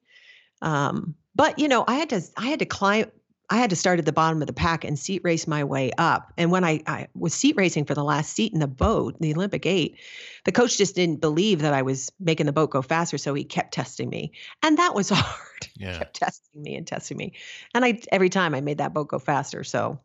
Um, 0.61 1.15
but 1.35 1.59
you 1.59 1.67
know 1.67 1.83
i 1.87 1.95
had 1.95 2.09
to 2.09 2.21
i 2.37 2.47
had 2.47 2.59
to 2.59 2.65
climb 2.65 3.11
i 3.49 3.57
had 3.57 3.69
to 3.69 3.75
start 3.75 3.99
at 3.99 4.05
the 4.05 4.11
bottom 4.11 4.41
of 4.41 4.47
the 4.47 4.53
pack 4.53 4.83
and 4.83 4.97
seat 4.97 5.21
race 5.23 5.47
my 5.47 5.63
way 5.63 5.91
up 5.97 6.31
and 6.37 6.51
when 6.51 6.63
i, 6.63 6.81
I 6.87 7.07
was 7.15 7.33
seat 7.33 7.55
racing 7.57 7.85
for 7.85 7.95
the 7.95 8.03
last 8.03 8.33
seat 8.33 8.53
in 8.53 8.59
the 8.59 8.67
boat 8.67 9.15
the 9.19 9.33
olympic 9.33 9.65
eight 9.65 9.97
the 10.45 10.51
coach 10.51 10.77
just 10.77 10.95
didn't 10.95 11.21
believe 11.21 11.61
that 11.61 11.73
i 11.73 11.81
was 11.81 12.11
making 12.19 12.45
the 12.45 12.53
boat 12.53 12.71
go 12.71 12.81
faster 12.81 13.17
so 13.17 13.33
he 13.33 13.43
kept 13.43 13.73
testing 13.73 14.09
me 14.09 14.31
and 14.61 14.77
that 14.77 14.95
was 14.95 15.09
hard 15.13 15.67
yeah 15.75 15.97
kept 15.97 16.15
testing 16.15 16.61
me 16.61 16.75
and 16.75 16.87
testing 16.87 17.17
me. 17.17 17.33
And 17.73 17.85
I 17.85 17.99
every 18.11 18.29
time 18.29 18.55
I 18.55 18.61
made 18.61 18.77
that 18.79 18.93
boat 18.93 19.09
go 19.09 19.19
faster. 19.19 19.63
So 19.63 19.99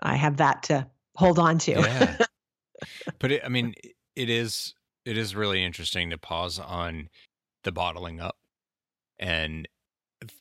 I 0.00 0.16
have 0.16 0.38
that 0.38 0.64
to 0.64 0.86
hold 1.16 1.38
on 1.38 1.58
to. 1.58 1.72
yeah 1.72 2.16
but 3.18 3.32
it, 3.32 3.42
i 3.44 3.48
mean 3.48 3.74
it 4.16 4.28
is 4.28 4.74
it 5.04 5.16
is 5.16 5.34
really 5.36 5.64
interesting 5.64 6.10
to 6.10 6.18
pause 6.18 6.58
on 6.58 7.08
the 7.62 7.72
bottling 7.72 8.20
up 8.20 8.36
and 9.18 9.68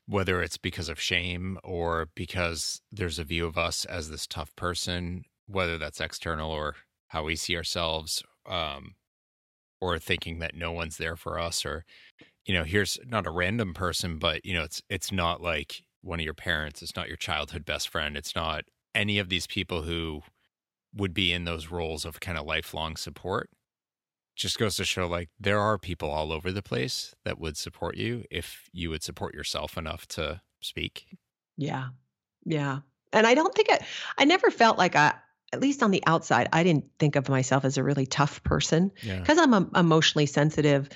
whether 0.07 0.41
it's 0.41 0.57
because 0.57 0.89
of 0.89 0.99
shame 0.99 1.57
or 1.63 2.07
because 2.15 2.81
there's 2.91 3.19
a 3.19 3.23
view 3.23 3.45
of 3.45 3.57
us 3.57 3.85
as 3.85 4.09
this 4.09 4.27
tough 4.27 4.55
person 4.55 5.23
whether 5.47 5.77
that's 5.77 5.99
external 6.01 6.49
or 6.51 6.75
how 7.09 7.23
we 7.23 7.35
see 7.35 7.55
ourselves 7.55 8.23
um 8.49 8.95
or 9.81 9.99
thinking 9.99 10.39
that 10.39 10.55
no 10.55 10.71
one's 10.71 10.97
there 10.97 11.15
for 11.15 11.37
us 11.39 11.65
or 11.65 11.85
you 12.45 12.53
know 12.53 12.63
here's 12.63 12.97
not 13.05 13.27
a 13.27 13.31
random 13.31 13.73
person 13.73 14.17
but 14.17 14.45
you 14.45 14.53
know 14.53 14.63
it's 14.63 14.81
it's 14.89 15.11
not 15.11 15.41
like 15.41 15.83
one 16.01 16.19
of 16.19 16.25
your 16.25 16.33
parents 16.33 16.81
it's 16.81 16.95
not 16.95 17.07
your 17.07 17.17
childhood 17.17 17.65
best 17.65 17.89
friend 17.89 18.17
it's 18.17 18.35
not 18.35 18.63
any 18.95 19.19
of 19.19 19.29
these 19.29 19.47
people 19.47 19.83
who 19.83 20.21
would 20.95 21.13
be 21.13 21.33
in 21.33 21.45
those 21.45 21.71
roles 21.71 22.05
of 22.05 22.19
kind 22.19 22.37
of 22.37 22.45
lifelong 22.45 22.95
support 22.95 23.49
just 24.35 24.57
goes 24.57 24.75
to 24.77 24.83
show 24.85 25.07
like 25.07 25.29
there 25.39 25.59
are 25.59 25.77
people 25.77 26.09
all 26.09 26.31
over 26.31 26.51
the 26.51 26.61
place 26.63 27.13
that 27.23 27.39
would 27.39 27.55
support 27.57 27.95
you 27.97 28.23
if 28.31 28.69
you 28.73 28.89
would 28.89 29.03
support 29.03 29.33
yourself 29.35 29.77
enough 29.77 30.07
to 30.07 30.41
speak 30.61 31.05
yeah. 31.55 31.89
Yeah. 32.45 32.79
And 33.13 33.27
I 33.27 33.35
don't 33.35 33.53
think 33.53 33.67
I 33.71 33.85
I 34.17 34.25
never 34.25 34.49
felt 34.49 34.77
like 34.79 34.95
I 34.95 35.13
at 35.53 35.61
least 35.61 35.83
on 35.83 35.91
the 35.91 36.03
outside, 36.07 36.49
I 36.51 36.63
didn't 36.63 36.85
think 36.97 37.15
of 37.15 37.29
myself 37.29 37.63
as 37.63 37.77
a 37.77 37.83
really 37.83 38.07
tough 38.07 38.43
person 38.43 38.91
yeah 39.03 39.19
because 39.19 39.37
I'm 39.37 39.53
um, 39.53 39.71
emotionally 39.75 40.25
sensitive. 40.25 40.89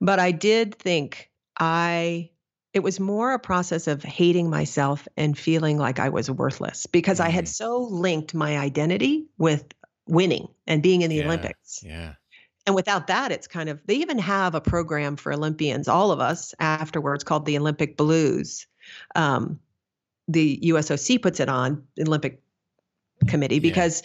But 0.00 0.18
I 0.20 0.30
did 0.30 0.74
think 0.74 1.30
I 1.58 2.30
it 2.74 2.80
was 2.80 3.00
more 3.00 3.32
a 3.32 3.38
process 3.38 3.86
of 3.88 4.02
hating 4.04 4.50
myself 4.50 5.08
and 5.16 5.38
feeling 5.38 5.78
like 5.78 5.98
I 5.98 6.10
was 6.10 6.30
worthless 6.30 6.84
because 6.86 7.18
I 7.18 7.30
had 7.30 7.46
Mhm. 7.46 7.48
so 7.48 7.78
linked 7.84 8.34
my 8.34 8.58
identity 8.58 9.26
with 9.38 9.64
winning 10.06 10.48
and 10.66 10.82
being 10.82 11.00
in 11.00 11.08
the 11.08 11.16
Yeah. 11.16 11.24
Olympics. 11.24 11.80
yeah 11.82 12.14
And 12.68 12.74
without 12.74 13.06
that, 13.06 13.32
it's 13.32 13.46
kind 13.46 13.70
of, 13.70 13.80
they 13.86 13.94
even 13.94 14.18
have 14.18 14.54
a 14.54 14.60
program 14.60 15.16
for 15.16 15.32
Olympians, 15.32 15.88
all 15.88 16.12
of 16.12 16.20
us 16.20 16.54
afterwards 16.60 17.24
called 17.24 17.46
the 17.46 17.56
Olympic 17.56 17.96
Blues. 17.96 18.66
Um, 19.16 19.58
the 20.28 20.60
USOC 20.64 21.22
puts 21.22 21.40
it 21.40 21.48
on, 21.48 21.84
Olympic 21.98 22.42
Committee, 23.26 23.54
Yeah. 23.54 23.60
because 23.62 24.02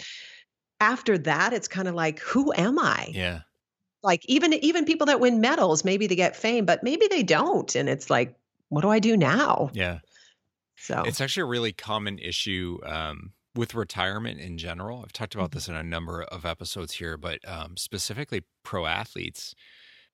after 0.80 1.18
that, 1.18 1.52
it's 1.52 1.68
kind 1.68 1.90
of 1.90 1.94
like, 1.96 2.20
who 2.20 2.54
am 2.54 2.80
I? 2.80 3.10
Yeah. 3.12 3.42
Like 4.02 4.24
even 4.30 4.54
even 4.54 4.86
people 4.86 5.08
that 5.08 5.20
win 5.20 5.42
medals, 5.42 5.84
maybe 5.84 6.08
they 6.08 6.16
get 6.16 6.34
fame, 6.38 6.64
but 6.64 6.84
maybe 6.86 7.10
they 7.10 7.22
don't, 7.22 7.76
and 7.76 7.90
it's 7.90 8.10
like, 8.10 8.34
what 8.70 8.80
do 8.84 8.90
I 8.90 9.00
do 9.00 9.18
now? 9.18 9.72
Yeah. 9.74 10.00
So 10.78 11.04
It's 11.06 11.20
actually 11.20 11.42
a 11.42 11.48
really 11.48 11.74
common 11.74 12.18
issue 12.18 12.80
um, 12.86 13.34
with 13.56 13.74
retirement 13.76 14.40
in 14.40 14.58
general. 14.58 15.02
I've 15.04 15.14
talked 15.14 15.36
about 15.36 15.52
Mm-hmm. 15.52 15.58
this 15.58 15.68
in 15.68 15.76
a 15.76 15.84
number 15.84 16.24
of 16.24 16.46
episodes 16.46 16.94
here, 16.94 17.18
but 17.18 17.40
um, 17.48 17.78
specifically 17.78 18.44
pro 18.64 18.86
athletes, 18.86 19.54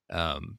um, 0.10 0.58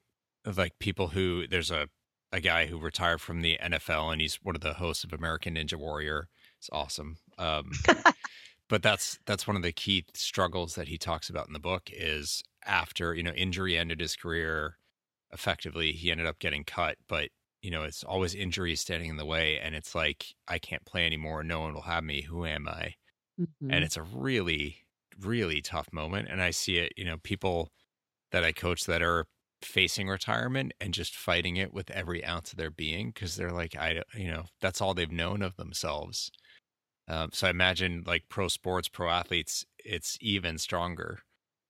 like 0.56 0.78
people 0.78 1.08
who 1.08 1.46
there's 1.46 1.70
a 1.70 1.88
a 2.32 2.40
guy 2.40 2.66
who 2.66 2.78
retired 2.78 3.20
from 3.20 3.40
the 3.42 3.58
NFL 3.60 4.12
and 4.12 4.20
he's 4.20 4.36
one 4.42 4.54
of 4.54 4.60
the 4.60 4.74
hosts 4.74 5.02
of 5.02 5.12
American 5.12 5.56
Ninja 5.56 5.74
Warrior. 5.74 6.28
It's 6.58 6.70
awesome. 6.72 7.16
Um, 7.38 7.72
but 8.68 8.82
that's 8.82 9.18
that's 9.26 9.46
one 9.46 9.56
of 9.56 9.62
the 9.62 9.72
key 9.72 10.04
struggles 10.14 10.74
that 10.76 10.88
he 10.88 10.96
talks 10.96 11.28
about 11.28 11.48
in 11.48 11.52
the 11.52 11.58
book 11.58 11.90
is 11.92 12.42
after 12.64 13.14
you 13.14 13.22
know 13.22 13.32
injury 13.32 13.76
ended 13.76 14.00
his 14.00 14.16
career 14.16 14.76
effectively 15.32 15.92
he 15.92 16.10
ended 16.10 16.26
up 16.26 16.38
getting 16.38 16.64
cut 16.64 16.96
but 17.08 17.30
you 17.62 17.70
know 17.70 17.82
it's 17.84 18.04
always 18.04 18.34
injuries 18.34 18.80
standing 18.80 19.10
in 19.10 19.16
the 19.16 19.26
way 19.26 19.58
and 19.58 19.74
it's 19.74 19.94
like 19.94 20.26
i 20.48 20.58
can't 20.58 20.84
play 20.86 21.06
anymore 21.06 21.42
no 21.44 21.60
one 21.60 21.74
will 21.74 21.82
have 21.82 22.04
me 22.04 22.22
who 22.22 22.46
am 22.46 22.68
i? 22.68 22.94
Mhm. 23.36 23.70
and 23.70 23.84
it's 23.84 23.96
a 23.96 24.02
really 24.02 24.86
really 25.18 25.60
tough 25.62 25.92
moment 25.92 26.28
and 26.28 26.42
i 26.42 26.50
see 26.50 26.78
it 26.78 26.92
you 26.96 27.04
know 27.04 27.18
people 27.18 27.70
that 28.32 28.44
i 28.44 28.52
coach 28.52 28.86
that 28.86 29.02
are 29.02 29.26
facing 29.62 30.08
retirement 30.08 30.72
and 30.80 30.94
just 30.94 31.16
fighting 31.16 31.56
it 31.56 31.72
with 31.74 31.90
every 31.90 32.24
ounce 32.24 32.52
of 32.52 32.58
their 32.58 32.70
being 32.70 33.10
because 33.10 33.36
they're 33.36 33.52
like 33.52 33.76
i 33.76 34.02
you 34.14 34.30
know 34.30 34.44
that's 34.60 34.80
all 34.80 34.94
they've 34.94 35.12
known 35.12 35.42
of 35.42 35.56
themselves. 35.56 36.30
Um, 37.08 37.30
so 37.32 37.46
i 37.46 37.50
imagine 37.50 38.04
like 38.06 38.28
pro 38.28 38.48
sports 38.48 38.88
pro 38.88 39.10
athletes 39.10 39.66
it's 39.84 40.18
even 40.20 40.58
stronger. 40.58 41.20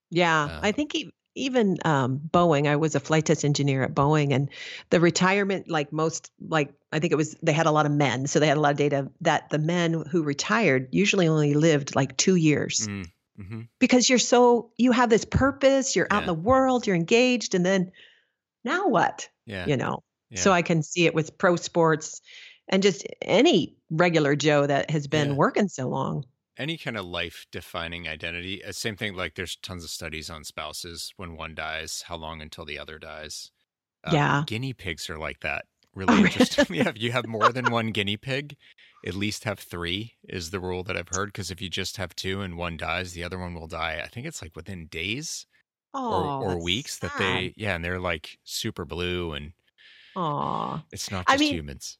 Yeah, 0.09 0.49
I 0.61 0.71
Uh, 0.71 0.73
think 0.73 0.93
even 1.35 1.77
um, 1.85 2.19
Boeing. 2.31 2.67
I 2.67 2.75
was 2.75 2.95
a 2.95 2.99
flight 2.99 3.25
test 3.25 3.45
engineer 3.45 3.83
at 3.83 3.93
Boeing, 3.95 4.33
and 4.33 4.49
the 4.89 4.99
retirement, 4.99 5.69
like 5.69 5.91
most, 5.93 6.31
like 6.39 6.73
I 6.91 6.99
think 6.99 7.13
it 7.13 7.17
was, 7.17 7.35
they 7.41 7.53
had 7.53 7.65
a 7.65 7.71
lot 7.71 7.85
of 7.85 7.91
men, 7.91 8.27
so 8.27 8.39
they 8.39 8.47
had 8.47 8.57
a 8.57 8.61
lot 8.61 8.71
of 8.71 8.77
data 8.77 9.09
that 9.21 9.49
the 9.49 9.59
men 9.59 10.03
who 10.09 10.23
retired 10.23 10.89
usually 10.91 11.27
only 11.27 11.53
lived 11.53 11.95
like 11.95 12.17
two 12.17 12.35
years 12.35 12.87
mm, 12.87 13.05
hmm 13.37 13.61
because 13.79 14.07
you're 14.09 14.19
so 14.19 14.71
you 14.77 14.91
have 14.91 15.09
this 15.09 15.25
purpose, 15.25 15.95
you're 15.95 16.07
out 16.11 16.21
in 16.23 16.27
the 16.27 16.33
world, 16.33 16.85
you're 16.85 16.95
engaged, 16.95 17.55
and 17.55 17.65
then 17.65 17.91
now 18.63 18.87
what? 18.87 19.27
yeah, 19.45 19.65
You 19.67 19.77
know. 19.77 20.03
yeah. 20.29 20.41
So 20.41 20.51
I 20.51 20.61
can 20.61 20.83
see 20.83 21.05
it 21.05 21.15
with 21.15 21.37
pro 21.37 21.55
sports 21.55 22.21
and 22.67 22.83
just 22.83 23.05
any 23.21 23.75
regular 23.89 24.35
Joe 24.35 24.65
that 24.67 24.91
has 24.91 25.07
been 25.07 25.29
Yeah. 25.29 25.35
working 25.35 25.67
so 25.67 25.89
long. 25.89 26.25
Any 26.61 26.77
kind 26.77 26.97
of 26.97 27.05
life 27.05 27.45
defining 27.51 28.07
identity. 28.07 28.63
Uh, 28.63 28.71
Same 28.71 28.95
thing, 28.97 29.15
like 29.15 29.35
there's 29.35 29.55
tons 29.57 29.83
of 29.83 29.89
studies 29.89 30.29
on 30.29 30.43
spouses 30.43 31.13
when 31.17 31.35
one 31.37 31.55
dies, 31.55 32.03
how 32.07 32.17
long 32.17 32.41
until 32.41 32.65
the 32.65 32.79
other 32.79 32.99
dies. 32.99 33.51
Um, 34.03 34.13
Yeah. 34.15 34.43
Guinea 34.47 34.73
pigs 34.73 35.09
are 35.09 35.17
like 35.19 35.39
that. 35.41 35.65
Oh, 36.07 36.15
Really 36.15 36.15
really? 36.23 36.39
interesting. 36.39 36.67
yeah. 36.75 36.89
If 36.89 37.01
you 37.01 37.11
have 37.11 37.27
more 37.27 37.51
than 37.51 37.71
one 37.71 37.91
guinea 37.91 38.17
pig, 38.17 38.57
at 39.05 39.15
least 39.15 39.43
have 39.45 39.59
three 39.59 40.15
is 40.29 40.51
the 40.51 40.59
rule 40.59 40.83
that 40.85 40.97
I've 40.97 41.09
heard. 41.09 41.27
Because 41.29 41.51
if 41.51 41.61
you 41.61 41.69
just 41.69 41.97
have 41.97 42.15
two 42.15 42.41
and 42.41 42.57
one 42.57 42.77
dies, 42.77 43.13
the 43.13 43.23
other 43.23 43.39
one 43.39 43.53
will 43.55 43.67
die. 43.67 44.01
I 44.03 44.07
think 44.07 44.27
it's 44.27 44.41
like 44.41 44.55
within 44.55 44.87
days 44.87 45.47
or, 46.07 46.33
Oh, 46.33 46.39
or 46.39 46.55
that's 46.55 46.61
weeks 46.61 46.99
that 46.99 47.17
they, 47.17 47.53
yeah, 47.57 47.75
and 47.75 47.83
they're 47.85 47.99
like 47.99 48.39
super 48.43 48.85
blue 48.85 49.33
and 49.33 49.53
Aw. 50.15 50.85
it's 50.91 51.11
not 51.11 51.25
I 51.27 51.37
just 51.37 51.39
mean, 51.39 51.53
humans. 51.53 51.97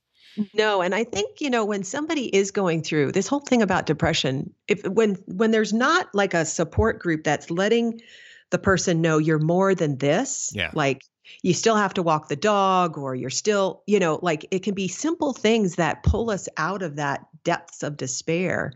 No, 0.53 0.81
and 0.81 0.95
I 0.95 1.03
think 1.03 1.41
you 1.41 1.49
know 1.49 1.65
when 1.65 1.83
somebody 1.83 2.33
is 2.35 2.51
going 2.51 2.83
through 2.83 3.11
this 3.11 3.27
whole 3.27 3.39
thing 3.41 3.61
about 3.61 3.85
depression, 3.85 4.53
if 4.67 4.83
when 4.87 5.15
when 5.25 5.51
there's 5.51 5.73
not 5.73 6.13
like 6.13 6.33
a 6.33 6.45
support 6.45 6.99
group 6.99 7.23
that's 7.23 7.49
letting 7.51 8.01
the 8.49 8.57
person 8.59 9.01
know 9.01 9.17
you're 9.17 9.39
more 9.39 9.73
than 9.75 9.97
this, 9.97 10.51
Yeah. 10.53 10.71
like 10.73 11.03
you 11.43 11.53
still 11.53 11.75
have 11.77 11.93
to 11.93 12.03
walk 12.03 12.27
the 12.27 12.35
dog 12.35 12.97
or 12.97 13.15
you're 13.15 13.29
still, 13.29 13.83
you 13.87 13.99
know, 13.99 14.19
like 14.21 14.45
it 14.51 14.63
can 14.63 14.73
be 14.73 14.87
simple 14.89 15.31
things 15.33 15.75
that 15.75 16.03
pull 16.03 16.29
us 16.29 16.49
out 16.57 16.81
of 16.81 16.97
that 16.97 17.21
depths 17.45 17.83
of 17.83 17.95
despair. 17.95 18.73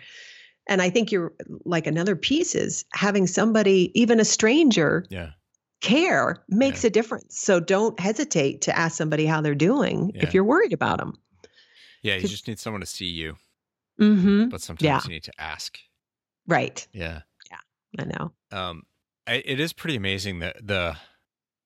And 0.70 0.82
I 0.82 0.89
think 0.89 1.12
you're 1.12 1.34
like 1.66 1.88
another 1.88 2.16
piece 2.16 2.56
is 2.56 2.86
having 2.93 3.28
somebody, 3.28 3.91
even 3.99 4.20
a 4.22 4.26
stranger, 4.26 5.06
Yeah. 5.10 5.32
care 5.82 6.43
makes 6.47 6.84
Yeah. 6.84 6.88
a 6.88 6.91
difference. 6.91 7.38
So 7.39 7.60
don't 7.60 7.99
hesitate 7.99 8.62
to 8.62 8.78
ask 8.78 8.95
somebody 8.97 9.26
how 9.26 9.41
they're 9.41 9.56
doing 9.56 10.12
Yeah. 10.16 10.24
if 10.24 10.34
you're 10.34 10.43
worried 10.45 10.74
about 10.74 10.99
them. 10.99 11.18
Yeah. 12.06 12.16
you 12.16 12.28
just 12.28 12.47
need 12.47 12.60
someone 12.60 12.82
to 12.82 12.88
see 12.88 13.06
you, 13.08 13.36
Mm-hmm. 13.99 14.49
but 14.49 14.62
sometimes 14.62 14.84
Yeah. 14.84 15.01
you 15.03 15.10
need 15.10 15.24
to 15.24 15.34
ask. 15.39 15.80
Right. 16.47 16.88
Yeah. 16.93 17.22
Yeah. 17.49 17.58
I 17.99 18.03
know. 18.06 18.32
um 18.51 18.84
I, 19.28 19.41
it 19.45 19.60
is 19.60 19.74
pretty 19.74 19.95
amazing 19.95 20.39
the 20.39 20.53
the 20.62 20.97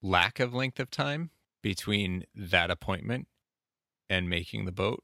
lack 0.02 0.40
of 0.40 0.54
length 0.54 0.80
of 0.80 0.90
time 0.90 1.30
between 1.62 2.24
that 2.36 2.72
appointment 2.72 3.28
and 4.10 4.30
making 4.30 4.64
the 4.66 4.72
boat 4.72 5.04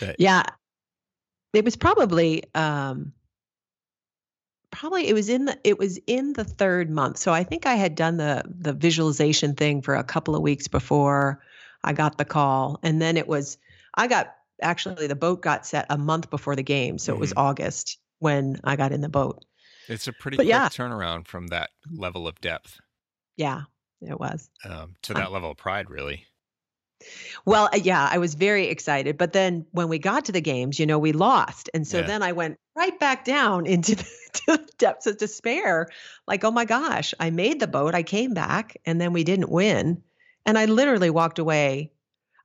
that 0.00 0.16
Yeah. 0.18 0.44
It 1.52 1.64
was 1.64 1.76
probably 1.76 2.42
um 2.54 3.12
probably 4.70 5.08
it 5.08 5.14
was 5.14 5.28
in 5.28 5.44
the 5.46 5.58
it 5.64 5.78
was 5.78 5.98
in 6.06 6.32
the 6.34 6.44
third 6.44 6.90
month. 6.90 7.18
So 7.18 7.32
I 7.32 7.44
think 7.44 7.66
I 7.66 7.74
had 7.74 7.94
done 7.94 8.16
the 8.16 8.42
the 8.46 8.72
visualization 8.72 9.54
thing 9.54 9.82
for 9.82 9.94
a 9.94 10.04
couple 10.04 10.34
of 10.34 10.42
weeks 10.42 10.68
before 10.68 11.40
I 11.84 11.92
got 11.92 12.18
the 12.18 12.24
call. 12.24 12.78
And 12.82 13.00
then 13.00 13.16
it 13.16 13.28
was 13.28 13.58
I 13.96 14.06
got 14.06 14.34
actually 14.62 15.06
the 15.06 15.16
boat 15.16 15.42
got 15.42 15.66
set 15.66 15.86
a 15.90 15.98
month 15.98 16.30
before 16.30 16.56
the 16.56 16.62
game. 16.62 16.98
So 16.98 17.12
it 17.14 17.20
was 17.20 17.32
Mhm. 17.32 17.38
August 17.38 17.98
when 18.18 18.60
I 18.64 18.76
got 18.76 18.92
in 18.92 19.00
the 19.00 19.08
boat. 19.08 19.44
it's 19.88 20.08
a 20.08 20.12
pretty 20.12 20.36
But 20.38 20.46
quick 20.46 20.54
yeah. 20.54 20.68
turnaround 20.68 21.26
from 21.28 21.48
that 21.48 21.70
level 21.90 22.26
of 22.26 22.40
depth 22.40 22.80
Yeah, 23.36 23.62
it 24.00 24.18
was. 24.18 24.50
um, 24.64 24.94
to 25.02 25.12
Uh, 25.12 25.18
that 25.20 25.32
level 25.32 25.50
of 25.50 25.56
pride 25.56 25.90
really 25.90 26.26
Well, 27.44 27.68
uh, 27.72 27.78
yeah, 27.82 28.08
I 28.10 28.18
was 28.18 28.34
very 28.34 28.66
excited. 28.68 29.18
But 29.18 29.32
then 29.32 29.66
when 29.72 29.88
we 29.88 29.98
got 29.98 30.24
to 30.26 30.32
the 30.32 30.40
games, 30.40 30.78
you 30.78 30.86
know, 30.86 30.98
we 30.98 31.12
lost. 31.12 31.70
And 31.74 31.86
so 31.86 31.98
Yeah. 31.98 32.06
then 32.06 32.22
I 32.22 32.32
went 32.32 32.58
right 32.74 32.98
back 32.98 33.24
down 33.24 33.66
into 33.74 33.94
the, 33.96 34.04
the 34.46 34.68
depths 34.78 35.06
of 35.06 35.18
despair. 35.18 35.88
Like, 36.26 36.44
oh 36.44 36.50
my 36.50 36.64
gosh, 36.64 37.14
I 37.20 37.30
made 37.30 37.60
the 37.60 37.66
boat. 37.66 37.94
I 37.94 38.02
came 38.02 38.34
back 38.34 38.76
and 38.84 39.00
then 39.00 39.12
we 39.12 39.24
didn't 39.24 39.50
win. 39.50 40.02
And 40.44 40.58
I 40.58 40.66
literally 40.66 41.10
walked 41.10 41.38
away. 41.38 41.92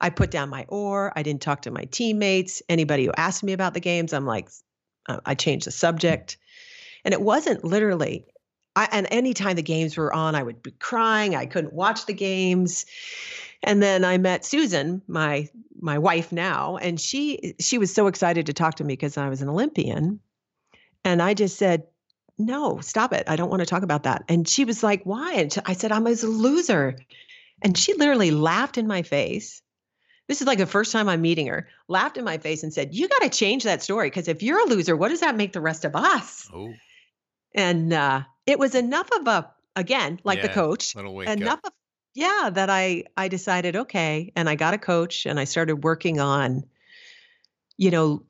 I 0.02 0.10
put 0.10 0.32
down 0.32 0.50
my 0.50 0.66
oar. 0.68 1.14
I 1.16 1.24
didn't 1.24 1.42
talk 1.42 1.62
to 1.62 1.72
my 1.72 1.86
teammates. 1.86 2.62
Anybody 2.68 3.06
who 3.06 3.12
asked 3.16 3.44
me 3.44 3.54
about 3.54 3.74
the 3.74 3.80
games, 3.80 4.14
I'm 4.14 4.26
like, 4.26 4.50
uh, 5.08 5.20
I 5.26 5.36
changed 5.36 5.68
the 5.68 5.72
subject. 5.72 6.38
And 7.06 7.14
it 7.14 7.22
wasn't 7.22 7.64
literally, 7.64 8.26
I, 8.76 8.90
and 8.92 9.08
anytime 9.12 9.56
the 9.56 9.62
games 9.62 9.96
were 9.96 10.14
on, 10.14 10.36
I 10.36 10.44
would 10.44 10.62
be 10.62 10.72
crying. 10.72 11.36
I 11.36 11.46
couldn't 11.46 11.74
watch 11.74 12.06
the 12.08 12.14
games. 12.14 12.86
And 13.64 13.82
then 13.82 14.04
I 14.04 14.18
met 14.18 14.44
Susan, 14.44 15.02
my 15.08 15.48
my 15.80 16.00
wife 16.00 16.32
now, 16.32 16.78
and 16.78 17.00
she 17.00 17.56
she 17.60 17.78
was 17.78 17.94
so 17.94 18.08
excited 18.08 18.48
to 18.48 18.54
talk 18.54 18.76
to 18.76 18.84
me 18.84 18.94
because 18.94 19.18
I 19.18 19.30
was 19.30 19.42
an 19.42 19.50
Olympian. 19.50 20.20
And 21.04 21.22
I 21.22 21.36
just 21.36 21.58
said, 21.58 21.84
"No, 22.40 22.80
stop 22.80 23.14
it. 23.14 23.26
I 23.28 23.36
don't 23.36 23.50
want 23.50 23.60
to 23.62 23.68
talk 23.68 23.84
about 23.84 24.04
that." 24.04 24.24
And 24.28 24.48
she 24.48 24.66
was 24.66 24.82
like, 24.82 25.04
"Why?" 25.04 25.34
And 25.34 25.56
I 25.66 25.74
said, 25.74 25.92
"I'm 25.92 26.08
a 26.08 26.12
loser." 26.12 26.98
And 27.62 27.78
she 27.78 27.94
literally 27.94 28.32
laughed 28.32 28.80
in 28.80 28.88
my 28.88 29.04
face. 29.04 29.62
This 30.32 30.40
is 30.40 30.48
like 30.48 30.60
the 30.60 30.66
first 30.66 30.94
time 30.94 31.10
I'm 31.10 31.22
meeting 31.22 31.48
her. 31.48 31.68
Laughed 31.90 32.16
in 32.16 32.24
my 32.24 32.38
face 32.38 32.64
and 32.64 32.74
said, 32.74 32.96
"You 32.96 33.10
got 33.10 33.24
to 33.24 33.30
change 33.30 33.66
that 33.66 33.84
story 33.84 34.10
because 34.10 34.30
if 34.30 34.42
you're 34.42 34.62
a 34.62 34.66
loser, 34.66 34.96
what 34.96 35.10
does 35.10 35.20
that 35.20 35.36
make 35.36 35.52
the 35.52 35.60
rest 35.60 35.84
of 35.84 35.94
us?" 35.94 36.48
oh 36.54 36.74
And 37.54 37.92
uh, 37.92 38.22
it 38.46 38.58
was 38.58 38.74
enough 38.74 39.10
of 39.12 39.28
a 39.28 39.52
again, 39.76 40.22
like 40.24 40.42
the 40.42 40.48
coach, 40.48 40.96
enough 41.28 41.60
up 41.60 41.66
of 41.66 41.74
yeah 42.14 42.50
that 42.50 42.70
i 42.70 43.04
i 43.18 43.28
decided 43.28 43.76
okay 43.76 44.32
and 44.36 44.48
i 44.48 44.56
got 44.56 44.74
a 44.74 44.78
coach 44.78 45.26
and 45.26 45.38
i 45.38 45.44
started 45.44 45.84
working 45.84 46.22
on 46.22 46.64
you 47.76 47.92
know 47.92 48.24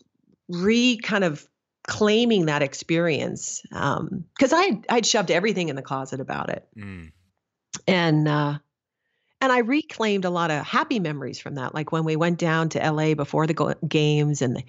re 0.49 0.97
kind 0.97 1.23
of 1.23 1.47
claiming 1.87 2.47
that 2.47 2.61
experience 2.61 3.61
um 3.71 4.25
because 4.35 4.53
i 4.53 4.79
i'd 4.89 5.05
shoved 5.05 5.29
everything 5.29 5.69
in 5.69 5.75
the 5.75 5.81
closet 5.81 6.19
about 6.19 6.49
it 6.49 6.67
Mm, 6.77 7.11
and 7.87 8.27
uh 8.27 8.57
and 9.41 9.51
I 9.51 9.59
reclaimed 9.59 10.25
a 10.25 10.29
lot 10.29 10.51
of 10.51 10.65
happy 10.65 10.99
memories 10.99 11.39
from 11.39 11.55
that, 11.55 11.73
like 11.73 11.91
when 11.91 12.03
we 12.05 12.15
went 12.15 12.37
down 12.39 12.69
to 12.69 12.79
LA 12.91 13.15
before 13.15 13.47
the 13.47 13.53
go- 13.53 13.73
games, 13.87 14.41
and 14.41 14.55
the, 14.57 14.63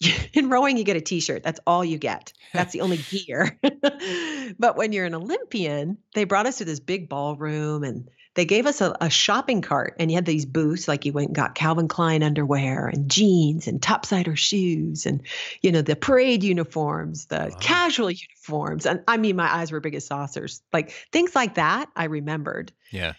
in 0.34 0.50
rowing 0.50 0.76
you 0.76 0.84
get 0.84 0.96
a 0.96 1.00
T-shirt. 1.00 1.42
That's 1.42 1.60
all 1.66 1.84
you 1.84 1.98
get. 1.98 2.32
That's 2.54 2.72
the 2.72 2.80
only 2.80 2.98
gear. 2.98 3.58
but 4.58 4.76
when 4.76 4.92
you're 4.92 5.06
an 5.06 5.14
Olympian, 5.14 5.98
they 6.14 6.24
brought 6.24 6.46
us 6.46 6.58
to 6.58 6.64
this 6.64 6.80
big 6.80 7.08
ballroom, 7.08 7.84
and 7.84 8.08
they 8.34 8.44
gave 8.44 8.66
us 8.66 8.80
a, 8.80 8.96
a 9.00 9.10
shopping 9.10 9.62
cart, 9.62 9.94
and 9.98 10.10
you 10.10 10.16
had 10.16 10.26
these 10.26 10.44
booths, 10.46 10.88
like 10.88 11.04
you 11.04 11.12
went 11.12 11.28
and 11.28 11.36
got 11.36 11.54
Calvin 11.54 11.88
Klein 11.88 12.22
underwear 12.22 12.88
and 12.88 13.10
jeans 13.10 13.66
and 13.66 13.80
topsider 13.80 14.36
shoes, 14.36 15.06
and 15.06 15.22
you 15.62 15.70
know 15.72 15.82
the 15.82 15.96
parade 15.96 16.42
uniforms, 16.42 17.26
the 17.26 17.38
Wow. 17.50 17.56
casual 17.60 18.10
uniforms, 18.10 18.86
and 18.86 19.02
I 19.06 19.16
mean 19.16 19.36
my 19.36 19.52
eyes 19.54 19.70
were 19.72 19.80
big 19.80 19.94
as 19.94 20.06
saucers, 20.06 20.62
like 20.72 20.90
things 21.12 21.34
like 21.34 21.54
that. 21.54 21.88
I 21.96 22.04
remembered 22.04 22.72
yeah 22.90 23.14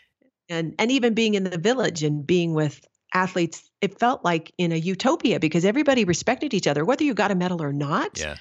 and 0.50 0.76
and 0.80 0.92
even 0.92 1.14
being 1.14 1.36
in 1.36 1.44
the 1.44 1.58
village 1.58 2.04
and 2.04 2.26
being 2.26 2.54
with 2.54 2.86
athletes, 3.14 3.70
it 3.82 4.00
felt 4.00 4.24
like 4.24 4.52
in 4.58 4.72
a 4.72 4.76
utopia 4.76 5.40
because 5.40 5.66
everybody 5.66 6.04
respected 6.06 6.54
each 6.54 6.68
other, 6.68 6.84
whether 6.84 7.04
you 7.04 7.14
got 7.14 7.32
a 7.32 7.36
medal 7.36 7.62
or 7.62 7.74
not. 7.74 8.20
Yeah. 8.20 8.36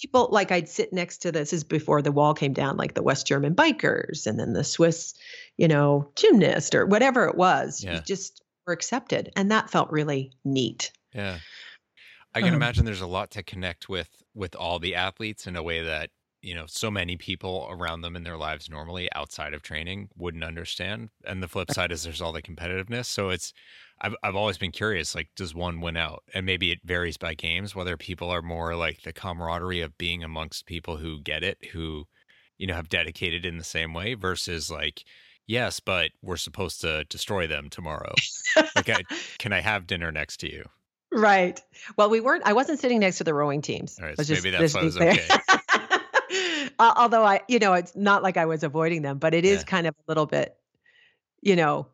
People 0.00 0.28
like 0.32 0.50
I'd 0.50 0.68
sit 0.68 0.92
next 0.92 1.18
to 1.18 1.32
this 1.32 1.52
is 1.52 1.62
before 1.62 2.00
the 2.00 2.12
wall 2.12 2.32
came 2.32 2.54
down, 2.54 2.78
like 2.78 2.94
the 2.94 3.02
West 3.02 3.26
German 3.26 3.54
bikers 3.54 4.26
and 4.26 4.40
then 4.40 4.54
the 4.54 4.64
Swiss, 4.64 5.14
you 5.58 5.68
know, 5.68 6.10
gymnast 6.16 6.74
or 6.74 6.86
whatever 6.86 7.26
it 7.26 7.36
was. 7.36 7.84
Yeah. 7.84 7.96
You 7.96 8.00
just 8.00 8.42
were 8.66 8.72
accepted. 8.72 9.30
And 9.36 9.50
that 9.50 9.68
felt 9.68 9.90
really 9.90 10.32
neat. 10.42 10.90
Yeah. 11.14 11.38
I 12.34 12.40
can 12.40 12.50
Um, 12.50 12.54
imagine 12.54 12.84
there's 12.86 13.02
a 13.02 13.06
lot 13.06 13.30
to 13.32 13.42
connect 13.42 13.88
with 13.88 14.08
with 14.34 14.54
all 14.54 14.78
the 14.78 14.94
athletes 14.94 15.46
in 15.46 15.56
a 15.56 15.62
way 15.62 15.82
that, 15.82 16.10
you 16.42 16.54
know, 16.54 16.64
so 16.66 16.90
many 16.90 17.16
people 17.16 17.66
around 17.70 18.00
them 18.00 18.16
in 18.16 18.24
their 18.24 18.36
lives 18.36 18.70
normally 18.70 19.08
outside 19.14 19.54
of 19.54 19.62
training 19.62 20.08
wouldn't 20.16 20.44
understand. 20.44 21.10
And 21.24 21.42
the 21.42 21.48
flip 21.48 21.70
uh-huh. 21.70 21.74
side 21.74 21.92
is 21.92 22.02
there's 22.02 22.20
all 22.20 22.32
the 22.32 22.42
competitiveness. 22.42 23.06
So 23.06 23.30
it's 23.30 23.52
I've 24.00 24.14
I've 24.22 24.36
always 24.36 24.58
been 24.58 24.72
curious, 24.72 25.14
like, 25.14 25.28
does 25.36 25.54
one 25.54 25.80
win 25.80 25.96
out? 25.96 26.22
And 26.32 26.46
maybe 26.46 26.70
it 26.70 26.78
varies 26.84 27.16
by 27.16 27.34
games, 27.34 27.74
whether 27.74 27.96
people 27.96 28.30
are 28.30 28.42
more 28.42 28.74
like 28.74 29.02
the 29.02 29.12
camaraderie 29.12 29.82
of 29.82 29.98
being 29.98 30.24
amongst 30.24 30.66
people 30.66 30.96
who 30.96 31.20
get 31.20 31.42
it, 31.42 31.58
who, 31.72 32.04
you 32.56 32.66
know, 32.66 32.74
have 32.74 32.88
dedicated 32.88 33.44
in 33.44 33.58
the 33.58 33.64
same 33.64 33.92
way 33.92 34.14
versus 34.14 34.70
like, 34.70 35.04
yes, 35.46 35.80
but 35.80 36.10
we're 36.22 36.36
supposed 36.36 36.80
to 36.80 37.04
destroy 37.04 37.46
them 37.46 37.68
tomorrow. 37.68 38.14
like 38.74 38.88
I, 38.88 39.02
can 39.38 39.52
I 39.52 39.60
have 39.60 39.86
dinner 39.86 40.10
next 40.10 40.38
to 40.38 40.50
you? 40.50 40.64
Right. 41.12 41.60
Well, 41.96 42.08
we 42.08 42.20
weren't. 42.20 42.44
I 42.46 42.52
wasn't 42.52 42.78
sitting 42.78 43.00
next 43.00 43.18
to 43.18 43.24
the 43.24 43.34
rowing 43.34 43.62
teams. 43.62 43.98
All 43.98 44.06
right, 44.06 44.16
so 44.16 44.22
just- 44.22 44.44
maybe 44.44 44.56
that's 44.56 44.74
be 44.74 44.84
was 44.84 44.96
okay. 44.96 45.26
Al- 46.80 46.94
Although 46.96 47.24
I, 47.24 47.40
you 47.48 47.58
know, 47.58 47.74
it's 47.74 47.94
not 47.94 48.22
like 48.22 48.36
I 48.36 48.46
was 48.46 48.62
avoiding 48.64 49.02
them, 49.02 49.18
but 49.18 49.34
it 49.34 49.44
is 49.44 49.60
Yeah. 49.60 49.64
kind 49.64 49.86
of 49.86 49.94
a 49.94 50.04
little 50.08 50.26
bit, 50.26 50.56
you 51.42 51.54
know, 51.56 51.86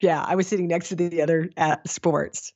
yeah. 0.00 0.24
I 0.26 0.34
was 0.36 0.46
sitting 0.48 0.68
next 0.68 0.88
to 0.90 0.96
the 0.96 1.22
other 1.22 1.50
uh, 1.56 1.76
sports, 1.86 2.52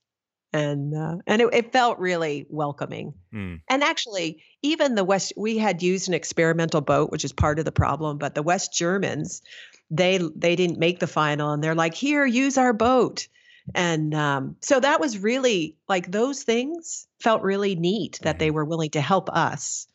and 0.52 0.94
uh, 0.96 1.16
and 1.26 1.42
it, 1.42 1.48
it 1.52 1.72
felt 1.72 1.98
really 1.98 2.46
welcoming. 2.48 3.14
Hmm. 3.32 3.56
And 3.68 3.82
actually, 3.84 4.42
even 4.62 4.94
the 4.94 5.04
West, 5.04 5.32
we 5.36 5.58
had 5.58 5.82
used 5.82 6.08
an 6.08 6.14
experimental 6.14 6.80
boat, 6.80 7.10
which 7.10 7.24
is 7.24 7.32
part 7.32 7.58
of 7.58 7.64
the 7.64 7.72
problem. 7.72 8.18
But 8.18 8.34
the 8.34 8.42
West 8.42 8.72
Germans, 8.72 9.42
they 9.90 10.18
they 10.34 10.56
didn't 10.56 10.78
make 10.78 10.98
the 11.00 11.06
final, 11.06 11.52
and 11.52 11.62
they're 11.62 11.74
like, 11.74 11.94
"Here, 11.94 12.24
use 12.26 12.56
our 12.58 12.72
boat." 12.72 13.28
And 13.74 14.14
um, 14.14 14.56
so 14.62 14.78
that 14.78 15.00
was 15.00 15.18
really 15.18 15.76
like 15.88 16.12
those 16.12 16.44
things 16.44 17.08
felt 17.20 17.42
really 17.42 17.74
neat 17.74 18.20
that 18.22 18.38
they 18.38 18.52
were 18.52 18.64
willing 18.64 18.90
to 18.90 19.00
help 19.00 19.28
us, 19.30 19.88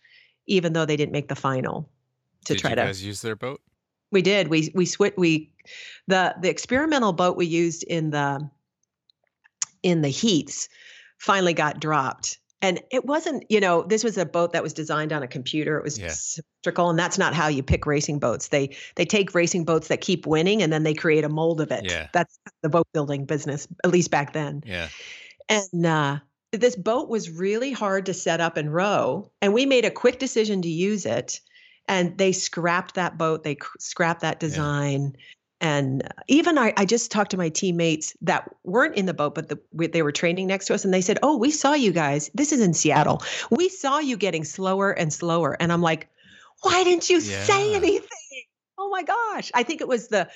even 0.48 0.74
though 0.74 0.86
they 0.86 0.98
didn't 0.98 1.14
make 1.14 1.28
the 1.28 1.36
final. 1.36 1.90
To 2.46 2.54
Did 2.54 2.62
try 2.62 2.70
you 2.72 2.76
to, 2.94 3.06
use 3.06 3.22
their 3.22 3.36
boat? 3.36 3.62
we 4.12 4.22
did. 4.22 4.48
We 4.48 4.72
we 4.74 4.86
switched. 4.86 5.18
We 5.18 5.54
the 6.08 6.36
the 6.42 6.50
experimental 6.50 7.14
boat 7.14 7.38
we 7.38 7.46
used 7.46 7.84
in 7.84 8.10
the 8.10 8.50
in 9.84 10.02
the 10.02 10.10
heats 10.10 10.70
finally 11.18 11.54
got 11.54 11.80
dropped. 11.80 12.40
And 12.64 12.80
it 12.92 13.06
wasn't, 13.06 13.44
you 13.50 13.60
know, 13.60 13.82
this 13.82 14.04
was 14.04 14.20
a 14.20 14.26
boat 14.26 14.54
that 14.54 14.62
was 14.62 14.72
designed 14.74 15.12
on 15.12 15.24
a 15.24 15.28
computer. 15.28 15.78
It 15.78 15.84
was 15.84 15.98
Yeah. 15.98 16.10
symmetrical, 16.12 16.92
and 16.92 17.00
that's 17.00 17.18
not 17.18 17.34
how 17.34 17.48
you 17.48 17.64
pick 17.64 17.88
racing 17.88 18.20
boats. 18.20 18.50
They 18.50 18.76
they 18.96 19.06
take 19.06 19.34
racing 19.34 19.66
boats 19.66 19.88
that 19.88 20.02
keep 20.02 20.28
winning, 20.28 20.62
and 20.62 20.72
then 20.72 20.84
they 20.84 20.94
create 20.94 21.24
a 21.24 21.30
mold 21.30 21.60
of 21.62 21.72
it. 21.72 21.86
Yeah. 21.90 22.08
That's 22.14 22.38
the 22.62 22.70
boat 22.70 22.88
building 22.94 23.26
business, 23.26 23.68
at 23.84 23.90
least 23.92 24.12
back 24.12 24.34
then. 24.34 24.62
Yeah. 24.66 24.90
And 25.50 25.86
uh, 25.86 26.20
this 26.52 26.76
boat 26.76 27.10
was 27.10 27.30
really 27.30 27.72
hard 27.72 28.06
to 28.08 28.14
set 28.14 28.42
up 28.42 28.58
and 28.58 28.74
row. 28.74 29.32
And 29.42 29.54
we 29.54 29.66
made 29.66 29.86
a 29.86 29.92
quick 29.92 30.20
decision 30.20 30.62
to 30.64 30.70
use 30.70 31.06
it. 31.06 31.40
And 31.88 32.18
they 32.18 32.32
scrapped 32.32 32.96
that 32.96 33.18
boat, 33.18 33.44
they 33.44 33.56
cr- 33.56 33.78
scrapped 33.80 34.22
that 34.22 34.40
design. 34.40 35.16
And 35.60 36.04
uh, 36.04 36.10
even 36.28 36.58
I, 36.58 36.74
I 36.78 36.86
just 36.86 37.12
talked 37.12 37.32
to 37.32 37.38
my 37.38 37.50
teammates 37.50 38.16
that 38.22 38.50
weren't 38.64 38.96
in 38.96 39.06
the 39.06 39.14
boat, 39.14 39.36
but 39.36 39.50
the, 39.50 39.60
they 39.88 40.02
were 40.02 40.12
training 40.12 40.48
next 40.48 40.66
to 40.68 40.74
us. 40.74 40.84
And 40.86 40.94
they 40.94 41.02
said, 41.02 41.20
Oh, 41.24 41.38
we 41.38 41.52
saw 41.52 41.74
you 41.74 41.92
guys. 41.92 42.30
This 42.34 42.52
is 42.52 42.62
in 42.62 42.74
Seattle. 42.74 43.22
We 43.50 43.70
saw 43.70 44.00
you 44.00 44.18
getting 44.18 44.44
slower 44.44 44.92
and 44.92 45.12
slower. 45.14 45.56
And 45.60 45.72
I'm 45.72 45.82
like, 45.82 46.08
Why 46.62 46.84
didn't 46.84 47.10
you 47.10 47.20
say 47.22 47.76
anything? 47.76 48.08
Oh 48.78 48.90
my 48.90 49.04
gosh. 49.04 49.52
I 49.54 49.64
think 49.64 49.82
it 49.82 49.88
was 49.88 50.08
the, 50.08 50.28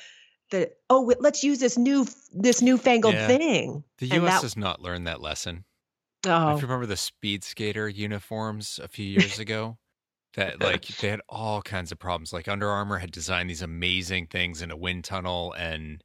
the 0.51 0.71
oh 0.89 1.11
let's 1.19 1.43
use 1.43 1.59
this 1.59 1.77
new 1.77 2.05
this 2.31 2.61
newfangled 2.61 3.15
Yeah. 3.15 3.27
thing 3.27 3.83
The 3.97 4.07
U.S. 4.07 4.33
that- 4.33 4.41
has 4.43 4.57
not 4.57 4.81
learned 4.81 5.07
that 5.07 5.21
lesson. 5.21 5.63
Oh 6.27 6.55
If 6.55 6.61
you 6.61 6.67
remember 6.67 6.85
the 6.85 6.97
speed 6.97 7.43
skater 7.43 7.87
uniforms 7.89 8.79
a 8.79 8.87
few 8.87 9.05
years 9.05 9.39
ago, 9.39 9.77
that 10.35 10.61
like 10.61 10.97
they 10.99 11.09
had 11.09 11.21
all 11.29 11.61
kinds 11.61 11.91
of 11.91 11.99
problems. 11.99 12.33
Like 12.33 12.47
Under 12.47 12.69
Armour 12.69 12.99
had 12.99 13.11
designed 13.11 13.49
these 13.49 13.61
amazing 13.63 14.27
things 14.27 14.61
in 14.61 14.71
a 14.71 14.77
wind 14.77 15.05
tunnel, 15.05 15.53
and 15.53 16.03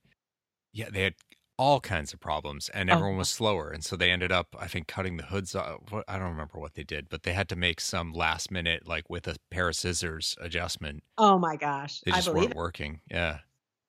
yeah, 0.72 0.90
they 0.90 1.02
had 1.04 1.14
all 1.58 1.80
kinds 1.80 2.12
of 2.14 2.20
problems, 2.20 2.68
and 2.70 2.90
Oh. 2.90 2.94
everyone 2.94 3.18
was 3.18 3.30
slower, 3.30 3.70
and 3.70 3.84
so 3.84 3.96
they 3.96 4.10
ended 4.12 4.32
up, 4.32 4.48
I 4.58 4.68
think, 4.68 4.88
cutting 4.88 5.16
the 5.18 5.24
hoods. 5.26 5.54
Off. 5.54 5.80
I 6.08 6.18
don't 6.18 6.30
remember 6.30 6.58
what 6.60 6.74
they 6.74 6.84
did, 6.84 7.08
but 7.10 7.24
they 7.24 7.32
had 7.34 7.48
to 7.50 7.56
make 7.56 7.80
some 7.80 8.12
last 8.14 8.50
minute, 8.50 8.86
like 8.88 9.10
with 9.10 9.28
a 9.28 9.36
pair 9.50 9.68
of 9.70 9.76
scissors 9.76 10.36
adjustment. 10.40 11.04
Oh 11.18 11.38
my 11.38 11.56
gosh. 11.56 12.00
They 12.04 12.12
just 12.12 12.32
weren't 12.32 12.52
it. 12.52 12.56
working. 12.56 13.00
Yeah, 13.10 13.40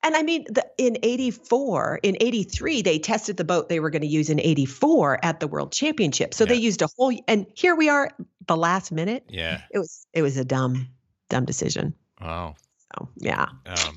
And 0.04 0.16
I 0.16 0.24
mean, 0.24 0.46
the, 0.50 0.66
in 0.78 0.98
84, 1.04 2.00
in 2.04 2.18
83, 2.20 2.82
they 2.82 2.98
tested 2.98 3.38
the 3.38 3.44
boat 3.44 3.70
they 3.70 3.80
were 3.80 3.90
going 3.92 4.02
to 4.02 4.08
use 4.08 4.30
in 4.30 4.40
84 4.40 5.24
at 5.24 5.40
the 5.40 5.48
World 5.48 5.72
Championship. 5.72 6.34
So 6.34 6.44
they 6.46 6.56
used 6.56 6.82
a 6.82 6.88
whole, 6.98 7.14
and 7.28 7.46
here 7.56 7.76
we 7.76 7.88
are, 7.88 8.10
the 8.48 8.58
last 8.58 8.92
minute. 8.92 9.24
yeah. 9.30 9.62
It 9.72 9.78
was, 9.78 10.08
it 10.14 10.24
was 10.24 10.38
a 10.38 10.44
dumb, 10.46 10.88
dumb 11.30 11.46
decision. 11.46 11.94
Wow. 12.20 12.56
So 12.94 13.08
yeah. 13.18 13.46
um 13.66 13.96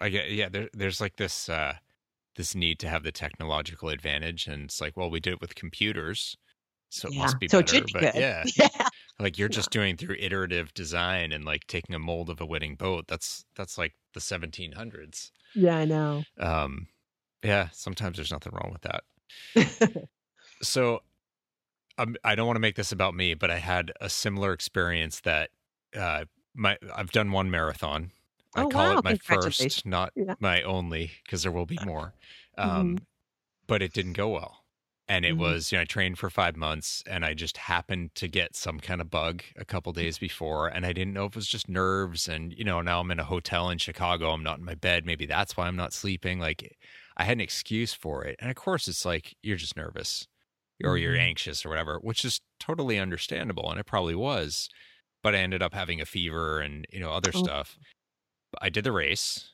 i 0.00 0.08
get 0.08 0.30
yeah 0.30 0.48
there, 0.48 0.68
there's 0.74 1.00
like 1.00 1.16
this 1.16 1.48
uh 1.48 1.74
this 2.36 2.54
need 2.54 2.78
to 2.78 2.88
have 2.88 3.02
the 3.02 3.12
technological 3.12 3.88
advantage 3.88 4.46
and 4.46 4.64
it's 4.64 4.80
like 4.80 4.96
well 4.96 5.10
we 5.10 5.20
did 5.20 5.34
it 5.34 5.40
with 5.40 5.54
computers 5.54 6.36
so 6.88 7.08
it 7.08 7.14
must 7.16 7.38
be 7.40 7.48
so 7.48 7.60
better 7.62 7.84
be 7.84 7.92
but 7.92 8.00
good. 8.02 8.14
yeah 8.14 8.44
Yeah. 8.56 8.86
like 9.18 9.38
you're 9.38 9.48
just 9.48 9.70
doing 9.70 9.96
through 9.96 10.16
iterative 10.18 10.72
design 10.74 11.32
and 11.32 11.44
like 11.44 11.66
taking 11.66 11.94
a 11.94 11.98
mold 11.98 12.30
of 12.30 12.40
a 12.40 12.46
winning 12.46 12.76
boat 12.76 13.06
that's 13.08 13.44
that's 13.56 13.76
like 13.78 13.92
the 14.14 14.20
1700s 14.20 15.32
Yeah, 15.54 15.76
I 15.78 15.84
know. 15.84 16.26
um 16.38 16.88
yeah 17.42 17.68
sometimes 17.72 18.16
there's 18.16 18.32
nothing 18.32 18.52
wrong 18.52 18.70
with 18.72 18.82
that 18.82 19.04
so 20.62 21.00
um, 21.98 22.16
i 22.24 22.34
don't 22.34 22.46
want 22.46 22.56
to 22.56 22.60
make 22.60 22.76
this 22.76 22.92
about 22.92 23.14
me 23.14 23.34
but 23.34 23.50
i 23.50 23.58
had 23.58 23.92
a 24.00 24.08
similar 24.08 24.52
experience 24.52 25.20
that 25.20 25.50
uh 25.96 26.24
my 26.54 26.78
i've 26.94 27.12
done 27.12 27.32
one 27.32 27.50
marathon 27.50 28.12
i 28.56 28.64
Oh, 28.64 28.70
call 28.70 28.92
wow. 28.92 28.98
it 28.98 29.04
my 29.04 29.14
first 29.14 29.84
not 29.86 30.12
Yeah. 30.14 30.34
my 30.40 30.62
only 30.62 31.12
because 31.24 31.42
there 31.42 31.52
will 31.52 31.66
be 31.66 31.78
more 31.78 32.14
um 32.58 32.96
Mhm. 32.96 33.02
but 33.66 33.82
it 33.82 33.92
didn't 33.92 34.14
go 34.14 34.28
well 34.28 34.61
and 35.08 35.24
it 35.24 35.36
Mhm. 35.36 35.38
was 35.38 35.72
you 35.72 35.78
know 35.78 35.82
i 35.82 35.84
trained 35.84 36.18
for 36.18 36.30
five 36.30 36.56
months 36.56 37.02
and 37.06 37.24
i 37.24 37.34
just 37.34 37.56
happened 37.56 38.14
to 38.14 38.28
get 38.28 38.54
some 38.56 38.78
kind 38.80 39.00
of 39.00 39.10
bug 39.10 39.42
a 39.56 39.64
couple 39.64 39.92
days 39.92 40.18
before 40.18 40.68
and 40.68 40.86
i 40.86 40.92
didn't 40.92 41.12
know 41.14 41.24
if 41.26 41.32
it 41.32 41.36
was 41.36 41.48
just 41.48 41.68
nerves 41.68 42.28
and 42.28 42.52
you 42.54 42.64
know 42.64 42.80
now 42.82 43.00
i'm 43.00 43.10
in 43.10 43.20
a 43.20 43.24
hotel 43.24 43.68
in 43.70 43.78
chicago 43.78 44.30
i'm 44.30 44.42
not 44.42 44.58
in 44.58 44.64
my 44.64 44.74
bed 44.74 45.04
maybe 45.04 45.26
that's 45.26 45.56
why 45.56 45.66
i'm 45.66 45.76
not 45.76 45.92
sleeping 45.92 46.38
like 46.38 46.76
i 47.16 47.24
had 47.24 47.36
an 47.36 47.40
excuse 47.40 47.92
for 47.92 48.24
it 48.24 48.36
and 48.38 48.50
of 48.50 48.56
course 48.56 48.88
it's 48.88 49.04
like 49.04 49.34
you're 49.42 49.56
just 49.56 49.76
nervous 49.76 50.26
or 50.84 50.98
you're 50.98 51.16
Mhm. 51.16 51.18
anxious 51.18 51.64
or 51.66 51.68
whatever 51.70 51.98
which 52.00 52.24
is 52.24 52.40
totally 52.60 52.98
understandable 52.98 53.70
and 53.70 53.80
it 53.80 53.86
probably 53.86 54.14
was 54.14 54.68
but 55.22 55.34
i 55.34 55.38
ended 55.38 55.62
up 55.62 55.74
having 55.74 56.00
a 56.00 56.06
fever 56.06 56.60
and 56.60 56.86
you 56.92 57.00
know 57.00 57.12
other 57.12 57.32
Oh. 57.34 57.52
stuff 57.52 57.78
i 58.60 58.68
did 58.68 58.84
the 58.84 58.92
race 58.92 59.52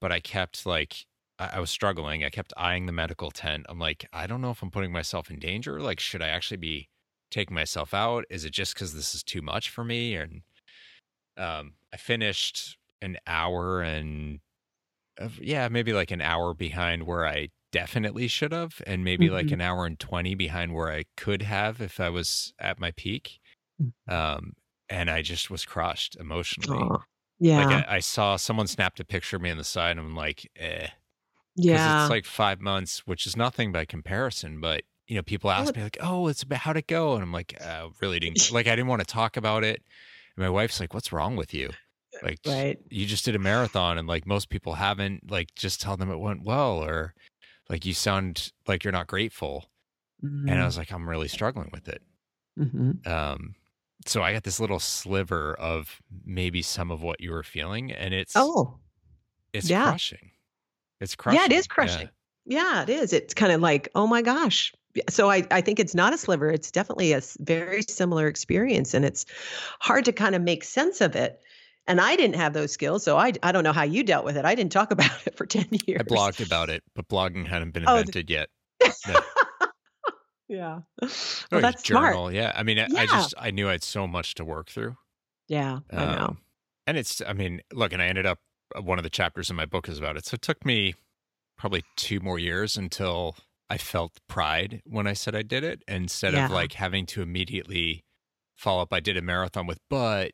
but 0.00 0.12
i 0.12 0.20
kept 0.20 0.66
like 0.66 1.06
I 1.38 1.56
I 1.56 1.60
was 1.60 1.70
struggling. 1.70 2.24
I 2.24 2.30
kept 2.30 2.52
eyeing 2.56 2.86
the 2.86 2.92
medical 2.92 3.30
tent. 3.30 3.66
I'm 3.68 3.78
like, 3.78 4.06
I 4.12 4.26
don't 4.26 4.40
know 4.40 4.50
if 4.50 4.62
I'm 4.62 4.70
putting 4.70 4.92
myself 4.92 5.30
in 5.30 5.38
danger. 5.38 5.80
Like, 5.80 6.00
should 6.00 6.22
I 6.22 6.28
actually 6.28 6.58
be 6.58 6.88
taking 7.30 7.54
myself 7.54 7.94
out? 7.94 8.24
Is 8.30 8.44
it 8.44 8.50
just 8.52 8.74
because 8.74 8.94
this 8.94 9.14
is 9.14 9.22
too 9.22 9.42
much 9.42 9.70
for 9.70 9.84
me? 9.84 10.16
And 10.16 10.42
um, 11.36 11.74
I 11.92 11.96
finished 11.96 12.78
an 13.00 13.18
hour 13.26 13.82
and 13.82 14.40
uh, 15.20 15.28
yeah, 15.40 15.68
maybe 15.68 15.92
like 15.92 16.10
an 16.10 16.20
hour 16.20 16.54
behind 16.54 17.04
where 17.06 17.26
I 17.26 17.50
definitely 17.72 18.28
should 18.28 18.52
have, 18.52 18.82
and 18.86 19.04
maybe 19.04 19.30
like 19.30 19.50
Mhm. 19.50 19.52
an 19.52 19.60
hour 19.60 19.86
and 19.86 19.98
20 20.00 20.34
behind 20.34 20.74
where 20.74 20.92
I 20.92 21.04
could 21.16 21.42
have 21.42 21.80
if 21.80 22.00
I 22.00 22.10
was 22.10 22.54
at 22.58 22.80
my 22.80 22.92
peak. 22.92 23.40
Mm. 23.80 23.92
Um, 24.08 24.54
and 24.90 25.10
I 25.10 25.22
just 25.22 25.50
was 25.50 25.64
crushed 25.66 26.16
emotionally. 26.16 26.92
Aw. 26.92 27.04
Yeah. 27.38 27.56
Like 27.56 27.70
I, 27.72 27.96
I 27.96 28.00
saw 28.00 28.36
someone 28.36 28.66
snapped 28.68 29.00
a 29.00 29.04
picture 29.06 29.36
of 29.36 29.42
me 29.42 29.50
on 29.50 29.58
the 29.58 29.64
side, 29.64 29.92
and 29.92 30.00
I'm 30.00 30.16
like, 30.16 30.50
eh. 30.56 30.88
Yeah. 31.54 32.02
it's 32.04 32.10
like 32.10 32.24
five 32.24 32.60
months, 32.60 33.06
which 33.06 33.26
is 33.26 33.36
nothing 33.36 33.72
by 33.72 33.84
comparison. 33.84 34.60
But 34.60 34.82
you 35.06 35.16
know, 35.16 35.22
people 35.22 35.50
ask 35.50 35.74
me 35.76 35.82
like, 35.82 35.98
"Oh, 36.00 36.28
it's 36.28 36.42
about 36.42 36.60
how'd 36.60 36.76
it 36.76 36.86
go?" 36.86 37.14
And 37.14 37.22
I'm 37.22 37.32
like, 37.32 37.54
uh, 37.60 37.88
"Really 38.00 38.18
didn't 38.20 38.50
like. 38.52 38.66
I 38.66 38.76
didn't 38.76 38.88
want 38.88 39.00
to 39.00 39.06
talk 39.06 39.36
about 39.36 39.64
it." 39.64 39.82
And 40.36 40.42
my 40.44 40.50
wife's 40.50 40.80
like, 40.80 40.94
"What's 40.94 41.12
wrong 41.12 41.36
with 41.36 41.52
you? 41.52 41.70
Like, 42.22 42.38
right. 42.46 42.78
you 42.90 43.06
just 43.06 43.24
did 43.24 43.34
a 43.34 43.38
marathon, 43.38 43.98
and 43.98 44.06
like 44.06 44.26
most 44.26 44.48
people 44.48 44.74
haven't. 44.74 45.30
Like, 45.30 45.54
just 45.54 45.80
tell 45.80 45.96
them 45.96 46.10
it 46.10 46.18
went 46.18 46.44
well, 46.44 46.82
or 46.82 47.14
like 47.68 47.84
you 47.84 47.94
sound 47.94 48.52
like 48.66 48.84
you're 48.84 48.92
not 48.92 49.06
grateful." 49.06 49.66
And 50.22 50.52
I 50.52 50.64
was 50.64 50.78
like, 50.78 50.92
"I'm 50.92 51.08
really 51.08 51.28
struggling 51.28 51.70
with 51.72 51.88
it." 51.88 52.02
Mhm. 52.58 53.04
Um, 53.06 53.54
so 54.06 54.22
I 54.22 54.32
got 54.32 54.44
this 54.44 54.60
little 54.60 54.80
sliver 54.80 55.54
of 55.54 56.00
maybe 56.24 56.62
some 56.62 56.90
of 56.90 57.02
what 57.02 57.20
you 57.20 57.32
were 57.32 57.42
feeling, 57.42 57.92
and 57.92 58.12
it's 58.14 58.34
oh, 58.36 58.78
it's 59.52 59.68
yeah. 59.68 59.84
crushing. 59.84 60.31
It's 61.02 61.14
crushing. 61.16 61.40
Yeah, 61.40 61.46
it 61.46 61.52
is 61.52 61.66
crushing. 61.66 62.08
Yeah, 62.46 62.82
it 62.82 62.88
is. 62.88 63.12
It's 63.12 63.34
kind 63.34 63.52
of 63.52 63.60
like, 63.60 63.88
oh 63.94 64.06
my 64.06 64.22
gosh. 64.22 64.72
So 65.08 65.30
I, 65.30 65.46
I 65.50 65.60
think 65.60 65.78
it's 65.80 65.94
not 65.94 66.12
a 66.12 66.18
sliver. 66.18 66.50
It's 66.50 66.70
definitely 66.70 67.12
a 67.12 67.20
very 67.38 67.82
similar 67.82 68.26
experience. 68.28 68.94
And 68.94 69.04
it's 69.04 69.24
hard 69.80 70.04
to 70.06 70.12
kind 70.12 70.34
of 70.34 70.42
make 70.42 70.64
sense 70.64 71.00
of 71.00 71.14
it. 71.16 71.40
And 71.86 72.00
I 72.00 72.14
didn't 72.16 72.36
have 72.36 72.52
those 72.52 72.72
skills. 72.72 73.02
So 73.04 73.16
I, 73.16 73.32
I 73.42 73.52
don't 73.52 73.64
know 73.64 73.72
how 73.72 73.82
you 73.84 74.04
dealt 74.04 74.24
with 74.24 74.36
it. 74.36 74.44
I 74.44 74.54
didn't 74.54 74.72
talk 74.72 74.90
about 74.90 75.10
it 75.26 75.36
for 75.36 75.46
10 75.46 75.66
years. 75.86 76.00
I 76.00 76.04
blogged 76.04 76.44
about 76.44 76.68
it, 76.70 76.82
but 76.94 77.08
blogging 77.08 77.46
hadn't 77.46 77.72
been 77.72 77.84
Oh, 77.86 77.96
invented 77.96 78.28
yet. 78.30 78.48
No. 79.08 79.20
yeah. 80.48 80.80
Oh, 81.02 81.08
Well, 81.50 81.60
you 81.60 81.60
that's 81.62 81.84
smart. 81.86 82.12
journal. 82.14 82.32
Yeah. 82.32 82.52
I 82.54 82.62
mean, 82.62 82.78
I, 82.78 82.86
I 82.96 83.06
just, 83.06 83.34
I 83.38 83.50
knew 83.50 83.68
I 83.68 83.72
had 83.72 83.82
so 83.84 84.06
much 84.06 84.34
to 84.34 84.44
work 84.44 84.68
through. 84.68 84.96
Yeah, 85.48 85.80
I 85.92 85.96
know. 85.96 86.24
Um, 86.24 86.38
and 86.86 86.96
it's, 86.96 87.20
I 87.26 87.32
mean, 87.32 87.60
look, 87.72 87.92
and 87.92 88.00
I 88.02 88.06
ended 88.06 88.26
up, 88.26 88.38
one 88.80 88.98
of 88.98 89.02
the 89.04 89.10
chapters 89.10 89.50
in 89.50 89.56
my 89.56 89.66
book 89.66 89.88
is 89.88 89.98
about 89.98 90.16
it. 90.16 90.26
So 90.26 90.34
it 90.34 90.42
took 90.42 90.64
me 90.64 90.94
probably 91.56 91.84
two 91.96 92.20
more 92.20 92.38
years 92.38 92.76
until 92.76 93.36
I 93.70 93.78
felt 93.78 94.12
pride 94.28 94.82
when 94.84 95.06
I 95.06 95.12
said 95.12 95.34
I 95.34 95.42
did 95.42 95.64
it 95.64 95.82
instead 95.88 96.34
Yeah. 96.34 96.46
of 96.46 96.50
like 96.50 96.72
having 96.74 97.06
to 97.06 97.22
immediately 97.22 98.04
follow 98.56 98.82
up. 98.82 98.92
I 98.92 99.00
did 99.00 99.16
a 99.16 99.22
marathon 99.22 99.66
with, 99.66 99.78
but, 99.88 100.32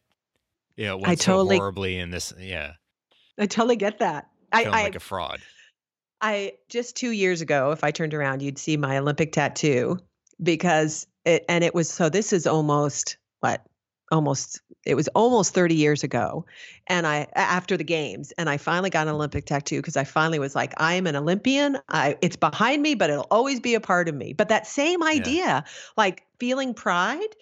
you 0.77 0.85
know, 0.87 0.97
it 0.97 1.01
went 1.03 1.09
I 1.09 1.15
totally- 1.15 1.57
so 1.57 1.61
horribly 1.61 1.99
in 1.99 2.11
this. 2.11 2.33
Yeah. 2.39 2.73
I 3.39 3.47
totally 3.47 3.77
get 3.77 3.99
that. 4.01 4.29
I, 4.53 4.65
I, 4.65 4.83
like 4.83 4.95
a 4.97 5.01
fraud. 5.01 5.41
I 6.21 6.55
just 6.69 6.97
two 6.97 7.11
years 7.13 7.41
ago, 7.41 7.71
if 7.71 7.85
I 7.85 7.91
turned 7.93 8.15
around, 8.15 8.43
you'd 8.43 8.59
see 8.59 8.77
my 8.77 8.99
Olympic 8.99 9.31
tattoo 9.33 9.99
because 10.43 11.07
it, 11.25 11.45
and 11.49 11.63
it 11.63 11.75
was 11.75 11.89
so 11.91 12.09
this 12.09 12.33
is 12.33 12.47
almost 12.47 13.17
what? 13.41 13.65
Almost, 14.11 14.61
it 14.87 14.95
was 14.95 15.09
almost 15.09 15.55
30 15.55 15.75
years 15.75 16.03
ago. 16.03 16.47
And 16.87 17.07
i 17.07 17.27
after 17.35 17.77
the 17.77 17.85
games, 17.85 18.33
and 18.39 18.49
I 18.49 18.57
finally 18.57 18.91
got 18.91 19.07
an 19.07 19.15
Olympic 19.15 19.47
tattoo 19.47 19.77
because 19.77 19.97
I 19.97 20.05
finally 20.05 20.39
was 20.39 20.55
like, 20.55 20.73
I 20.79 20.95
am 20.95 21.07
an 21.07 21.17
Olympian. 21.17 21.79
I, 21.89 22.17
it's 22.23 22.37
behind 22.37 22.83
me, 22.83 22.95
but 22.95 23.11
it'll 23.11 23.27
always 23.31 23.61
be 23.61 23.75
a 23.75 23.81
part 23.81 24.09
of 24.09 24.15
me. 24.15 24.33
But 24.33 24.49
that 24.49 24.67
same 24.67 25.03
idea, 25.03 25.65
like 25.97 26.25
feeling 26.39 26.75
pride, 26.75 27.37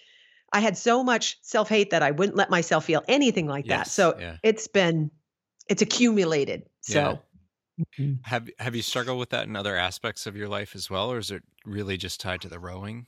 I 0.53 0.59
had 0.59 0.77
so 0.77 1.03
much 1.03 1.37
self 1.41 1.69
hate 1.69 1.91
that 1.91 2.03
I 2.03 2.11
wouldn't 2.11 2.37
let 2.37 2.49
myself 2.49 2.85
feel 2.85 3.03
anything 3.07 3.47
like 3.47 3.67
that. 3.67 3.87
So 3.87 4.17
yeah. 4.19 4.37
it's 4.43 4.67
been, 4.67 5.11
it's 5.69 5.81
accumulated. 5.81 6.63
So, 6.81 7.19
Mhm. 7.99 8.25
Have 8.25 8.49
Have 8.59 8.75
you 8.75 8.81
struggled 8.81 9.19
with 9.19 9.29
that 9.29 9.47
in 9.47 9.55
other 9.55 9.75
aspects 9.75 10.25
of 10.25 10.35
your 10.35 10.47
life 10.47 10.75
as 10.75 10.89
well, 10.89 11.11
or 11.11 11.19
is 11.19 11.29
it 11.29 11.43
really 11.65 11.97
just 11.97 12.19
tied 12.19 12.41
to 12.41 12.49
the 12.49 12.59
rowing? 12.59 13.07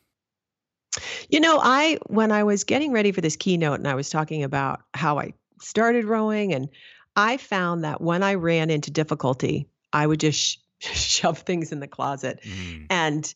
You 1.30 1.40
know, 1.40 1.60
I 1.62 1.98
when 2.08 2.32
I 2.32 2.44
was 2.44 2.64
getting 2.64 2.92
ready 2.92 3.12
for 3.12 3.22
this 3.22 3.36
keynote 3.36 3.80
and 3.80 3.88
I 3.88 3.96
was 3.96 4.10
talking 4.10 4.44
about 4.44 4.82
how 4.94 5.20
I 5.20 5.34
started 5.62 6.06
rowing 6.06 6.54
and 6.54 6.70
I 7.16 7.38
found 7.38 7.84
that 7.84 8.02
when 8.02 8.24
I 8.24 8.36
ran 8.36 8.70
into 8.70 8.92
difficulty, 8.92 9.68
I 9.94 10.08
would 10.08 10.20
just 10.20 10.40
sh- 10.40 10.58
shove 10.82 11.40
things 11.40 11.72
in 11.72 11.80
the 11.80 11.88
closet 11.88 12.40
Mm, 12.44 12.88
and 12.90 13.34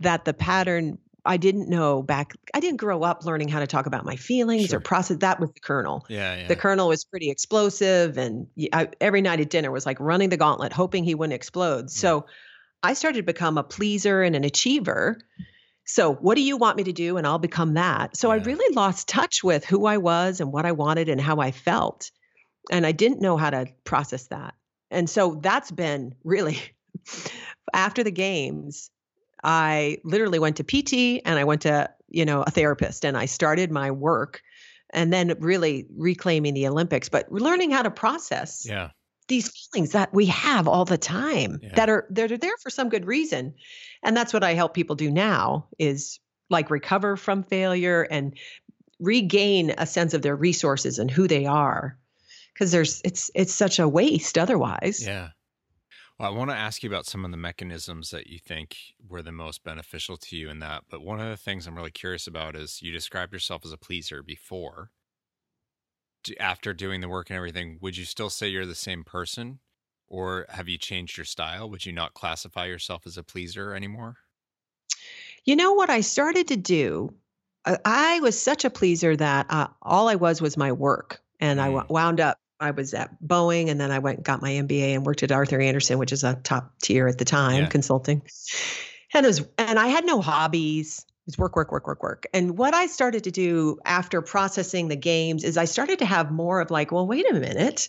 that 0.00 0.24
the 0.24 0.34
pattern 0.34 0.98
I 1.26 1.36
didn't 1.38 1.68
know 1.70 2.02
back 2.02 2.32
I 2.54 2.60
didn't 2.60 2.78
grow 2.78 3.02
up 3.02 3.24
learning 3.24 3.48
how 3.48 3.60
to 3.60 3.66
talk 3.66 3.86
about 3.86 4.04
my 4.04 4.16
feelings 4.16 4.68
Sure. 4.68 4.78
or 4.78 4.80
process 4.80 5.18
that 5.18 5.40
was 5.40 5.50
the 5.52 5.60
kernel. 5.60 6.04
yeah, 6.08 6.36
yeah. 6.36 6.48
The 6.48 6.56
colonel 6.56 6.88
was 6.88 7.04
pretty 7.04 7.30
explosive, 7.30 8.18
and 8.18 8.46
I, 8.72 8.88
every 9.00 9.20
night 9.22 9.40
at 9.40 9.50
dinner 9.50 9.70
was 9.70 9.86
like 9.86 9.98
running 10.00 10.28
the 10.30 10.36
gauntlet, 10.36 10.72
hoping 10.72 11.04
he 11.04 11.14
wouldn't 11.14 11.34
explode. 11.34 11.90
So 11.90 12.26
I 12.82 12.92
started 12.94 13.18
to 13.18 13.22
become 13.22 13.56
a 13.58 13.62
pleaser 13.64 14.22
and 14.22 14.36
an 14.36 14.44
achiever. 14.44 15.18
So, 15.86 16.14
what 16.14 16.36
do 16.36 16.42
you 16.42 16.56
want 16.56 16.76
me 16.76 16.84
to 16.84 16.92
do? 16.92 17.16
And 17.16 17.26
I'll 17.26 17.38
become 17.38 17.74
that. 17.74 18.16
So, 18.16 18.30
I 18.30 18.36
really 18.36 18.74
lost 18.74 19.08
touch 19.08 19.44
with 19.44 19.64
who 19.64 19.86
I 19.86 19.98
was 19.98 20.40
and 20.40 20.52
what 20.52 20.66
I 20.66 20.72
wanted 20.72 21.08
and 21.08 21.20
how 21.20 21.38
I 21.38 21.50
felt. 21.50 22.10
And 22.70 22.86
I 22.86 22.92
didn't 22.92 23.20
know 23.20 23.36
how 23.36 23.50
to 23.50 23.66
process 23.84 24.26
that. 24.28 24.54
And 24.90 25.08
so, 25.08 25.38
that's 25.42 25.70
been 25.70 26.14
really 26.24 26.58
after 27.74 28.02
the 28.02 28.10
games. 28.10 28.90
I 29.42 29.98
literally 30.04 30.38
went 30.38 30.56
to 30.56 30.64
PT 30.64 31.22
and 31.26 31.38
I 31.38 31.44
went 31.44 31.62
to, 31.62 31.90
you 32.08 32.24
know, 32.24 32.42
a 32.42 32.50
therapist 32.50 33.04
and 33.04 33.16
I 33.16 33.26
started 33.26 33.70
my 33.70 33.90
work 33.90 34.40
and 34.90 35.12
then 35.12 35.34
really 35.40 35.86
reclaiming 35.96 36.54
the 36.54 36.68
Olympics, 36.68 37.10
but 37.10 37.30
learning 37.30 37.70
how 37.70 37.82
to 37.82 37.90
process 37.90 38.64
yeah, 38.66 38.90
these 39.28 39.48
feelings 39.50 39.92
that 39.92 40.12
we 40.12 40.26
have 40.26 40.68
all 40.68 40.84
the 40.84 40.98
time 40.98 41.58
Yeah. 41.62 41.74
that 41.76 41.88
are 41.88 42.06
that 42.10 42.30
are 42.32 42.38
there 42.38 42.56
for 42.62 42.70
some 42.70 42.88
good 42.88 43.06
reason. 43.06 43.54
And 44.02 44.16
that's 44.16 44.32
what 44.32 44.44
I 44.44 44.54
help 44.54 44.74
people 44.74 44.96
do 44.96 45.10
now 45.10 45.68
is 45.78 46.20
like 46.50 46.70
recover 46.70 47.16
from 47.16 47.42
failure 47.42 48.02
and 48.10 48.38
regain 49.00 49.74
a 49.78 49.86
sense 49.86 50.14
of 50.14 50.22
their 50.22 50.36
resources 50.36 50.98
and 50.98 51.10
who 51.10 51.26
they 51.26 51.46
are. 51.46 51.98
Because 52.52 52.70
there's 52.70 53.00
it's 53.04 53.30
it's 53.34 53.52
such 53.54 53.78
a 53.78 53.88
waste 53.88 54.38
otherwise. 54.38 55.04
yeah. 55.04 55.30
Well, 56.18 56.32
I 56.32 56.36
want 56.36 56.50
to 56.50 56.56
ask 56.56 56.84
you 56.84 56.88
about 56.88 57.06
some 57.06 57.24
of 57.24 57.32
the 57.32 57.36
mechanisms 57.36 58.10
that 58.10 58.28
you 58.28 58.38
think 58.38 58.76
were 59.08 59.20
the 59.22 59.32
most 59.32 59.64
beneficial 59.64 60.16
to 60.18 60.36
you 60.36 60.48
in 60.48 60.60
that. 60.60 60.84
But 60.88 61.02
one 61.02 61.18
of 61.20 61.28
the 61.28 61.36
things 61.36 61.66
I'm 61.66 61.74
really 61.74 61.90
curious 61.90 62.28
about 62.28 62.54
is 62.54 62.80
you 62.82 62.92
described 62.92 63.32
yourself 63.32 63.64
as 63.64 63.72
a 63.72 63.76
pleaser 63.76 64.22
before. 64.22 64.92
After 66.40 66.72
doing 66.74 67.00
the 67.00 67.08
work 67.08 67.30
and 67.30 67.36
everything, 67.36 67.78
would 67.80 67.96
you 67.96 68.04
still 68.04 68.30
say 68.30 68.48
you're 68.48 68.66
the 68.66 68.74
same 68.74 69.04
person, 69.04 69.58
or 70.06 70.46
have 70.48 70.68
you 70.68 70.78
changed 70.78 71.16
your 71.16 71.24
style? 71.24 71.68
Would 71.70 71.86
you 71.86 71.92
not 71.92 72.14
classify 72.14 72.66
yourself 72.66 73.06
as 73.06 73.16
a 73.16 73.22
pleaser 73.22 73.74
anymore? 73.74 74.16
You 75.44 75.56
know 75.56 75.72
what 75.74 75.90
I 75.90 76.00
started 76.00 76.48
to 76.48 76.56
do? 76.56 77.14
I, 77.84 78.20
was 78.20 78.40
such 78.40 78.64
a 78.64 78.70
pleaser 78.70 79.16
that 79.16 79.46
uh, 79.48 79.68
all 79.82 80.08
I 80.08 80.14
was 80.16 80.42
was 80.42 80.56
my 80.56 80.70
work, 80.72 81.20
and 81.40 81.60
I 81.60 81.68
Mm. 81.68 81.74
w- 81.76 81.86
wound 81.94 82.20
up. 82.20 82.38
I 82.60 82.70
was 82.70 82.94
at 82.94 83.10
Boeing, 83.22 83.68
and 83.68 83.80
then 83.80 83.90
I 83.90 83.98
went 83.98 84.18
and 84.18 84.24
got 84.24 84.42
my 84.42 84.50
MBA 84.50 84.94
and 84.94 85.04
worked 85.04 85.22
at 85.22 85.32
Arthur 85.32 85.60
Andersen, 85.60 85.98
which 85.98 86.12
is 86.12 86.22
a 86.24 86.34
top 86.44 86.72
tier 86.82 87.08
at 87.08 87.18
the 87.18 87.24
time 87.24 87.62
Yeah. 87.62 87.68
consulting. 87.68 88.22
And 89.12 89.24
it 89.24 89.28
was, 89.28 89.46
and 89.58 89.78
I 89.78 89.88
had 89.88 90.04
no 90.04 90.20
hobbies. 90.20 91.04
It 91.24 91.28
was 91.28 91.38
work, 91.38 91.56
work, 91.56 91.72
work, 91.72 91.86
work, 91.86 92.02
work. 92.02 92.26
And 92.34 92.58
what 92.58 92.74
I 92.74 92.86
started 92.86 93.24
to 93.24 93.30
do 93.30 93.78
after 93.84 94.20
processing 94.20 94.88
the 94.88 94.96
games 94.96 95.42
is 95.42 95.56
I 95.56 95.64
started 95.64 96.00
to 96.00 96.04
have 96.04 96.30
more 96.30 96.60
of 96.60 96.70
like, 96.70 96.92
well, 96.92 97.06
wait 97.06 97.28
a 97.30 97.32
minute. 97.34 97.88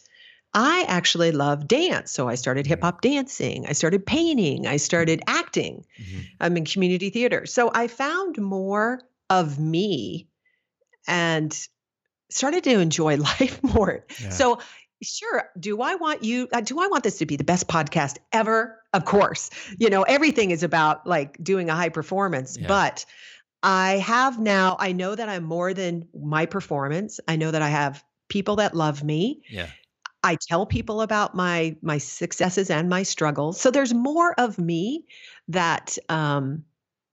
I 0.53 0.85
actually 0.87 1.33
love 1.33 1.67
dance. 1.67 2.11
So 2.11 2.29
I 2.29 2.35
started 2.35 2.65
hip 2.65 2.81
hop 2.81 3.01
dancing. 3.01 3.65
I 3.67 3.73
started 3.73 4.05
painting. 4.05 4.67
I 4.67 4.77
started 4.77 5.21
acting. 5.27 5.83
Mhm. 6.01 6.25
I'm 6.39 6.55
in 6.55 6.63
community 6.63 7.09
theater. 7.09 7.45
So 7.45 7.69
I 7.73 7.87
found 7.87 8.37
more 8.37 9.01
of 9.29 9.59
me 9.59 10.29
and 11.05 11.53
started 12.29 12.63
to 12.63 12.79
enjoy 12.79 13.17
life 13.31 13.61
more. 13.63 14.05
Yeah. 14.21 14.29
So 14.29 14.59
sure, 15.05 15.49
do 15.59 15.81
I 15.81 15.95
want 15.95 16.23
you 16.23 16.47
uh, 16.51 16.61
do 16.61 16.79
I 16.79 16.87
want 16.87 17.03
this 17.03 17.19
to 17.19 17.25
be 17.25 17.35
the 17.37 17.43
best 17.43 17.67
podcast 17.67 18.17
ever? 18.33 18.79
Of 18.93 19.05
course. 19.05 19.49
You 19.79 19.89
know, 19.89 20.03
everything 20.03 20.51
is 20.51 20.63
about 20.63 21.05
like 21.07 21.41
doing 21.43 21.69
a 21.69 21.75
high 21.75 21.89
performance, 21.89 22.57
Yeah. 22.59 22.67
but 22.67 23.05
I 23.63 23.93
have 23.97 24.39
now 24.39 24.75
I 24.79 24.91
know 24.91 25.15
that 25.15 25.29
I'm 25.29 25.43
more 25.43 25.73
than 25.73 26.07
my 26.13 26.45
performance. 26.45 27.19
I 27.27 27.35
know 27.35 27.51
that 27.51 27.61
I 27.61 27.69
have 27.69 28.03
people 28.29 28.57
that 28.57 28.75
love 28.75 29.03
me. 29.03 29.41
yeah, 29.49 29.67
I 30.23 30.35
tell 30.35 30.65
people 30.65 31.01
about 31.01 31.35
my 31.35 31.75
my 31.81 31.97
successes 31.99 32.69
and 32.69 32.89
my 32.89 33.03
struggles. 33.03 33.59
So 33.61 33.71
there's 33.71 33.93
more 33.93 34.33
of 34.39 34.57
me 34.57 35.05
that 35.49 35.97
um, 36.09 36.63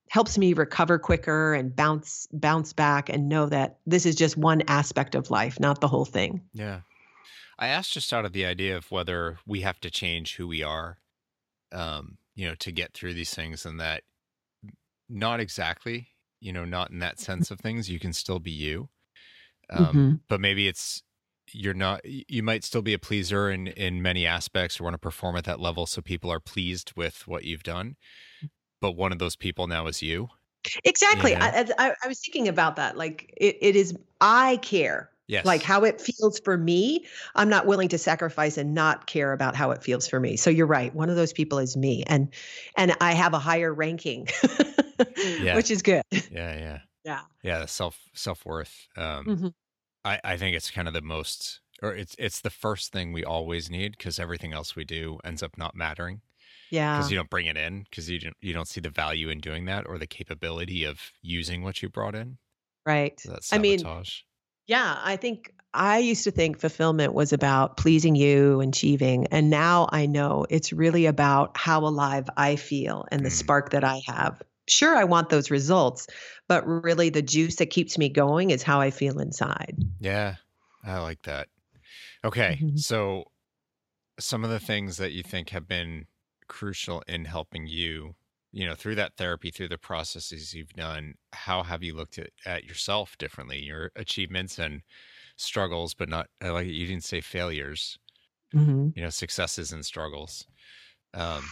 helps 0.09 0.37
me 0.37 0.53
recover 0.53 0.99
quicker 0.99 1.53
and 1.53 1.75
bounce 1.75 2.27
bounce 2.31 2.73
back 2.73 3.09
and 3.09 3.29
know 3.29 3.47
that 3.47 3.77
this 3.85 4.05
is 4.05 4.15
just 4.15 4.37
one 4.37 4.63
aspect 4.67 5.15
of 5.15 5.29
life, 5.31 5.59
not 5.59 5.81
the 5.81 5.87
whole 5.87 6.05
thing. 6.05 6.41
Yeah. 6.53 6.81
I 7.59 7.67
asked 7.67 7.93
just 7.93 8.13
out 8.13 8.25
of 8.25 8.33
the 8.33 8.45
idea 8.45 8.75
of 8.77 8.91
whether 8.91 9.39
we 9.45 9.61
have 9.61 9.79
to 9.81 9.91
change 9.91 10.35
who 10.35 10.47
we 10.47 10.63
are, 10.63 10.99
um, 11.71 12.17
you 12.35 12.47
know, 12.47 12.55
to 12.55 12.71
get 12.71 12.93
through 12.93 13.13
these 13.15 13.33
things 13.33 13.65
and 13.65 13.79
that 13.79 14.03
not 15.09 15.39
exactly, 15.39 16.09
you 16.39 16.53
know, 16.53 16.65
not 16.65 16.91
in 16.91 16.99
that 16.99 17.19
sense 17.19 17.51
of 17.51 17.59
things. 17.59 17.89
You 17.89 17.99
can 17.99 18.13
still 18.13 18.39
be 18.39 18.51
you. 18.51 18.89
Um, 19.69 19.95
Mhm. 19.95 20.21
but 20.27 20.41
maybe 20.41 20.67
it's, 20.67 21.03
you're 21.51 21.73
not, 21.73 22.01
you 22.05 22.43
might 22.43 22.63
still 22.63 22.81
be 22.81 22.93
a 22.93 22.99
pleaser 22.99 23.51
in, 23.51 23.67
in 23.67 24.01
many 24.01 24.25
aspects 24.25 24.79
or 24.79 24.85
want 24.85 24.95
to 24.95 24.99
perform 24.99 25.35
at 25.35 25.45
that 25.45 25.59
level. 25.59 25.85
So 25.85 26.01
people 26.01 26.31
are 26.31 26.39
pleased 26.39 26.93
with 26.95 27.27
what 27.27 27.45
you've 27.45 27.63
done. 27.63 27.97
But 28.81 28.93
one 28.93 29.11
of 29.11 29.19
those 29.19 29.35
people 29.35 29.67
now 29.67 29.87
is 29.87 30.01
you. 30.01 30.29
Exactly. 30.85 31.31
Yeah. 31.31 31.65
I, 31.77 31.87
I, 31.89 31.95
I 32.03 32.07
was 32.07 32.21
thinking 32.21 32.47
about 32.47 32.75
that. 32.77 32.97
Like 32.97 33.33
it, 33.37 33.57
it 33.61 33.75
is. 33.75 33.97
I 34.21 34.57
care. 34.57 35.11
Yes. 35.27 35.45
Like 35.45 35.61
how 35.63 35.83
it 35.85 36.01
feels 36.01 36.39
for 36.43 36.57
me. 36.57 37.05
I'm 37.35 37.47
not 37.49 37.65
willing 37.65 37.87
to 37.89 37.97
sacrifice 37.97 38.57
and 38.57 38.73
not 38.73 39.07
care 39.07 39.31
about 39.31 39.55
how 39.55 39.71
it 39.71 39.81
feels 39.81 40.07
for 40.07 40.19
me. 40.19 40.35
So 40.35 40.49
you're 40.49 40.67
right. 40.67 40.93
One 40.93 41.09
of 41.09 41.15
those 41.15 41.31
people 41.31 41.59
is 41.59 41.77
me, 41.77 42.03
and 42.07 42.33
and 42.77 42.93
I 42.99 43.13
have 43.13 43.33
a 43.33 43.39
higher 43.39 43.73
ranking, 43.73 44.27
Yeah. 45.41 45.55
which 45.55 45.71
is 45.71 45.81
good. 45.81 46.03
yeah. 46.11 46.21
Yeah. 46.31 46.79
Yeah. 47.05 47.19
Yeah. 47.43 47.59
the 47.59 47.67
Self, 47.67 47.99
self 48.13 48.45
worth. 48.45 48.87
Um, 48.95 49.25
Mhm. 49.25 49.53
I, 50.05 50.19
I 50.23 50.37
think 50.37 50.55
it's 50.55 50.71
kind 50.71 50.87
of 50.87 50.93
the 50.93 51.01
most 51.01 51.59
or 51.81 51.93
it's 51.93 52.15
it's 52.17 52.39
the 52.41 52.49
first 52.49 52.93
thing 52.93 53.11
we 53.11 53.25
always 53.25 53.69
need 53.69 53.97
because 53.97 54.19
everything 54.19 54.53
else 54.53 54.73
we 54.75 54.85
do 54.85 55.19
ends 55.25 55.43
up 55.43 55.57
not 55.57 55.75
mattering 55.75 56.21
Yeah. 56.69 56.95
because 56.97 57.11
you 57.11 57.17
don't 57.17 57.29
bring 57.29 57.47
it 57.47 57.57
in 57.57 57.83
because 57.83 58.09
you 58.09 58.19
don't 58.19 58.37
you 58.39 58.53
don't 58.53 58.69
see 58.69 58.79
the 58.79 58.89
value 58.89 59.27
in 59.29 59.39
doing 59.39 59.65
that 59.65 59.85
or 59.85 59.97
the 59.97 60.07
capability 60.07 60.85
of 60.85 61.11
using 61.21 61.61
what 61.61 61.81
you 61.81 61.89
brought 61.89 62.15
in. 62.15 62.37
Right. 62.85 63.19
So 63.19 63.31
that's 63.31 63.51
I 63.51 63.57
mean. 63.57 63.79
Yeah, 64.67 64.99
I 65.03 65.17
think 65.17 65.53
I 65.73 65.97
used 65.97 66.23
to 66.23 66.31
think 66.31 66.59
fulfillment 66.59 67.13
was 67.13 67.33
about 67.33 67.77
pleasing 67.77 68.15
you 68.15 68.61
and 68.61 68.73
achieving. 68.73 69.27
And 69.27 69.49
now 69.49 69.87
I 69.91 70.05
know 70.05 70.45
it's 70.49 70.71
really 70.71 71.05
about 71.05 71.57
how 71.57 71.79
alive 71.85 72.29
I 72.37 72.55
feel 72.55 73.05
and 73.11 73.25
the 73.25 73.29
Mm. 73.29 73.31
spark 73.31 73.71
that 73.71 73.83
I 73.83 74.01
have. 74.07 74.41
Sure, 74.69 74.95
I 74.95 75.03
want 75.03 75.29
those 75.29 75.51
results, 75.51 76.07
but 76.47 76.65
really 76.65 77.09
the 77.09 77.21
juice 77.21 77.57
that 77.57 77.65
keeps 77.69 77.97
me 77.97 78.07
going 78.09 78.51
is 78.51 78.63
how 78.63 78.79
I 78.79 78.91
feel 78.91 79.19
inside. 79.19 79.75
Yeah, 79.99 80.35
I 80.83 80.99
like 80.99 81.21
that. 81.23 81.49
Okay, 82.25 82.61
Mhm. 82.61 82.75
so 82.75 83.25
some 84.19 84.43
of 84.43 84.49
the 84.49 84.59
things 84.61 84.97
that 84.97 85.13
you 85.13 85.23
think 85.23 85.49
have 85.49 85.67
been 85.67 86.07
crucial 86.47 87.03
in 87.07 87.25
helping 87.25 87.67
you, 87.67 88.15
you 88.53 88.65
know, 88.67 88.75
through 88.75 88.95
that 88.95 89.17
therapy, 89.17 89.51
through 89.51 89.69
the 89.69 89.79
processes 89.79 90.53
you've 90.55 90.73
done, 90.73 91.15
how 91.33 91.63
have 91.63 91.83
you 91.83 91.95
looked 91.95 92.19
at, 92.19 92.31
at 92.45 92.65
yourself 92.65 93.17
differently, 93.19 93.59
your 93.61 93.91
achievements 93.97 94.59
and 94.59 94.83
struggles, 95.37 95.93
but 95.95 96.09
not 96.09 96.29
like 96.41 96.67
you 96.67 96.87
didn't 96.87 97.05
say 97.05 97.21
failures, 97.21 97.99
Mhm. 98.53 98.93
you 98.95 99.03
know, 99.03 99.09
successes 99.09 99.71
and 99.71 99.85
struggles. 99.85 100.47
Um, 101.13 101.45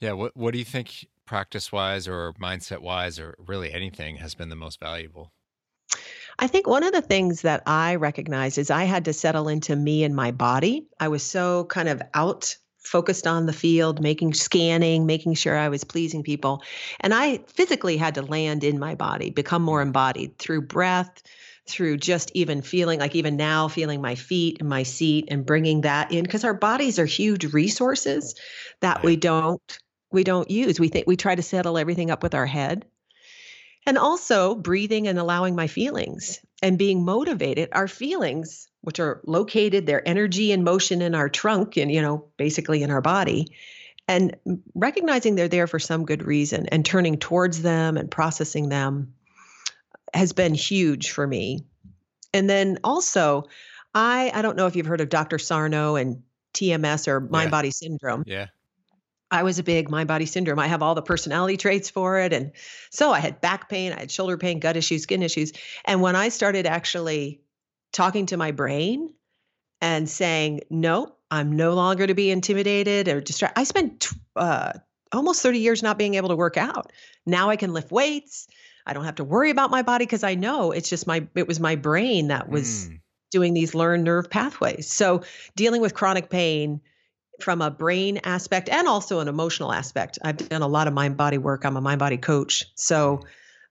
yeah, 0.00 0.12
what 0.12 0.36
what 0.36 0.52
do 0.52 0.58
you 0.60 0.64
think 0.66 1.06
practice 1.26 1.72
wise 1.72 2.08
or 2.08 2.34
mindset 2.34 2.80
wise 2.82 3.18
or 3.20 3.36
really 3.38 3.72
anything 3.72 4.16
has 4.18 4.34
been 4.34 4.50
the 4.50 4.56
most 4.56 4.80
valuable? 4.80 5.32
I 6.38 6.46
think 6.46 6.66
one 6.66 6.82
of 6.84 6.92
the 6.92 7.02
things 7.02 7.42
that 7.42 7.62
I 7.66 7.94
recognized 7.96 8.58
is 8.58 8.70
I 8.70 8.84
had 8.84 9.04
to 9.06 9.12
settle 9.12 9.48
into 9.48 9.76
me 9.76 10.04
and 10.04 10.14
my 10.14 10.30
body. 10.30 10.88
I 11.00 11.08
was 11.08 11.22
so 11.22 11.64
kind 11.66 11.88
of 11.88 12.02
out 12.14 12.56
focused 12.82 13.26
on 13.26 13.46
the 13.46 13.52
field, 13.52 14.00
making 14.00 14.34
scanning, 14.34 15.06
making 15.06 15.34
sure 15.34 15.56
I 15.56 15.68
was 15.68 15.84
pleasing 15.84 16.22
people. 16.22 16.62
And 17.00 17.14
I 17.14 17.38
physically 17.46 17.96
had 17.96 18.16
to 18.16 18.22
land 18.22 18.64
in 18.64 18.78
my 18.78 18.94
body, 18.94 19.30
become 19.30 19.62
more 19.62 19.80
mm. 19.80 19.86
embodied 19.86 20.38
through 20.38 20.62
breath, 20.62 21.22
through 21.66 21.96
just 21.96 22.30
even 22.34 22.60
feeling 22.60 22.98
like 22.98 23.14
even 23.14 23.36
now 23.36 23.68
feeling 23.68 24.00
my 24.00 24.16
feet 24.16 24.58
and 24.60 24.68
my 24.68 24.82
seat 24.82 25.28
and 25.30 25.46
bringing 25.46 25.82
that 25.82 26.10
in 26.10 26.24
because 26.24 26.44
our 26.44 26.54
bodies 26.54 26.98
are 26.98 27.06
huge 27.06 27.52
resources 27.52 28.34
that 28.80 29.04
we 29.04 29.16
don't 29.16 29.78
we 30.12 30.24
don't 30.24 30.50
use. 30.50 30.78
We 30.78 30.88
think 30.88 31.06
we 31.06 31.16
try 31.16 31.34
to 31.34 31.42
settle 31.42 31.78
everything 31.78 32.10
up 32.10 32.22
with 32.22 32.34
our 32.34 32.46
head. 32.46 32.84
And 33.84 33.98
also 33.98 34.54
breathing 34.54 35.08
and 35.08 35.18
allowing 35.18 35.56
my 35.56 35.66
feelings 35.66 36.38
and 36.62 36.78
being 36.78 37.04
motivated. 37.04 37.70
Our 37.72 37.88
feelings, 37.88 38.68
which 38.82 39.00
are 39.00 39.20
located, 39.24 39.86
their 39.86 40.06
energy 40.06 40.52
and 40.52 40.64
motion 40.64 41.02
in 41.02 41.14
our 41.14 41.28
trunk 41.28 41.76
and, 41.76 41.90
you 41.90 42.02
know, 42.02 42.26
basically 42.36 42.82
in 42.82 42.90
our 42.90 43.00
body, 43.00 43.48
and 44.08 44.36
recognizing 44.74 45.34
they're 45.34 45.48
there 45.48 45.66
for 45.66 45.78
some 45.78 46.04
good 46.04 46.24
reason 46.24 46.66
and 46.66 46.84
turning 46.84 47.16
towards 47.16 47.62
them 47.62 47.96
and 47.96 48.10
processing 48.10 48.68
them 48.68 49.14
has 50.12 50.32
been 50.32 50.54
huge 50.54 51.10
for 51.10 51.26
me. 51.26 51.64
And 52.34 52.50
then 52.50 52.78
also, 52.84 53.44
I 53.94 54.30
I 54.34 54.42
don't 54.42 54.56
know 54.56 54.66
if 54.66 54.76
you've 54.76 54.86
heard 54.86 55.00
of 55.00 55.08
Dr. 55.08 55.38
Sarno 55.38 55.96
and 55.96 56.22
TMS 56.54 57.08
or 57.08 57.20
mind 57.20 57.46
Yeah. 57.46 57.50
body 57.50 57.70
syndrome. 57.70 58.24
Yeah. 58.26 58.46
I 59.30 59.44
was 59.44 59.58
a 59.58 59.62
big 59.62 59.88
mind 59.88 60.08
body 60.08 60.26
syndrome. 60.26 60.58
I 60.58 60.66
have 60.66 60.82
all 60.82 60.94
the 60.94 61.00
personality 61.02 61.56
traits 61.56 61.88
for 61.88 62.18
it. 62.18 62.34
And 62.34 62.52
so 62.90 63.12
I 63.12 63.20
had 63.20 63.40
back 63.40 63.70
pain, 63.70 63.92
I 63.92 64.00
had 64.00 64.10
shoulder 64.10 64.36
pain, 64.36 64.60
gut 64.60 64.76
issues, 64.76 65.04
skin 65.04 65.22
issues. 65.22 65.52
And 65.86 66.02
when 66.02 66.16
I 66.16 66.28
started 66.28 66.66
actually 66.66 67.40
talking 67.92 68.26
to 68.26 68.36
my 68.36 68.50
brain 68.52 69.12
and 69.80 70.08
saying, 70.08 70.60
no, 70.70 71.14
I'm 71.30 71.56
no 71.56 71.74
longer 71.74 72.06
to 72.06 72.14
be 72.14 72.30
intimidated 72.30 73.08
or 73.08 73.20
distracted, 73.20 73.60
I 73.60 73.64
spent 73.64 74.08
uh, 74.36 74.72
almost 75.12 75.42
30 75.42 75.58
years 75.58 75.82
not 75.82 75.98
being 75.98 76.14
able 76.14 76.28
to 76.30 76.36
work 76.36 76.56
out. 76.56 76.92
Now 77.26 77.50
I 77.50 77.56
can 77.56 77.72
lift 77.72 77.90
weights. 77.90 78.46
I 78.86 78.92
don't 78.92 79.04
have 79.04 79.16
to 79.16 79.24
worry 79.24 79.50
about 79.50 79.70
my 79.70 79.82
body 79.82 80.04
because 80.04 80.24
I 80.24 80.34
know 80.34 80.72
it's 80.72 80.88
just 80.88 81.06
my, 81.06 81.26
it 81.34 81.46
was 81.46 81.60
my 81.60 81.76
brain 81.76 82.28
that 82.28 82.48
was 82.48 82.88
Mm, 82.88 83.00
doing 83.30 83.54
these 83.54 83.74
learned 83.74 84.04
nerve 84.04 84.30
pathways. 84.30 84.92
So 84.92 85.22
dealing 85.56 85.80
with 85.80 85.94
chronic 85.94 86.28
pain 86.30 86.80
from 87.40 87.62
a 87.62 87.70
brain 87.70 88.20
aspect 88.24 88.68
and 88.68 88.86
also 88.86 89.20
an 89.20 89.28
emotional 89.28 89.72
aspect. 89.72 90.18
I've 90.22 90.36
done 90.36 90.62
a 90.62 90.68
lot 90.68 90.86
of 90.86 90.94
mind 90.94 91.16
body 91.16 91.38
work. 91.38 91.64
I'm 91.64 91.76
a 91.76 91.80
mind 91.80 91.98
body 91.98 92.18
coach. 92.18 92.64
So 92.74 93.20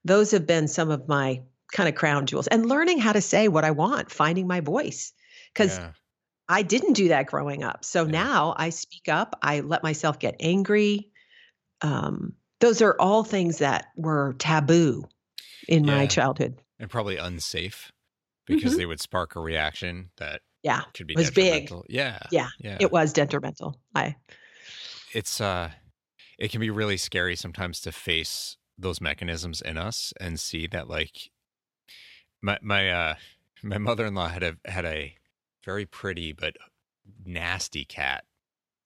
those 0.04 0.32
have 0.32 0.46
been 0.46 0.68
some 0.68 0.90
of 0.90 1.08
my 1.08 1.42
kind 1.72 1.88
of 1.88 1.94
crown 1.94 2.26
jewels 2.26 2.46
and 2.46 2.66
learning 2.66 2.98
how 2.98 3.12
to 3.12 3.20
say 3.20 3.48
what 3.48 3.64
I 3.64 3.70
want, 3.70 4.10
finding 4.10 4.46
my 4.46 4.60
voice. 4.60 5.12
Because 5.52 5.78
yeah. 5.78 5.92
I 6.48 6.62
didn't 6.62 6.92
do 6.94 7.08
that 7.08 7.26
growing 7.26 7.62
up. 7.62 7.84
So 7.84 8.04
Yeah. 8.04 8.10
now 8.10 8.54
I 8.56 8.70
speak 8.70 9.08
up, 9.08 9.38
I 9.42 9.60
let 9.60 9.82
myself 9.82 10.18
get 10.18 10.36
angry. 10.40 11.10
Um, 11.80 12.34
those 12.60 12.80
are 12.82 12.96
all 13.00 13.24
things 13.24 13.58
that 13.58 13.86
were 13.96 14.34
taboo 14.38 15.04
in 15.68 15.84
my 15.86 16.06
childhood. 16.06 16.60
and 16.78 16.90
probably 16.90 17.16
unsafe 17.16 17.90
because 18.46 18.74
Mhm. 18.74 18.76
they 18.76 18.86
would 18.86 19.00
spark 19.00 19.36
a 19.36 19.40
reaction 19.40 20.10
that 20.16 20.42
Yeah, 20.62 20.82
could 20.94 21.06
be 21.06 21.14
was 21.14 21.30
big. 21.30 21.70
Yeah. 21.88 22.18
Yeah, 22.30 22.50
Yeah. 22.58 22.76
it 22.80 22.92
was 22.92 23.12
detrimental. 23.12 23.80
I 23.94 24.16
it's 25.12 25.40
uh 25.40 25.70
it 26.38 26.50
can 26.50 26.60
be 26.60 26.70
really 26.70 26.96
scary 26.96 27.36
sometimes 27.36 27.80
to 27.82 27.92
face 27.92 28.56
those 28.78 29.00
mechanisms 29.00 29.60
in 29.60 29.76
us 29.78 30.12
and 30.20 30.40
see 30.40 30.66
that 30.68 30.88
like 30.88 31.30
my 32.42 32.58
my 32.60 32.90
uh 32.90 33.14
my 33.62 33.78
mother-in-law 33.78 34.28
had 34.28 34.42
a 34.42 34.56
had 34.64 34.84
a 34.84 35.14
very 35.64 35.86
pretty 35.86 36.32
but 36.32 36.56
nasty 37.24 37.84
cat. 37.84 38.24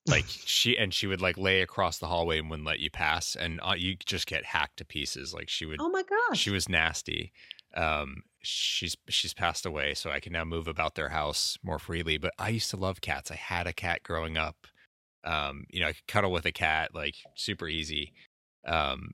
Like 0.07 0.25
she 0.27 0.77
and 0.77 0.93
she 0.93 1.07
would 1.07 1.21
like 1.21 1.37
lay 1.37 1.61
across 1.61 1.97
the 1.97 2.07
hallway 2.07 2.39
and 2.39 2.49
wouldn't 2.49 2.67
let 2.67 2.79
you 2.79 2.89
pass 2.89 3.35
and 3.35 3.59
uh, 3.61 3.73
you 3.75 3.95
just 3.95 4.27
get 4.27 4.45
hacked 4.45 4.77
to 4.77 4.85
pieces. 4.85 5.33
Like 5.33 5.49
she 5.49 5.65
would 5.65 5.81
oh 5.81 5.89
my 5.89 6.03
gosh. 6.03 6.39
she 6.39 6.51
was 6.51 6.69
nasty. 6.69 7.33
Um 7.75 8.23
she's 8.41 8.95
she's 9.09 9.33
passed 9.33 9.65
away 9.65 9.93
so 9.93 10.09
i 10.09 10.21
can 10.21 10.31
now 10.31 10.45
move 10.45 10.69
about 10.69 10.95
their 10.95 11.09
house 11.09 11.57
more 11.63 11.79
freely 11.79 12.17
but 12.17 12.31
i 12.39 12.49
used 12.49 12.69
to 12.69 12.77
love 12.77 13.01
cats. 13.01 13.31
I 13.31 13.35
had 13.35 13.67
a 13.67 13.73
cat 13.73 14.03
growing 14.03 14.37
up. 14.37 14.67
Um 15.23 15.65
you 15.69 15.81
know 15.81 15.87
i 15.87 15.93
could 15.93 16.07
cuddle 16.07 16.31
with 16.31 16.45
a 16.45 16.51
cat 16.51 16.93
like 16.93 17.15
super 17.35 17.67
easy. 17.67 18.13
Um 18.65 19.11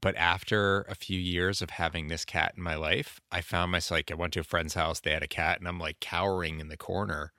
but 0.00 0.16
after 0.16 0.82
a 0.82 0.94
few 0.94 1.18
years 1.18 1.62
of 1.62 1.70
having 1.70 2.08
this 2.08 2.24
cat 2.24 2.54
in 2.56 2.62
my 2.62 2.74
life 2.74 3.20
i 3.30 3.40
found 3.40 3.72
myself 3.72 3.98
like 3.98 4.10
i 4.10 4.14
went 4.14 4.32
to 4.32 4.40
a 4.40 4.44
friend's 4.44 4.74
house 4.74 5.00
they 5.00 5.12
had 5.12 5.22
a 5.22 5.28
cat 5.28 5.58
and 5.58 5.68
i'm 5.68 5.78
like 5.78 6.00
cowering 6.00 6.60
in 6.60 6.68
the 6.68 6.76
corner 6.76 7.32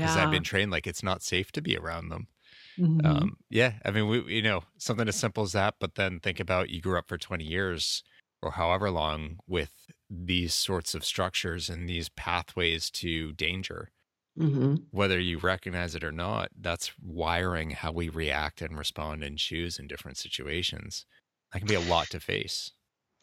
because 0.00 0.16
yeah. 0.16 0.16
i've 0.16 0.30
been 0.30 0.44
trained 0.44 0.70
like 0.72 0.86
it's 0.86 1.02
not 1.04 1.22
safe 1.22 1.52
to 1.52 1.62
be 1.62 1.76
around 1.76 2.08
them 2.10 2.28
Mhm. 2.76 3.04
um, 3.04 3.36
yeah, 3.50 3.74
I 3.84 3.90
mean, 3.90 4.08
we 4.08 4.22
you 4.36 4.42
know 4.42 4.62
something 4.78 5.08
as 5.08 5.16
simple 5.16 5.42
as 5.42 5.52
that, 5.52 5.74
but 5.80 5.96
then 5.96 6.20
think 6.20 6.40
about 6.40 6.70
you 6.70 6.80
grew 6.80 6.98
up 6.98 7.08
for 7.08 7.18
twenty 7.18 7.44
years 7.44 8.02
or 8.42 8.52
however 8.52 8.90
long 8.90 9.38
with 9.46 9.72
these 10.08 10.54
sorts 10.54 10.94
of 10.94 11.04
structures 11.04 11.68
and 11.68 11.88
these 11.88 12.08
pathways 12.10 12.90
to 12.92 13.32
danger, 13.34 13.90
Mhm. 14.36 14.86
whether 14.90 15.18
you 15.18 15.38
recognize 15.38 15.94
it 15.94 16.04
or 16.04 16.12
not. 16.12 16.50
That's 16.56 16.96
wiring 16.98 17.70
how 17.70 17.92
we 17.92 18.08
react 18.08 18.62
and 18.62 18.78
respond 18.78 19.24
and 19.24 19.38
choose 19.38 19.78
in 19.78 19.88
different 19.88 20.18
situations. 20.18 21.06
That 21.54 21.60
can 21.60 21.68
be 21.68 21.74
a 21.74 21.80
lot 21.80 22.10
to 22.10 22.20
face. 22.20 22.72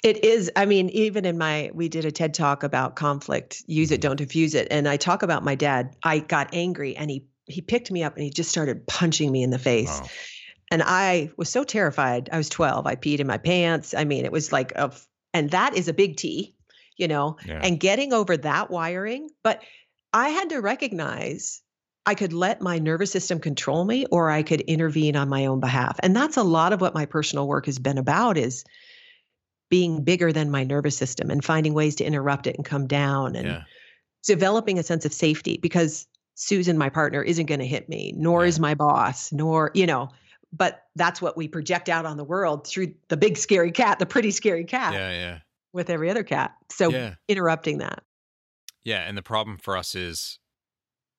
It 0.04 0.24
is. 0.24 0.50
I 0.56 0.66
mean, 0.66 0.90
even 0.90 1.26
in 1.26 1.38
my, 1.38 1.70
we 1.76 1.88
did 1.88 2.06
a 2.06 2.12
TED 2.12 2.34
talk 2.34 2.64
about 2.64 2.96
conflict. 2.96 3.62
Use 3.68 3.92
it, 3.92 4.00
Mhm. 4.00 4.02
don't 4.02 4.16
diffuse 4.16 4.56
it. 4.56 4.68
And 4.72 4.88
I 4.88 4.98
talk 4.98 5.22
about 5.22 5.44
my 5.44 5.54
dad. 5.54 5.96
I 6.02 6.20
got 6.20 6.50
angry, 6.54 6.96
and 6.98 7.12
he 7.12 7.26
he 7.46 7.62
picked 7.62 7.92
me 7.92 8.02
up 8.02 8.16
and 8.16 8.24
he 8.24 8.30
just 8.30 8.50
started 8.50 8.88
punching 8.88 9.30
me 9.32 9.44
in 9.44 9.50
the 9.50 9.60
face. 9.60 10.00
Wow. 10.00 10.08
And 10.72 10.82
I 10.86 11.32
was 11.38 11.50
so 11.50 11.64
terrified. 11.66 12.30
I 12.32 12.38
was 12.38 12.48
twelve. 12.50 12.88
I 12.88 12.96
peed 12.96 13.20
in 13.20 13.28
my 13.28 13.38
pants. 13.38 13.94
I 13.94 14.06
mean, 14.06 14.24
it 14.26 14.32
was 14.32 14.52
like 14.54 14.72
a, 14.76 14.92
and 15.34 15.50
that 15.52 15.76
is 15.76 15.88
a 15.90 15.94
big 15.94 16.16
T, 16.16 16.56
you 16.98 17.08
know. 17.10 17.38
Yeah. 17.46 17.60
And 17.62 17.80
getting 17.80 18.14
over 18.14 18.38
that 18.38 18.72
wiring, 18.72 19.30
but 19.44 19.62
I 20.14 20.30
had 20.30 20.50
to 20.50 20.62
recognize 20.62 21.62
I 22.06 22.16
could 22.16 22.34
let 22.34 22.62
my 22.62 22.80
nervous 22.80 23.12
system 23.12 23.40
control 23.40 23.86
me 23.86 24.06
or 24.08 24.30
I 24.32 24.42
could 24.44 24.62
intervene 24.62 25.16
on 25.16 25.30
my 25.30 25.46
own 25.46 25.60
behalf. 25.60 26.00
And 26.02 26.16
that's 26.16 26.38
a 26.38 26.44
lot 26.44 26.74
of 26.74 26.82
what 26.82 26.96
my 26.96 27.06
personal 27.06 27.48
work 27.48 27.68
has 27.68 27.78
been 27.78 27.98
about 27.98 28.38
is 28.38 28.64
being 29.70 30.04
bigger 30.04 30.34
than 30.34 30.50
my 30.52 30.64
nervous 30.64 30.98
system 30.98 31.30
and 31.30 31.46
finding 31.46 31.74
ways 31.74 31.96
to 31.96 32.04
interrupt 32.04 32.48
it 32.48 32.56
and 32.56 32.66
come 32.66 32.88
down 32.88 33.36
and 33.36 33.48
yeah. 33.48 33.64
developing 34.24 34.80
a 34.80 34.84
sense 34.84 35.06
of 35.06 35.14
safety 35.14 35.58
because 35.62 36.08
Susan, 36.36 36.78
my 36.78 36.90
partner, 36.90 37.22
isn't 37.22 37.46
going 37.46 37.60
to 37.60 37.68
hit 37.68 37.88
me, 37.88 38.14
nor 38.18 38.44
Yeah. 38.44 38.48
is 38.50 38.60
my 38.60 38.74
boss, 38.74 39.32
nor, 39.32 39.72
you 39.76 39.86
know, 39.86 40.10
but 40.52 40.86
that's 40.96 41.22
what 41.22 41.38
we 41.38 41.48
project 41.48 41.88
out 41.88 42.06
on 42.06 42.18
the 42.18 42.24
world 42.24 42.68
through 42.68 42.94
the 43.10 43.16
big 43.16 43.38
scary 43.38 43.72
cat, 43.72 44.00
the 44.00 44.06
pretty 44.06 44.32
scary 44.32 44.66
cat 44.66 44.94
Yeah. 44.94 45.12
Yeah. 45.12 45.40
with 45.72 45.90
every 45.90 46.10
other 46.10 46.24
cat. 46.24 46.56
So 46.72 46.90
Yeah. 46.90 47.14
interrupting 47.30 47.78
that. 47.78 48.04
Yeah. 48.84 49.08
And 49.08 49.16
the 49.18 49.22
problem 49.22 49.58
for 49.58 49.78
us 49.78 49.94
is 49.96 50.40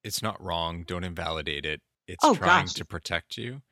it's 0.05 0.23
not 0.23 0.41
wrong. 0.43 0.85
Don't 0.85 1.05
invalidate 1.05 1.67
it. 1.67 1.83
It's 2.07 2.29
Oh, 2.29 2.35
trying 2.35 2.71
gosh. 2.71 2.75
to 2.75 2.85
protect 2.85 3.37
you. 3.37 3.63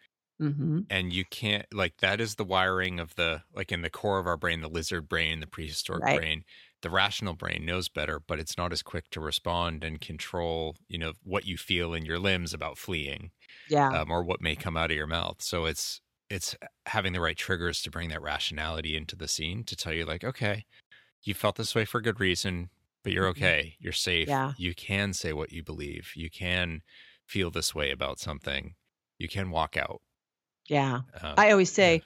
hmm 0.41 0.81
and 0.89 1.13
you 1.13 1.25
can't 1.25 1.67
like 1.73 1.99
that 1.99 2.21
is 2.21 2.35
the 2.35 2.45
wiring 2.45 2.99
of 2.99 3.15
the 3.15 3.43
like 3.55 3.71
in 3.73 3.83
the 3.83 3.91
core 3.91 4.19
of 4.19 4.27
our 4.27 4.37
brain 4.37 4.61
the 4.61 4.69
lizard 4.69 5.09
brain 5.09 5.41
the 5.41 5.47
prehistoric 5.47 6.05
Right. 6.05 6.11
brain 6.11 6.43
the 6.83 6.91
rational 6.91 7.35
brain 7.35 7.65
knows 7.65 7.89
better 7.89 8.19
but 8.21 8.41
it's 8.41 8.57
not 8.57 8.73
as 8.73 8.83
quick 8.83 9.09
to 9.11 9.21
respond 9.21 9.85
and 9.85 10.01
control 10.01 10.77
you 10.89 10.99
know 10.99 11.13
what 11.23 11.45
you 11.45 11.57
feel 11.57 11.95
in 11.95 12.05
your 12.05 12.19
limbs 12.19 12.53
about 12.53 12.79
fleeing 12.79 13.31
Yeah. 13.67 13.97
um, 13.97 14.11
or 14.11 14.25
what 14.25 14.41
may 14.43 14.57
come 14.57 14.77
out 14.77 14.91
of 14.91 14.97
your 14.97 15.07
mouth 15.09 15.43
so 15.43 15.67
it's 15.67 16.01
it's 16.31 16.57
having 16.87 17.13
the 17.15 17.21
right 17.21 17.39
triggers 17.39 17.83
to 17.83 17.91
bring 17.91 18.09
that 18.11 18.23
rationality 18.23 18.97
into 18.97 19.17
the 19.17 19.29
scene 19.29 19.65
to 19.65 19.77
tell 19.77 19.93
you 19.95 20.05
like 20.07 20.25
okay 20.25 20.65
you 21.25 21.35
felt 21.35 21.57
this 21.57 21.75
way 21.75 21.85
for 21.85 22.01
good 22.01 22.21
reason 22.21 22.71
but 23.03 23.13
you're 23.13 23.27
Mhm. 23.27 23.31
okay. 23.31 23.77
You're 23.79 23.93
safe. 23.93 24.29
Yeah. 24.29 24.53
You 24.59 24.75
can 24.75 25.13
say 25.13 25.33
what 25.33 25.53
you 25.53 25.63
believe. 25.63 26.13
You 26.17 26.31
can 26.31 26.83
feel 27.27 27.51
this 27.51 27.75
way 27.75 27.91
about 27.91 28.19
something. 28.19 28.75
You 29.19 29.29
can 29.29 29.51
walk 29.51 29.77
out. 29.77 30.01
Yeah. 30.69 31.01
Um, 31.21 31.35
I 31.37 31.51
always 31.51 31.73
say 31.73 32.03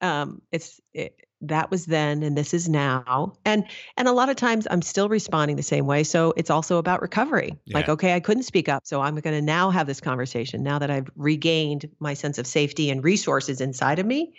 um, 0.00 0.42
it's 0.52 0.80
it, 0.94 1.16
that 1.42 1.70
was 1.70 1.86
then 1.86 2.22
and 2.22 2.36
this 2.36 2.54
is 2.54 2.68
now. 2.68 3.34
And 3.44 3.66
and 3.96 4.08
a 4.08 4.12
lot 4.12 4.28
of 4.30 4.36
times 4.36 4.66
I'm 4.70 4.82
still 4.82 5.08
responding 5.08 5.56
the 5.56 5.62
same 5.62 5.86
way. 5.86 6.02
So 6.04 6.32
it's 6.36 6.50
also 6.50 6.78
about 6.78 7.02
recovery. 7.02 7.58
Like, 7.72 7.88
okay, 7.88 8.14
I 8.14 8.20
couldn't 8.20 8.44
speak 8.44 8.68
up. 8.68 8.86
So 8.86 9.00
I'm 9.02 9.14
going 9.16 9.36
to 9.36 9.42
now 9.42 9.70
have 9.70 9.86
this 9.86 10.00
conversation 10.00 10.62
now 10.62 10.78
that 10.78 10.90
I've 10.90 11.10
regained 11.16 11.90
my 11.98 12.14
sense 12.14 12.38
of 12.38 12.46
safety 12.46 12.90
and 12.90 13.04
resources 13.04 13.60
inside 13.60 13.98
of 13.98 14.06
me. 14.06 14.34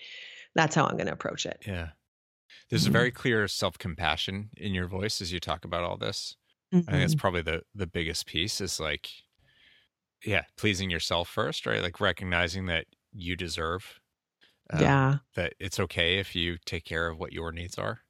That's 0.56 0.74
how 0.76 0.86
I'm 0.86 0.98
going 0.98 1.08
to 1.08 1.14
approach 1.14 1.46
it. 1.46 1.62
yeah. 1.68 1.90
There's 2.70 2.86
a 2.88 2.90
Mhm. 2.90 2.92
very 2.92 3.12
clear 3.12 3.48
self 3.48 3.78
compassion 3.78 4.52
in 4.58 4.74
your 4.74 4.88
voice 4.88 5.22
as 5.22 5.32
you 5.32 5.40
talk 5.40 5.66
about 5.66 5.84
all 5.84 5.98
this. 5.98 6.36
I 6.88 6.92
think 6.92 7.04
that's 7.04 7.16
Mhm. 7.16 7.22
probably 7.22 7.42
the 7.42 7.64
the 7.76 7.88
biggest 7.88 8.26
piece 8.28 8.62
is 8.62 8.80
like, 8.80 9.10
yeah, 10.26 10.44
pleasing 10.58 10.90
yourself 10.90 11.30
first, 11.30 11.66
right? 11.66 11.82
Like 11.82 12.00
recognizing 12.00 12.66
that 12.68 12.88
you 13.14 13.36
deserve. 13.36 14.00
um, 14.72 14.90
yeah. 14.90 15.20
That 15.36 15.56
it's 15.60 15.80
okay 15.82 16.20
if 16.20 16.36
you 16.36 16.58
take 16.66 16.86
care 16.86 17.08
of 17.10 17.20
what 17.20 17.34
your 17.34 17.52
needs 17.54 17.78
are. 17.78 18.02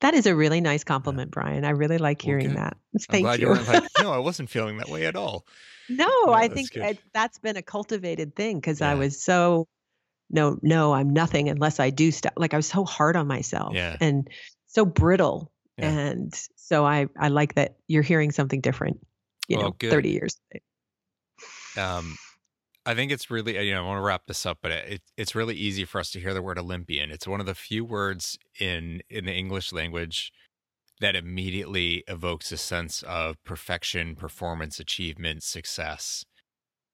That 0.00 0.14
is 0.14 0.26
a 0.26 0.34
really 0.34 0.60
nice 0.60 0.84
compliment, 0.84 1.30
Bryan. 1.30 1.64
I 1.64 1.70
really 1.70 1.98
like 1.98 2.20
hearing 2.20 2.54
good. 2.54 2.54
that. 2.54 2.76
I'm 3.10 3.18
Thank 3.18 3.20
glad 3.20 3.40
you. 3.40 3.46
you 3.46 3.62
like, 3.62 3.82
no, 3.98 4.12
I 4.12 4.18
wasn't 4.18 4.50
feeling 4.50 4.78
that 4.78 4.88
way 4.88 5.06
at 5.06 5.16
all. 5.16 5.46
No, 5.88 6.08
Yeah, 6.24 6.34
I 6.34 6.48
that's 6.48 6.48
think 6.48 6.70
good. 6.70 6.88
I, 6.88 6.96
that's 7.12 7.38
been 7.38 7.56
a 7.56 7.62
cultivated 7.62 8.34
thing 8.36 8.58
because 8.60 8.80
I 8.80 8.94
was 8.94 9.22
so 9.22 9.66
no, 10.32 10.58
no, 10.62 10.92
I'm 10.94 11.10
nothing 11.10 11.48
unless 11.48 11.78
I 11.80 11.90
do 11.90 12.10
stuff. 12.10 12.32
Like 12.36 12.54
I 12.54 12.56
was 12.56 12.66
so 12.66 12.84
hard 12.84 13.16
on 13.16 13.26
myself 13.26 13.74
Yeah. 13.74 13.96
and 14.00 14.28
so 14.66 14.84
brittle. 14.84 15.52
Yeah. 15.78 15.90
And 15.90 16.34
so 16.56 16.84
I 16.86 17.06
I 17.18 17.28
like 17.28 17.54
that 17.54 17.76
you're 17.88 18.02
hearing 18.02 18.32
something 18.32 18.60
different. 18.60 18.98
You 19.48 19.56
Well, 19.58 19.66
know, 19.68 19.72
good. 19.78 19.90
30 19.90 20.10
years. 20.10 20.36
Um, 21.76 22.16
I 22.84 22.94
think 22.94 23.12
it's 23.12 23.30
really, 23.30 23.58
you 23.66 23.72
know, 23.74 23.84
I 23.84 23.86
want 23.86 23.98
to 23.98 24.02
wrap 24.02 24.26
this 24.26 24.44
up, 24.44 24.58
but 24.62 24.72
it, 24.72 25.02
it's 25.16 25.34
really 25.34 25.54
easy 25.54 25.84
for 25.84 26.00
us 26.00 26.10
to 26.12 26.20
hear 26.20 26.34
the 26.34 26.42
word 26.42 26.58
Olympian. 26.58 27.10
It's 27.10 27.28
one 27.28 27.40
of 27.40 27.46
the 27.46 27.54
few 27.54 27.84
words 27.84 28.38
in 28.60 29.02
in 29.08 29.24
the 29.26 29.32
English 29.32 29.72
language 29.72 30.32
that 31.00 31.16
immediately 31.16 32.04
evokes 32.08 32.52
a 32.52 32.56
sense 32.56 33.02
of 33.04 33.42
perfection, 33.44 34.14
performance, 34.16 34.78
achievement, 34.80 35.42
success 35.42 36.24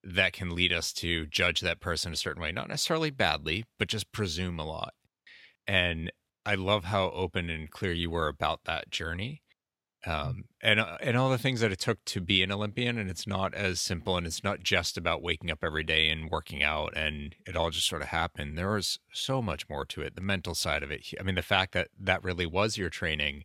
that 0.04 0.32
can 0.32 0.54
lead 0.54 0.72
us 0.72 0.92
to 0.94 1.26
judge 1.26 1.60
that 1.60 1.80
person 1.80 2.12
a 2.12 2.16
certain 2.16 2.42
way, 2.42 2.52
not 2.52 2.68
necessarily 2.68 3.10
badly, 3.10 3.64
but 3.78 3.88
just 3.88 4.12
presume 4.12 4.58
a 4.58 4.64
lot. 4.64 4.94
And 5.66 6.12
I 6.46 6.54
love 6.54 6.84
how 6.84 7.10
open 7.10 7.50
and 7.50 7.70
clear 7.70 7.92
you 7.92 8.10
were 8.10 8.28
about 8.28 8.64
that 8.64 8.90
journey 8.90 9.42
um, 10.06 10.44
and 10.62 10.80
uh, 10.80 10.98
and 11.00 11.16
all 11.16 11.30
the 11.30 11.38
things 11.38 11.60
that 11.60 11.72
it 11.72 11.80
took 11.80 12.04
to 12.06 12.20
be 12.20 12.42
an 12.42 12.52
Olympian. 12.52 12.98
And 12.98 13.10
it's 13.10 13.26
not 13.26 13.54
as 13.54 13.80
simple, 13.80 14.16
and 14.16 14.26
it's 14.26 14.44
not 14.44 14.60
just 14.60 14.96
about 14.96 15.22
waking 15.22 15.50
up 15.50 15.60
every 15.64 15.84
day 15.84 16.08
and 16.10 16.30
working 16.30 16.62
out, 16.62 16.96
and 16.96 17.34
it 17.46 17.56
all 17.56 17.70
just 17.70 17.88
sort 17.88 18.02
of 18.02 18.08
happened. 18.08 18.56
There 18.56 18.72
was 18.72 18.98
so 19.12 19.42
much 19.42 19.68
more 19.68 19.84
to 19.86 20.02
it. 20.02 20.14
The 20.14 20.20
mental 20.20 20.54
side 20.54 20.82
of 20.84 20.90
it. 20.90 21.06
I 21.18 21.22
mean, 21.24 21.34
the 21.34 21.42
fact 21.42 21.72
that 21.74 21.88
that 21.98 22.22
really 22.22 22.46
was 22.46 22.78
your 22.78 22.90
training 22.90 23.44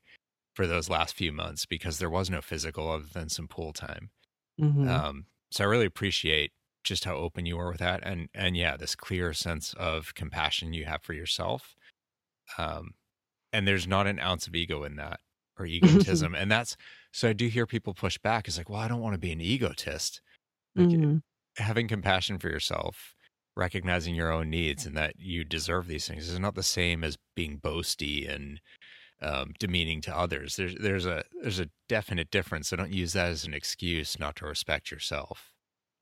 for 0.56 0.68
those 0.68 0.90
last 0.90 1.16
few 1.16 1.32
months 1.34 1.66
because 1.66 2.00
there 2.00 2.10
was 2.10 2.30
no 2.30 2.42
physical 2.42 2.90
other 2.90 3.06
than 3.12 3.30
some 3.30 3.48
pool 3.48 3.74
time. 3.74 4.12
Mhm. 4.58 4.88
Um, 4.90 5.26
so 5.54 5.64
I 5.64 5.68
really 5.68 5.86
appreciate 5.86 6.52
just 6.84 7.06
how 7.06 7.16
open 7.16 7.46
you 7.46 7.58
are 7.60 7.70
with 7.70 7.80
that, 7.80 8.02
and 8.04 8.30
and 8.34 8.58
yeah, 8.58 8.78
this 8.78 8.96
clear 8.96 9.34
sense 9.34 9.74
of 9.76 10.14
compassion 10.16 10.74
you 10.74 10.86
have 10.86 11.04
for 11.04 11.14
yourself. 11.14 11.76
Um, 12.58 12.92
and 13.54 13.68
there's 13.68 13.88
not 13.88 14.08
an 14.08 14.20
ounce 14.20 14.48
of 14.48 14.56
ego 14.56 14.84
in 14.84 14.98
that 14.98 15.22
or 15.60 15.66
egotism, 15.68 16.36
and 16.36 16.52
that's 16.52 16.78
so 17.14 17.30
I 17.30 17.34
do 17.34 17.48
hear 17.48 17.68
people 17.68 17.94
push 17.94 18.18
back. 18.20 18.48
It's 18.48 18.58
like, 18.58 18.70
well, 18.70 18.82
I 18.82 18.88
don't 18.90 19.02
want 19.02 19.16
to 19.16 19.20
be 19.20 19.32
an 19.34 19.42
egotist. 19.42 20.22
Like, 20.78 20.90
Mhm. 20.90 21.22
Having 21.58 21.90
compassion 21.90 22.40
for 22.40 22.50
yourself, 22.50 23.16
recognizing 23.56 24.16
your 24.16 24.32
own 24.32 24.50
needs, 24.52 24.86
and 24.88 24.98
that 24.98 25.16
you 25.20 25.44
deserve 25.46 25.88
these 25.88 26.08
things 26.08 26.30
is 26.30 26.40
not 26.40 26.56
the 26.56 26.64
same 26.64 27.04
as 27.04 27.18
being 27.36 27.60
boasty 27.62 28.30
and 28.30 28.62
um, 29.22 29.54
demeaning 29.60 30.02
to 30.02 30.18
others. 30.18 30.56
There's 30.56 30.76
there's 30.76 31.06
a 31.06 31.24
there's 31.42 31.60
a 31.60 31.70
definite 31.88 32.32
difference. 32.32 32.70
So 32.70 32.76
don't 32.76 32.94
use 32.94 33.14
that 33.14 33.28
as 33.28 33.46
an 33.46 33.54
excuse 33.54 34.20
not 34.20 34.36
to 34.38 34.46
respect 34.46 34.92
yourself. 34.92 35.50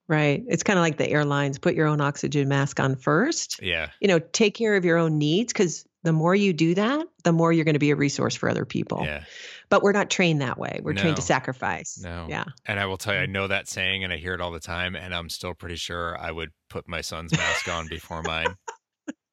Right. 0.08 0.44
It's 0.48 0.64
kind 0.64 0.78
of 0.78 0.84
like 0.84 0.98
the 0.98 1.10
airlines 1.10 1.58
put 1.58 1.74
your 1.74 1.88
own 1.88 2.02
oxygen 2.02 2.50
mask 2.50 2.80
on 2.82 2.96
first. 2.98 3.62
Yeah, 3.64 3.92
You 4.02 4.10
know, 4.10 4.20
take 4.20 4.56
care 4.56 4.76
of 4.76 4.84
your 4.84 4.98
own 4.98 5.18
needs 5.18 5.54
because 5.54 5.86
the 6.04 6.12
more 6.12 6.36
you 6.36 6.52
do 6.52 6.76
that, 6.76 7.08
the 7.24 7.32
more 7.32 7.54
you're 7.54 7.64
going 7.64 7.76
to 7.76 7.80
be 7.80 7.92
a 7.92 7.96
resource 7.96 8.36
for 8.36 8.50
other 8.50 8.66
people. 8.66 9.04
yeah. 9.06 9.24
But 9.70 9.84
we're 9.84 9.94
not 9.94 10.10
trained 10.10 10.42
that 10.42 10.58
way. 10.58 10.82
We're 10.84 10.96
trained 10.96 11.16
to 11.16 11.22
sacrifice. 11.22 11.98
No. 12.04 12.26
Yeah. 12.28 12.44
And 12.66 12.78
I 12.78 12.88
will 12.88 12.98
tell 12.98 13.14
you, 13.14 13.22
I 13.22 13.26
know 13.26 13.48
that 13.48 13.70
saying, 13.70 14.04
and 14.04 14.12
I 14.12 14.18
hear 14.18 14.34
it 14.34 14.42
all 14.42 14.52
the 14.52 14.60
time, 14.60 14.98
and 14.98 15.16
I'm 15.16 15.30
still 15.30 15.54
pretty 15.54 15.78
sure 15.78 16.18
I 16.20 16.30
would 16.30 16.50
put 16.70 16.90
my 16.90 17.00
son's 17.00 17.32
mask 17.32 17.70
on 17.70 17.88
before 17.88 18.22
mine. 18.22 18.58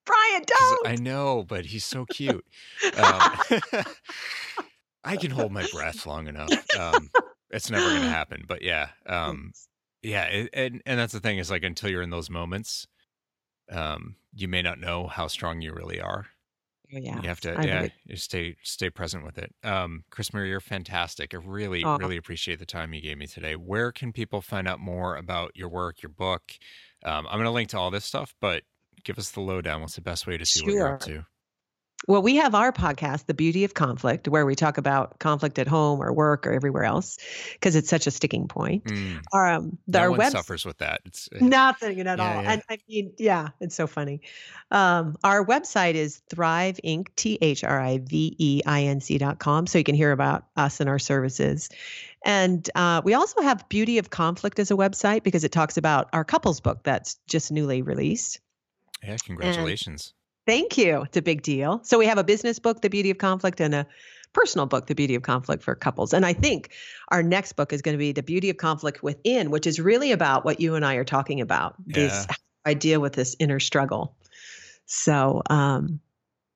Bryan, 0.08 0.42
don't. 0.46 0.86
I 0.88 0.96
know, 0.96 1.44
but 1.46 1.66
he's 1.66 1.84
so 1.84 2.04
cute. 2.06 2.44
Um, 2.96 3.84
I 5.04 5.16
can 5.16 5.30
hold 5.30 5.52
my 5.52 5.66
breath 5.72 6.04
long 6.06 6.26
enough. 6.26 6.50
Um, 6.78 7.10
it's 7.50 7.70
never 7.70 7.88
going 7.88 8.02
to 8.02 8.08
happen, 8.08 8.44
but 8.46 8.62
yeah, 8.62 8.88
um, 9.06 9.52
yeah, 10.02 10.24
it, 10.24 10.50
and 10.52 10.82
and 10.84 10.98
that's 10.98 11.12
the 11.12 11.20
thing 11.20 11.38
is 11.38 11.50
like 11.50 11.62
until 11.62 11.88
you're 11.90 12.02
in 12.02 12.10
those 12.10 12.28
moments, 12.28 12.86
um, 13.70 14.16
you 14.34 14.48
may 14.48 14.62
not 14.62 14.78
know 14.80 15.06
how 15.06 15.28
strong 15.28 15.60
you 15.62 15.72
really 15.72 16.00
are. 16.00 16.26
Oh, 16.94 16.98
yeah. 16.98 17.20
You 17.22 17.28
have 17.28 17.40
to, 17.40 17.58
I 17.58 17.62
yeah, 17.64 17.80
really- 17.80 18.16
stay 18.16 18.56
stay 18.62 18.90
present 18.90 19.24
with 19.24 19.38
it. 19.38 19.54
Um, 19.62 20.04
Chris 20.10 20.32
Marie, 20.32 20.48
you're 20.48 20.60
fantastic. 20.60 21.34
I 21.34 21.38
really, 21.38 21.84
Aw. 21.84 21.96
really 21.96 22.16
appreciate 22.16 22.58
the 22.58 22.66
time 22.66 22.94
you 22.94 23.00
gave 23.00 23.18
me 23.18 23.26
today. 23.26 23.56
Where 23.56 23.92
can 23.92 24.12
people 24.12 24.40
find 24.40 24.66
out 24.66 24.80
more 24.80 25.16
about 25.16 25.52
your 25.54 25.68
work, 25.68 26.02
your 26.02 26.10
book? 26.10 26.52
Um, 27.04 27.26
I'm 27.26 27.34
going 27.34 27.44
to 27.44 27.50
link 27.50 27.68
to 27.70 27.78
all 27.78 27.90
this 27.90 28.04
stuff, 28.04 28.34
but 28.40 28.62
give 29.04 29.18
us 29.18 29.30
the 29.30 29.40
lowdown. 29.40 29.80
What's 29.80 29.94
the 29.94 30.00
best 30.00 30.26
way 30.26 30.38
to 30.38 30.46
see 30.46 30.64
what 30.64 30.74
you're 30.74 30.94
up 30.94 31.00
to? 31.00 31.24
Well, 32.06 32.22
we 32.22 32.36
have 32.36 32.54
our 32.54 32.72
podcast, 32.72 33.26
The 33.26 33.34
Beauty 33.34 33.64
of 33.64 33.74
Conflict, 33.74 34.28
where 34.28 34.46
we 34.46 34.54
talk 34.54 34.78
about 34.78 35.18
conflict 35.18 35.58
at 35.58 35.66
home 35.66 36.00
or 36.00 36.12
work 36.12 36.46
or 36.46 36.52
everywhere 36.52 36.84
else 36.84 37.18
because 37.54 37.74
it's 37.74 37.90
such 37.90 38.06
a 38.06 38.12
sticking 38.12 38.46
point. 38.46 38.84
Mm, 38.84 39.20
Our, 39.32 39.54
um, 39.54 39.78
the, 39.88 39.98
no 39.98 40.04
our 40.04 40.10
one 40.10 40.18
web 40.18 40.32
suffers 40.32 40.64
with 40.64 40.78
that. 40.78 41.00
It's 41.06 41.28
uh, 41.34 41.44
Nothing 41.44 41.98
at 42.00 42.18
Yeah, 42.18 42.36
all. 42.36 42.42
yeah. 42.44 42.52
And 42.52 42.62
I 42.70 42.78
mean, 42.88 43.12
yeah, 43.18 43.48
it's 43.60 43.74
so 43.74 43.88
funny. 43.88 44.20
Um, 44.70 45.16
our 45.24 45.44
website 45.44 45.94
is 45.94 46.22
Thrive 46.30 46.78
Inc. 46.84 47.08
T 47.16 47.36
H 47.42 47.64
R 47.64 47.80
I 47.80 47.98
V 47.98 48.36
E 48.38 48.62
I 48.64 48.84
N 48.84 49.00
C 49.00 49.18
dot 49.18 49.40
com. 49.40 49.66
So 49.66 49.76
you 49.78 49.84
can 49.84 49.96
hear 49.96 50.12
about 50.12 50.46
us 50.56 50.78
and 50.78 50.88
our 50.88 51.00
services. 51.00 51.68
And 52.24 52.70
uh, 52.76 53.02
we 53.04 53.14
also 53.14 53.42
have 53.42 53.68
Beauty 53.68 53.98
of 53.98 54.10
Conflict 54.10 54.60
as 54.60 54.70
a 54.70 54.74
website 54.74 55.24
because 55.24 55.42
it 55.42 55.50
talks 55.50 55.76
about 55.76 56.08
our 56.12 56.24
couples 56.24 56.60
book 56.60 56.84
that's 56.84 57.16
just 57.26 57.50
newly 57.50 57.82
released. 57.82 58.38
Yeah. 59.02 59.16
Congratulations. 59.24 60.14
Thank 60.46 60.78
you. 60.78 61.02
It's 61.02 61.16
a 61.16 61.22
big 61.22 61.42
deal. 61.42 61.80
So 61.84 61.98
we 61.98 62.06
have 62.06 62.16
a 62.18 62.24
business 62.24 62.58
book, 62.58 62.80
The 62.80 62.88
Beauty 62.88 63.10
of 63.10 63.18
Conflict, 63.18 63.60
and 63.60 63.74
a 63.74 63.86
personal 64.32 64.66
book, 64.66 64.86
The 64.86 64.94
Beauty 64.94 65.14
of 65.14 65.22
Conflict 65.22 65.62
for 65.62 65.74
couples. 65.74 66.12
And 66.14 66.24
I 66.24 66.32
think 66.32 66.70
our 67.08 67.22
next 67.22 67.52
book 67.52 67.72
is 67.72 67.82
going 67.82 67.94
to 67.94 67.98
be 67.98 68.12
The 68.12 68.22
Beauty 68.22 68.48
of 68.48 68.56
Conflict 68.56 69.02
Within, 69.02 69.50
which 69.50 69.66
is 69.66 69.78
really 69.78 70.10
about 70.12 70.44
what 70.44 70.60
you 70.60 70.74
and 70.74 70.84
I 70.84 70.94
are 70.94 71.04
talking 71.04 71.40
about 71.40 71.74
this 71.86 72.26
Yeah. 72.28 72.34
idea 72.66 73.00
with 73.00 73.12
this 73.14 73.36
inner 73.38 73.60
struggle. 73.60 74.16
So, 74.86 75.42
um, 75.50 76.00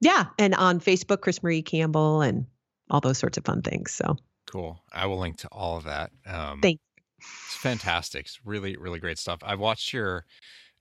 yeah. 0.01 0.27
And 0.39 0.55
on 0.55 0.81
Facebook, 0.81 1.21
Chris 1.21 1.43
Marie 1.43 1.63
Campbell 1.63 2.23
and 2.23 2.47
all 2.91 3.01
those 3.01 3.19
sorts 3.19 3.37
of 3.39 3.45
fun 3.45 3.63
things. 3.63 3.93
So, 3.93 4.17
Cool. 4.47 4.83
I 4.93 5.07
will 5.07 5.19
link 5.19 5.37
to 5.39 5.49
all 5.49 5.77
of 5.77 5.85
that. 5.85 6.11
Um, 6.27 6.61
Thank 6.61 6.81
It's 7.19 7.57
fantastic. 7.57 8.27
It's 8.27 8.41
really, 8.45 8.77
really 8.77 8.99
great 9.01 9.19
stuff. 9.19 9.41
I've 9.43 9.61
watched 9.61 9.93
your 9.93 10.27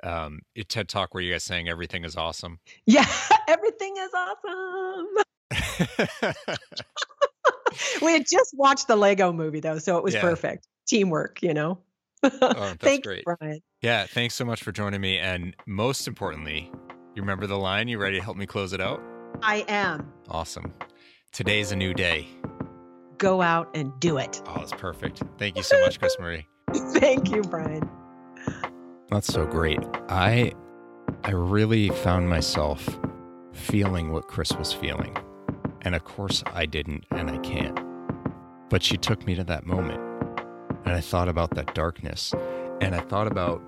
um, 0.03 0.39
TED 0.67 0.87
talk 0.89 1.13
where 1.13 1.21
you 1.23 1.31
guys 1.33 1.43
saying 1.43 1.69
everything 1.69 2.03
is 2.05 2.15
awesome. 2.15 2.59
yeah, 2.85 3.07
everything 3.47 3.95
is 3.97 4.09
awesome. 4.13 5.07
We 8.01 8.11
had 8.11 8.25
just 8.29 8.53
watched 8.53 8.87
the 8.87 8.95
Lego 8.97 9.31
movie, 9.31 9.61
though. 9.61 9.77
So 9.79 9.97
it 9.97 10.03
was 10.03 10.13
Yeah. 10.13 10.21
perfect. 10.21 10.67
Teamwork, 10.87 11.41
you 11.41 11.53
know? 11.53 11.79
that's 12.21 12.75
Thank 12.79 13.03
great. 13.05 13.23
you, 13.25 13.35
Bryan. 13.37 13.61
yeah. 13.81 14.05
Thanks 14.05 14.35
so 14.35 14.43
much 14.45 14.61
for 14.61 14.71
joining 14.71 14.99
me. 15.01 15.17
And 15.17 15.55
most 15.65 16.07
importantly, 16.07 16.69
you 17.15 17.21
remember 17.21 17.47
the 17.47 17.57
line? 17.57 17.87
You 17.87 17.97
ready 17.97 18.17
to 18.17 18.23
help 18.23 18.35
me 18.37 18.45
close 18.45 18.73
it 18.73 18.81
out? 18.81 19.01
I 19.41 19.63
am. 19.69 20.11
Awesome. 20.29 20.73
Today's 21.31 21.71
a 21.71 21.75
new 21.75 21.93
day. 21.93 22.27
Go 23.17 23.41
out 23.41 23.69
and 23.75 23.91
do 23.99 24.17
it. 24.17 24.41
Oh, 24.47 24.55
that's 24.57 24.73
perfect. 24.73 25.23
Thank 25.37 25.55
you 25.55 25.63
so 25.63 25.79
much, 25.79 25.97
Chris 25.99 26.15
Marie. 26.19 26.45
Thank 26.93 27.31
you, 27.31 27.41
Bryan. 27.43 27.89
That's 29.11 29.27
so 29.27 29.45
great. 29.45 29.79
I 30.07 30.53
I 31.25 31.31
really 31.31 31.89
found 31.89 32.29
myself 32.29 32.97
feeling 33.51 34.13
what 34.13 34.29
Chris 34.29 34.53
was 34.53 34.71
feeling. 34.71 35.17
And 35.81 35.95
of 35.95 36.05
course 36.05 36.45
I 36.53 36.65
didn't 36.65 37.05
and 37.11 37.29
I 37.29 37.37
can't. 37.39 37.77
But 38.69 38.81
she 38.81 38.95
took 38.95 39.27
me 39.27 39.35
to 39.35 39.43
that 39.43 39.65
moment. 39.65 39.99
And 40.85 40.95
I 40.95 41.01
thought 41.01 41.27
about 41.27 41.51
that 41.55 41.75
darkness. 41.75 42.33
And 42.79 42.95
I 42.95 43.01
thought 43.01 43.27
about 43.27 43.61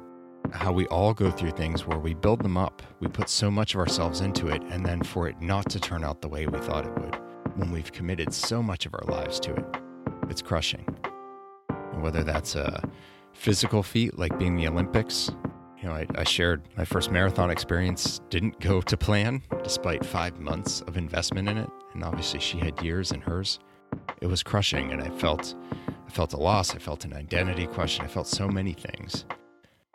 how 0.54 0.72
we 0.72 0.88
all 0.88 1.14
go 1.14 1.30
through 1.30 1.52
things 1.52 1.86
where 1.86 2.00
we 2.00 2.14
build 2.14 2.42
them 2.42 2.56
up. 2.56 2.82
We 3.02 3.10
put 3.10 3.28
so 3.28 3.52
much 3.52 3.74
of 3.74 3.82
ourselves 3.82 4.22
into 4.22 4.48
it 4.48 4.62
and 4.70 4.86
then 4.86 5.04
for 5.04 5.28
it 5.28 5.42
not 5.42 5.70
to 5.72 5.80
turn 5.80 6.06
out 6.06 6.22
the 6.22 6.30
way 6.30 6.48
we 6.48 6.60
thought 6.60 6.86
it 6.86 6.98
would 6.98 7.18
when 7.56 7.70
we've 7.70 7.92
committed 7.92 8.34
so 8.34 8.64
much 8.64 8.86
of 8.86 8.94
our 8.94 9.06
lives 9.10 9.42
to 9.42 9.54
it. 9.54 9.66
it's 10.30 10.42
crushing. 10.42 10.86
And 11.70 12.02
whether 12.02 12.24
that's 12.24 12.56
a 12.56 12.82
physical 13.34 13.84
feat 13.84 14.18
like 14.18 14.38
being 14.40 14.56
the 14.56 14.68
Olympics, 14.68 15.32
you 15.82 15.90
know, 15.90 15.96
I, 15.96 16.08
I, 16.16 16.24
shared 16.24 16.62
my 16.78 16.86
first 16.86 17.12
marathon 17.12 17.52
experience 17.52 18.22
didn't 18.30 18.60
go 18.62 18.80
to 18.80 18.96
plan 18.96 19.42
despite 19.64 20.06
five 20.06 20.40
months 20.40 20.82
of 20.82 20.96
investment 20.96 21.50
in 21.50 21.58
it. 21.58 21.70
And 21.94 22.04
obviously 22.04 22.40
she 22.40 22.58
had 22.58 22.82
years 22.82 23.12
in 23.12 23.20
hers. 23.20 23.60
It 24.22 24.28
was 24.28 24.44
crushing 24.44 24.94
and 24.94 25.02
I 25.02 25.10
felt 25.10 25.56
I 26.08 26.10
felt 26.10 26.34
a 26.34 26.38
loss. 26.38 26.74
I 26.74 26.78
felt 26.78 27.06
an 27.06 27.14
identity 27.14 27.68
question. 27.68 28.06
I 28.06 28.08
felt 28.08 28.28
so 28.28 28.48
many 28.48 28.74
things. 28.74 29.26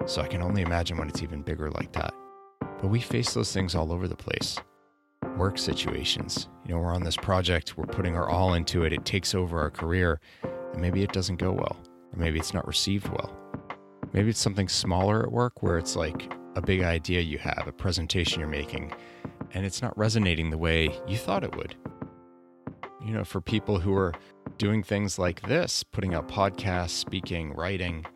So 0.06 0.20
I 0.20 0.26
can 0.26 0.42
only 0.42 0.62
imagine 0.62 0.96
when 0.98 1.08
it's 1.08 1.22
even 1.22 1.42
bigger 1.42 1.70
like 1.70 1.92
that. 1.92 2.12
But 2.60 2.88
we 2.88 3.00
face 3.00 3.34
those 3.34 3.52
things 3.52 3.74
all 3.74 3.92
over 3.92 4.06
the 4.08 4.16
place. 4.16 4.58
Work 5.36 5.58
situations. 5.58 6.48
You 6.66 6.74
know, 6.74 6.80
we're 6.80 6.94
on 6.94 7.02
this 7.02 7.16
project, 7.16 7.76
we're 7.76 7.86
putting 7.86 8.16
our 8.16 8.28
all 8.28 8.54
into 8.54 8.84
it, 8.84 8.92
it 8.92 9.04
takes 9.04 9.34
over 9.34 9.58
our 9.60 9.70
career, 9.70 10.20
and 10.42 10.80
maybe 10.80 11.02
it 11.02 11.12
doesn't 11.12 11.36
go 11.36 11.52
well, 11.52 11.76
or 12.12 12.18
maybe 12.18 12.38
it's 12.38 12.54
not 12.54 12.66
received 12.66 13.08
well. 13.08 13.36
Maybe 14.12 14.30
it's 14.30 14.40
something 14.40 14.68
smaller 14.68 15.22
at 15.22 15.32
work 15.32 15.62
where 15.62 15.78
it's 15.78 15.96
like 15.96 16.32
a 16.56 16.62
big 16.62 16.82
idea 16.82 17.20
you 17.20 17.38
have, 17.38 17.64
a 17.66 17.72
presentation 17.72 18.40
you're 18.40 18.48
making, 18.48 18.92
and 19.52 19.64
it's 19.64 19.82
not 19.82 19.96
resonating 19.96 20.50
the 20.50 20.58
way 20.58 20.98
you 21.06 21.16
thought 21.16 21.44
it 21.44 21.56
would. 21.56 21.76
You 23.04 23.12
know, 23.12 23.24
for 23.24 23.40
people 23.40 23.78
who 23.78 23.94
are 23.94 24.12
doing 24.56 24.82
things 24.82 25.18
like 25.18 25.42
this, 25.42 25.82
putting 25.82 26.14
out 26.14 26.28
podcasts, 26.28 26.90
speaking, 26.90 27.52
writing, 27.52 28.06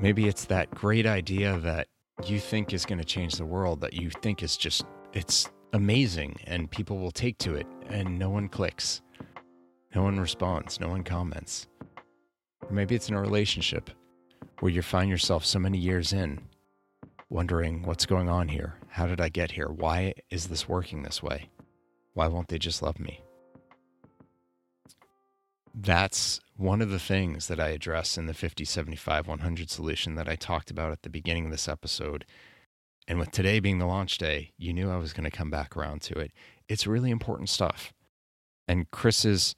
maybe 0.00 0.28
it's 0.28 0.46
that 0.46 0.70
great 0.72 1.06
idea 1.06 1.58
that 1.58 1.88
you 2.24 2.40
think 2.40 2.72
is 2.72 2.86
going 2.86 2.98
to 2.98 3.04
change 3.04 3.34
the 3.34 3.44
world 3.44 3.80
that 3.80 3.92
you 3.92 4.10
think 4.10 4.42
is 4.42 4.56
just 4.56 4.84
it's 5.12 5.50
amazing 5.72 6.36
and 6.44 6.70
people 6.70 6.98
will 6.98 7.10
take 7.10 7.36
to 7.38 7.54
it 7.54 7.66
and 7.88 8.18
no 8.18 8.30
one 8.30 8.48
clicks 8.48 9.02
no 9.94 10.02
one 10.02 10.18
responds 10.18 10.80
no 10.80 10.88
one 10.88 11.02
comments 11.02 11.68
maybe 12.70 12.94
it's 12.94 13.08
in 13.08 13.14
a 13.14 13.20
relationship 13.20 13.90
where 14.60 14.72
you 14.72 14.82
find 14.82 15.10
yourself 15.10 15.44
so 15.44 15.58
many 15.58 15.78
years 15.78 16.12
in 16.12 16.40
wondering 17.28 17.82
what's 17.82 18.06
going 18.06 18.28
on 18.28 18.48
here 18.48 18.74
how 18.88 19.06
did 19.06 19.20
i 19.20 19.28
get 19.28 19.52
here 19.52 19.68
why 19.68 20.14
is 20.30 20.46
this 20.48 20.68
working 20.68 21.02
this 21.02 21.22
way 21.22 21.50
why 22.14 22.26
won't 22.26 22.48
they 22.48 22.58
just 22.58 22.82
love 22.82 22.98
me 22.98 23.20
that's 25.78 26.40
one 26.56 26.80
of 26.80 26.88
the 26.88 26.98
things 26.98 27.48
that 27.48 27.60
I 27.60 27.68
address 27.68 28.16
in 28.16 28.24
the 28.26 28.34
50, 28.34 28.64
75, 28.64 29.28
100 29.28 29.70
solution 29.70 30.14
that 30.14 30.28
I 30.28 30.34
talked 30.34 30.70
about 30.70 30.90
at 30.90 31.02
the 31.02 31.10
beginning 31.10 31.44
of 31.44 31.50
this 31.50 31.68
episode. 31.68 32.24
And 33.06 33.18
with 33.18 33.30
today 33.30 33.60
being 33.60 33.78
the 33.78 33.86
launch 33.86 34.16
day, 34.16 34.52
you 34.56 34.72
knew 34.72 34.90
I 34.90 34.96
was 34.96 35.12
going 35.12 35.30
to 35.30 35.36
come 35.36 35.50
back 35.50 35.76
around 35.76 36.00
to 36.02 36.18
it. 36.18 36.32
It's 36.66 36.86
really 36.86 37.10
important 37.10 37.50
stuff. 37.50 37.92
And 38.66 38.90
Chris's 38.90 39.54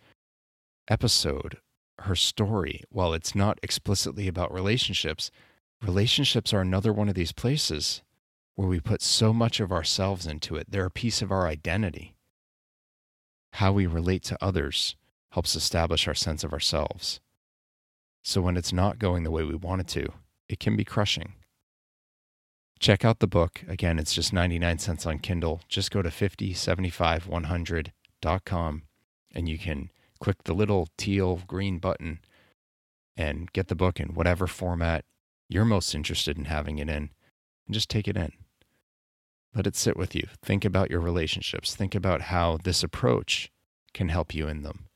episode, 0.89 1.59
her 2.01 2.16
story, 2.16 2.82
while 2.90 3.12
it's 3.12 3.34
not 3.34 3.59
explicitly 3.62 4.28
about 4.28 4.53
relationships, 4.53 5.30
relationships 5.82 6.53
are 6.53 6.61
another 6.61 6.92
one 6.92 7.09
of 7.09 7.14
these 7.14 7.32
places 7.32 8.03
where 8.55 8.68
we 8.68 8.80
put 8.80 9.03
so 9.03 9.32
much 9.32 9.61
of 9.61 9.70
ourselves 9.70 10.26
into 10.26 10.57
it. 10.57 10.70
They're 10.70 10.86
a 10.86 10.90
piece 10.90 11.22
of 11.22 11.30
our 11.30 11.46
identity. 11.46 12.16
How 13.53 13.72
we 13.72 13.86
relate 13.86 14.24
to 14.24 14.36
others 14.40 14.96
helps 15.30 15.55
establish 15.55 16.09
our 16.09 16.14
sense 16.14 16.42
of 16.44 16.53
ourselves. 16.53 17.20
So 18.22 18.40
when 18.40 18.57
it's 18.57 18.72
not 18.72 18.99
going 18.99 19.22
the 19.22 19.30
way 19.30 19.44
we 19.44 19.55
want 19.55 19.82
it 19.82 19.88
to, 19.88 20.09
it 20.49 20.59
can 20.59 20.74
be 20.76 20.84
crushing. 20.84 21.34
Check 22.78 23.05
out 23.05 23.18
the 23.18 23.26
book. 23.26 23.62
Again, 23.68 23.99
it's 23.99 24.14
just 24.14 24.32
99 24.32 24.78
cents 24.78 25.05
on 25.07 25.18
Kindle. 25.18 25.61
Just 25.68 25.90
go 25.90 26.01
to 26.03 26.11
5075100.com 26.11 28.82
and 29.34 29.49
you 29.49 29.59
can 29.59 29.90
click 30.21 30.45
the 30.45 30.55
little 30.55 30.89
teal 30.97 31.43
green 31.47 31.79
button 31.79 32.21
and 33.16 33.53
get 33.53 33.69
the 33.69 33.75
book 33.75 33.99
in 34.01 34.14
whatever 34.14 34.47
format 34.47 35.05
you're 35.49 35.64
most 35.64 35.95
interested 35.95 36.37
in 36.37 36.45
having 36.45 36.79
it 36.79 36.89
in 36.89 37.11
and 37.66 37.75
just 37.75 37.89
take 37.89 38.07
it 38.07 38.16
in. 38.16 38.33
Let 39.55 39.66
it 39.66 39.77
sit 39.77 39.97
with 39.97 40.14
you. 40.14 40.29
Think 40.43 40.64
about 40.64 40.91
your 40.91 41.01
relationships. 41.01 41.75
Think 41.75 41.95
about 41.95 42.23
how 42.23 42.59
this 42.62 42.83
approach 42.83 43.51
can 43.95 44.09
help 44.11 44.35
you 44.35 44.47
in 44.47 44.62
them. 44.62 44.87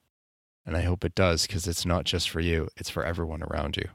And 0.65 0.77
I 0.77 0.83
hope 0.83 1.05
it 1.05 1.15
does 1.15 1.47
because 1.47 1.67
it's 1.67 1.87
not 1.87 2.05
just 2.05 2.29
for 2.29 2.41
you, 2.41 2.69
it's 2.77 2.91
for 2.91 3.05
everyone 3.05 3.43
around 3.43 3.77
you. 3.77 3.89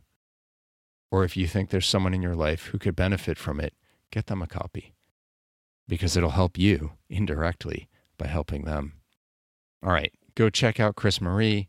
Or 1.12 1.24
if 1.24 1.38
you 1.38 1.48
think 1.48 1.70
there's 1.70 1.88
someone 1.88 2.14
in 2.14 2.22
your 2.22 2.36
life 2.36 2.66
who 2.66 2.80
could 2.80 2.96
benefit 2.96 3.38
from 3.38 3.60
it, 3.60 3.74
get 4.12 4.26
them 4.26 4.42
a 4.42 4.48
copy 4.48 4.94
because 5.88 6.18
it'll 6.18 6.32
help 6.32 6.58
you 6.58 6.92
indirectly 7.10 7.88
by 8.18 8.28
helping 8.28 8.66
them. 8.66 8.94
All 9.82 9.92
right, 9.92 10.12
go 10.38 10.50
check 10.52 10.80
out 10.80 10.96
Chris 10.96 11.20
Marie, 11.20 11.68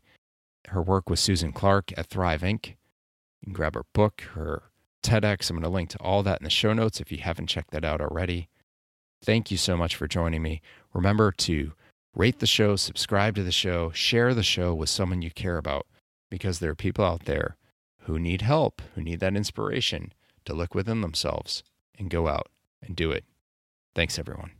her 0.67 0.81
work 0.81 1.09
with 1.09 1.17
Susan 1.17 1.51
Clark 1.51 1.91
at 1.97 2.05
Thrive 2.05 2.41
Inc. 2.41 2.67
You 2.67 3.45
can 3.45 3.53
grab 3.53 3.73
her 3.73 3.85
book, 3.93 4.21
her 4.35 4.63
TEDx. 5.01 5.49
I'm 5.49 5.55
going 5.55 5.63
to 5.63 5.69
link 5.69 5.89
to 5.89 5.97
all 5.97 6.21
that 6.23 6.39
in 6.39 6.43
the 6.43 6.51
show 6.51 6.71
notes 6.73 7.01
if 7.01 7.11
you 7.11 7.17
haven't 7.17 7.47
checked 7.47 7.71
that 7.71 7.83
out 7.83 7.99
already. 7.99 8.47
Thank 9.23 9.49
you 9.49 9.57
so 9.57 9.75
much 9.75 9.95
for 9.95 10.07
joining 10.07 10.43
me. 10.43 10.61
Remember 10.93 11.31
to 11.31 11.73
rate 12.13 12.39
the 12.39 12.47
show, 12.47 12.75
subscribe 12.75 13.35
to 13.35 13.43
the 13.43 13.51
show, 13.51 13.89
share 13.91 14.35
the 14.35 14.43
show 14.43 14.75
with 14.75 14.89
someone 14.89 15.23
you 15.23 15.31
care 15.31 15.57
about 15.57 15.87
because 16.29 16.59
there 16.59 16.71
are 16.71 16.75
people 16.75 17.03
out 17.03 17.25
there 17.25 17.57
who 18.01 18.19
need 18.19 18.43
help, 18.43 18.83
who 18.93 19.01
need 19.01 19.19
that 19.19 19.35
inspiration 19.35 20.13
to 20.45 20.53
look 20.53 20.75
within 20.75 21.01
themselves 21.01 21.63
and 21.97 22.09
go 22.09 22.27
out 22.27 22.49
and 22.83 22.95
do 22.95 23.09
it. 23.09 23.25
Thanks, 23.95 24.19
everyone. 24.19 24.51